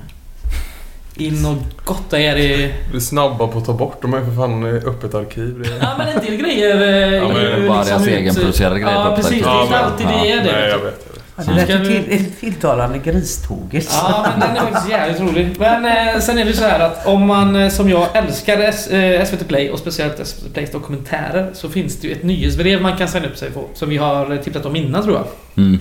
In 1.25 1.45
och 1.45 1.57
gotta 1.85 2.19
er 2.19 2.35
i... 2.35 2.73
Vi 2.91 2.97
är 2.97 3.01
snabba 3.01 3.47
på 3.47 3.57
att 3.57 3.65
ta 3.65 3.73
bort. 3.73 4.01
De 4.01 4.13
ju 4.19 4.25
för 4.25 4.35
fan 4.35 4.63
öppet 4.63 5.13
arkiv. 5.15 5.59
Det 5.63 5.69
är... 5.69 5.77
Ja 5.81 5.95
men 5.97 6.07
en 6.07 6.25
del 6.25 6.35
grejer 6.37 6.81
eh, 6.81 7.13
Ja, 7.17 7.27
men 7.27 7.37
är 7.37 7.57
ju 7.61 7.67
bara 7.67 7.83
deras 7.83 8.01
ut- 8.07 8.13
egenproducerade 8.13 8.79
grejer 8.79 8.95
på 9.03 9.09
Ja 9.09 9.15
precis, 9.15 9.43
det 9.43 9.49
är 9.49 9.63
inte 9.63 9.79
alltid 9.79 10.07
det 10.07 10.31
är 10.31 10.37
det. 10.43 10.51
Nej, 10.51 10.69
jag 10.69 10.79
vet. 10.79 11.18
Ja, 11.47 11.53
det 11.53 11.65
lät 11.67 11.69
vi- 11.87 11.93
ju 11.93 12.03
till, 12.03 12.31
tilltalande 12.39 12.97
Griståget. 12.97 13.89
Ja 14.01 14.25
men 14.29 14.39
den 14.39 14.57
är 14.57 14.61
faktiskt 14.71 14.89
jävligt 14.89 15.21
rolig. 15.21 15.55
Men 15.59 15.85
eh, 16.15 16.19
sen 16.21 16.37
är 16.37 16.45
det 16.45 16.53
så 16.53 16.63
här 16.63 16.79
att 16.79 17.07
om 17.07 17.27
man 17.27 17.55
eh, 17.55 17.69
som 17.69 17.89
jag 17.89 18.07
älskar 18.13 18.57
S- 18.59 18.87
eh, 18.87 19.25
SVT 19.25 19.47
Play 19.47 19.69
och 19.71 19.79
speciellt 19.79 20.27
SVT 20.27 20.53
Plays 20.53 20.71
dokumentärer 20.71 21.49
så 21.53 21.69
finns 21.69 21.99
det 21.99 22.07
ju 22.07 22.13
ett 22.13 22.23
nyhetsbrev 22.23 22.81
man 22.81 22.97
kan 22.97 23.07
signa 23.07 23.27
upp 23.27 23.37
sig 23.37 23.51
på. 23.51 23.63
Som 23.73 23.89
vi 23.89 23.97
har 23.97 24.31
eh, 24.31 24.37
tipsat 24.37 24.65
om 24.65 24.75
innan 24.75 25.03
tror 25.03 25.15
jag. 25.15 25.25
Mm. 25.65 25.79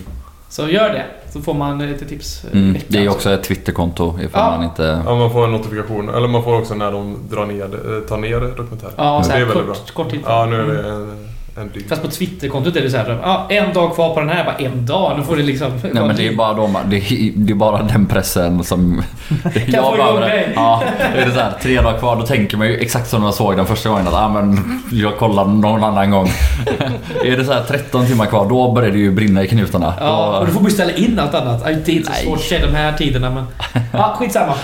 Så 0.50 0.68
gör 0.68 0.88
det. 0.88 1.04
Så 1.32 1.40
får 1.40 1.54
man 1.54 1.80
eh, 1.80 1.86
lite 1.86 2.04
tips 2.04 2.42
Mm. 2.52 2.76
Det 2.88 2.98
är 3.04 3.08
också 3.08 3.30
ett 3.32 3.42
Twitterkonto 3.42 4.18
ifall 4.22 4.52
Ja. 4.52 4.56
man 4.58 4.64
inte... 4.64 5.02
Ja, 5.06 5.14
man 5.14 5.32
får 5.32 5.44
en 5.44 5.52
notifikation. 5.52 6.08
Eller 6.14 6.28
man 6.28 6.44
får 6.44 6.58
också 6.58 6.74
när 6.74 6.92
de 6.92 7.18
drar 7.30 7.46
ner, 7.46 8.06
tar 8.08 8.16
ner 8.16 8.40
dokumentären. 8.56 8.92
Ja, 8.96 9.22
så 9.22 9.28
det 9.28 9.34
är 9.34 9.38
här, 9.38 9.46
väldigt 9.46 9.66
bra. 9.66 9.74
kort, 9.74 9.94
kort 9.94 10.10
tid. 10.10 10.20
Ja, 10.24 10.46
nu 10.46 10.56
är 10.56 10.60
Mm. 10.64 10.76
det 10.76 10.88
en, 10.90 11.28
en 11.60 11.70
dygn. 11.72 11.88
Fast 11.88 12.02
på 12.02 12.08
Twitterkontot 12.08 12.76
är 12.76 12.82
det 12.82 12.90
så 12.90 12.96
här, 12.96 13.18
ja, 13.22 13.46
en 13.50 13.72
dag 13.72 13.94
kvar 13.94 14.14
på 14.14 14.20
den 14.20 14.28
här. 14.28 14.44
Bara 14.44 14.56
en 14.56 14.86
dag, 14.86 15.18
nu 15.18 15.24
får 15.24 15.36
det 15.36 15.42
liksom... 15.42 15.72
Nej 15.82 16.04
men 16.04 16.16
det 16.16 16.28
är 16.28 16.36
bara 16.36 16.54
de, 16.54 16.76
det 16.86 16.96
är, 16.96 17.32
det 17.34 17.52
är 17.52 17.54
bara 17.54 17.82
den 17.82 18.06
pressen 18.06 18.64
som... 18.64 19.02
få 19.28 19.60
jag 19.66 19.94
igång 19.94 20.20
dig. 20.20 20.52
Ja, 20.54 20.82
det 21.14 21.22
är 21.22 21.30
så 21.30 21.40
här, 21.40 21.52
tre 21.62 21.80
dagar 21.80 21.98
kvar, 21.98 22.16
då 22.16 22.22
tänker 22.22 22.56
man 22.56 22.66
ju 22.66 22.76
exakt 22.76 23.08
som 23.08 23.22
jag 23.22 23.34
såg 23.34 23.56
den 23.56 23.66
första 23.66 23.88
gången 23.88 24.08
att 24.08 24.14
ah, 24.14 24.28
men 24.28 24.80
jag 24.92 25.16
kollar 25.16 25.44
någon 25.44 25.84
annan 25.84 26.10
gång. 26.10 26.28
är 27.24 27.36
det 27.36 27.44
så 27.44 27.52
här 27.52 27.62
13 27.62 28.06
timmar 28.06 28.26
kvar, 28.26 28.48
då 28.48 28.72
börjar 28.72 28.90
det 28.90 28.98
ju 28.98 29.10
brinna 29.10 29.42
i 29.42 29.48
knutarna. 29.48 29.94
Ja, 30.00 30.26
och 30.26 30.40
Då, 30.40 30.46
du 30.46 30.52
får 30.52 30.60
beställa 30.60 30.92
in 30.92 31.18
allt 31.18 31.34
annat. 31.34 31.64
Det 31.64 31.92
är 31.92 31.96
inte 31.96 32.12
så 32.12 32.24
svårt 32.24 32.38
att 32.38 32.70
de 32.70 32.74
här 32.74 32.92
tiderna 32.92 33.30
men... 33.30 33.44
Ja, 33.92 34.16
skitsamma. 34.18 34.54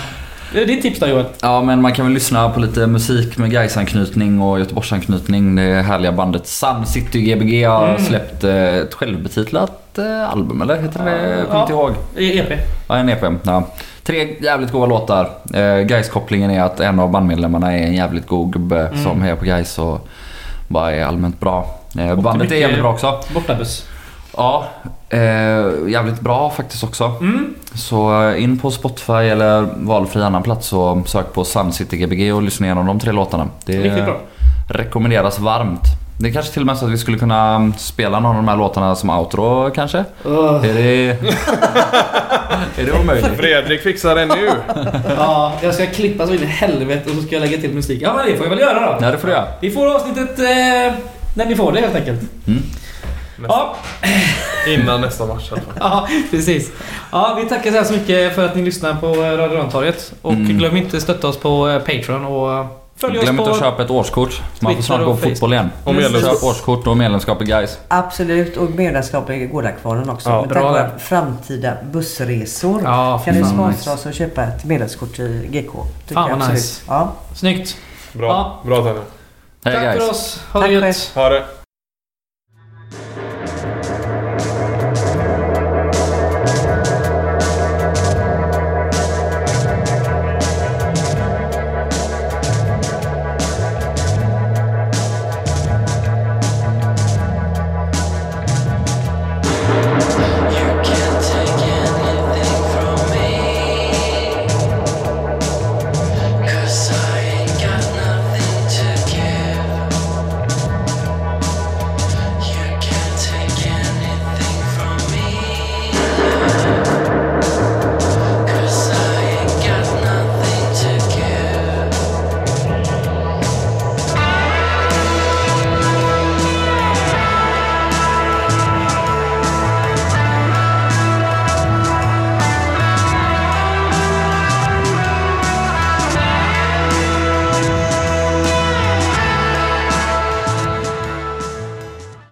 Ditt 0.55 0.81
tips 0.81 0.99
då 0.99 1.07
Joel? 1.07 1.25
ja 1.41 1.61
men 1.61 1.81
man 1.81 1.93
kan 1.93 2.05
väl 2.05 2.13
lyssna 2.13 2.49
på 2.49 2.59
lite 2.59 2.87
musik 2.87 3.37
med 3.37 3.51
Gais-anknytning 3.51 4.41
och 4.41 4.59
Göteborgsanknytning. 4.59 5.55
Det 5.55 5.81
härliga 5.81 6.11
bandet 6.11 6.47
Sun 6.47 6.85
City 6.85 7.21
Gbg 7.21 7.63
har 7.67 7.87
Mm. 7.89 8.01
släppt 8.01 8.43
eh, 8.43 8.75
ett 8.75 8.93
självbetitlat 8.93 9.97
eh, 9.97 10.29
album, 10.31 10.61
eller 10.61 10.81
heter 10.81 11.03
det? 11.05 11.11
Jag 11.37 11.45
kommer 11.47 11.55
Ja. 11.55 11.61
inte 11.61 11.73
ihåg. 11.73 11.91
EP? 12.17 12.59
Ja, 12.87 12.97
en 12.97 13.09
EP. 13.09 13.23
Ja. 13.43 13.63
Tre 14.03 14.27
jävligt 14.41 14.71
goda 14.71 14.85
låtar. 14.85 15.29
Eh, 15.53 15.79
Gais-kopplingen 15.85 16.51
är 16.51 16.61
att 16.63 16.79
en 16.79 16.99
av 16.99 17.11
bandmedlemmarna 17.11 17.73
är 17.73 17.83
en 17.83 17.93
jävligt 17.95 18.27
god 18.27 18.53
gubbe 18.53 18.87
Mm. 18.87 19.03
som 19.03 19.21
hejar 19.21 19.35
på 19.35 19.45
Gais 19.45 19.79
och 19.79 20.07
bara 20.67 20.91
är 20.91 21.05
allmänt 21.05 21.39
bra. 21.39 21.79
Bandet 22.17 22.51
är 22.51 22.55
jävligt 22.55 22.79
bra 22.81 22.91
också. 22.93 23.19
Bortabuss. 23.33 23.85
Ja, 24.37 24.65
eh, 25.09 25.19
jävligt 25.87 26.19
bra 26.19 26.49
faktiskt 26.49 26.83
också. 26.83 27.03
Mm. 27.21 27.55
Så 27.75 28.23
eh, 28.23 28.43
in 28.43 28.59
på 28.59 28.71
Spotify 28.71 29.13
eller 29.13 29.67
valfri 29.75 30.21
annan 30.21 30.43
plats 30.43 30.73
och 30.73 31.09
sök 31.09 31.33
på 31.33 31.43
Sun 31.45 31.73
City 31.73 31.97
Gbg 31.97 32.35
och 32.35 32.41
lyssna 32.41 32.65
igenom 32.65 32.85
de 32.85 32.99
tre 32.99 33.11
låtarna. 33.11 33.47
Det 33.65 33.81
Riktigt 33.81 34.05
bra. 34.05 34.19
rekommenderas 34.69 35.39
varmt. 35.39 35.81
Det 36.19 36.29
är 36.29 36.33
kanske 36.33 36.51
till 36.53 36.61
och 36.61 36.65
med 36.65 36.77
så 36.77 36.85
att 36.85 36.91
vi 36.91 36.97
skulle 36.97 37.17
kunna 37.17 37.71
spela 37.77 38.19
någon 38.19 38.29
av 38.29 38.35
de 38.35 38.47
här 38.47 38.57
låtarna 38.57 38.95
som 38.95 39.09
outro 39.09 39.71
kanske? 39.75 39.97
Är 39.97 40.73
det... 40.73 41.09
är 42.77 42.85
det 42.85 42.99
omöjligt? 43.01 43.37
Fredrik 43.37 43.81
fixar 43.81 44.15
det 44.15 44.25
nu. 44.25 44.51
Ja, 45.17 45.53
jag 45.61 45.73
ska 45.73 45.85
klippa 45.85 46.27
så 46.27 46.33
in 46.33 46.43
i 46.43 46.45
helvete 46.45 47.09
och 47.09 47.15
så 47.15 47.21
ska 47.21 47.35
jag 47.35 47.41
lägga 47.41 47.57
till 47.57 47.73
musik. 47.73 48.01
Ja 48.01 48.13
men 48.15 48.25
det 48.25 48.35
får 48.37 48.45
jag 48.45 48.49
väl 48.49 48.59
göra 48.59 48.79
då. 48.79 49.05
Ja, 49.05 49.11
det 49.11 49.17
får 49.17 49.27
du 49.27 49.33
göra. 49.33 49.45
Vi 49.61 49.71
får 49.71 49.95
avsnittet 49.95 50.39
eh, 50.39 50.93
när 51.35 51.45
ni 51.45 51.55
får 51.55 51.71
det 51.71 51.79
helt 51.81 51.95
enkelt. 51.95 52.21
Mm. 52.47 52.63
Ja, 53.47 53.75
Innan 54.67 55.01
nästa 55.01 55.25
match 55.25 55.49
i 55.51 55.53
alla 55.53 55.61
fall. 55.61 55.73
ja, 55.79 56.07
precis. 56.31 56.71
Ja, 57.11 57.37
vi 57.43 57.49
tackar 57.49 57.71
så 57.71 57.83
så 57.85 57.93
mycket 57.93 58.35
för 58.35 58.45
att 58.45 58.55
ni 58.55 58.61
lyssnar 58.61 58.93
på 58.93 59.07
eh, 59.07 59.37
Radio 59.37 59.57
Rantorget. 59.57 60.13
Och 60.21 60.33
Mm. 60.33 60.57
glöm 60.57 60.77
inte 60.77 61.01
stötta 61.01 61.27
oss 61.27 61.37
på 61.37 61.69
eh, 61.69 61.79
Patreon 61.79 62.25
och 62.25 62.53
eh, 62.53 62.65
följ 62.97 63.13
Glöm 63.13 63.23
oss 63.23 63.29
inte 63.29 63.43
på... 63.43 63.49
att 63.51 63.59
köpa 63.59 63.83
ett 63.83 63.89
årskort. 63.89 64.41
Man 64.59 64.75
får 64.75 64.81
snart 64.81 65.05
gå 65.05 65.11
och 65.11 65.19
fotboll 65.19 65.53
igen. 65.53 65.69
Och 65.83 65.95
medlemskap. 65.95 66.33
Köp 66.33 66.43
årskort 66.43 66.87
och 66.87 66.97
medlemskap 66.97 67.41
i 67.41 67.45
Gais. 67.45 67.77
Absolut, 67.87 68.57
och 68.57 68.69
medlemskap 68.71 69.29
i 69.29 69.45
Gårdakvarnen 69.45 70.09
också. 70.09 70.29
Ja, 70.29 70.39
Med 70.41 70.49
bra 70.49 70.61
tack 70.61 70.71
vare 70.71 70.91
framtida 70.99 71.73
bussresor 71.91 72.81
Ja, 72.83 73.21
kan 73.25 73.35
ni 73.35 73.43
sponsra 73.43 73.67
nice. 73.69 73.91
oss 73.91 74.05
och 74.05 74.13
köpa 74.13 74.43
ett 74.43 74.65
medlemskort 74.65 75.19
i 75.19 75.47
GK. 75.51 75.71
Tycker 76.07 76.13
Fan 76.21 76.39
vad 76.39 76.49
nice. 76.53 76.81
Ja. 76.87 77.13
Snyggt. 77.35 77.77
Bra. 78.13 78.27
Ja. 78.27 78.69
Bra 78.69 78.83
Tanja. 78.83 79.01
Hej 79.65 79.73
Tack 79.73 79.83
guys. 79.83 80.03
för 80.03 80.09
oss. 80.11 80.41
Ha 80.51 80.59
Tack 80.61 80.69
det 80.69 80.73
gött. 80.73 81.11
Ha 81.15 81.29
det. 81.29 81.43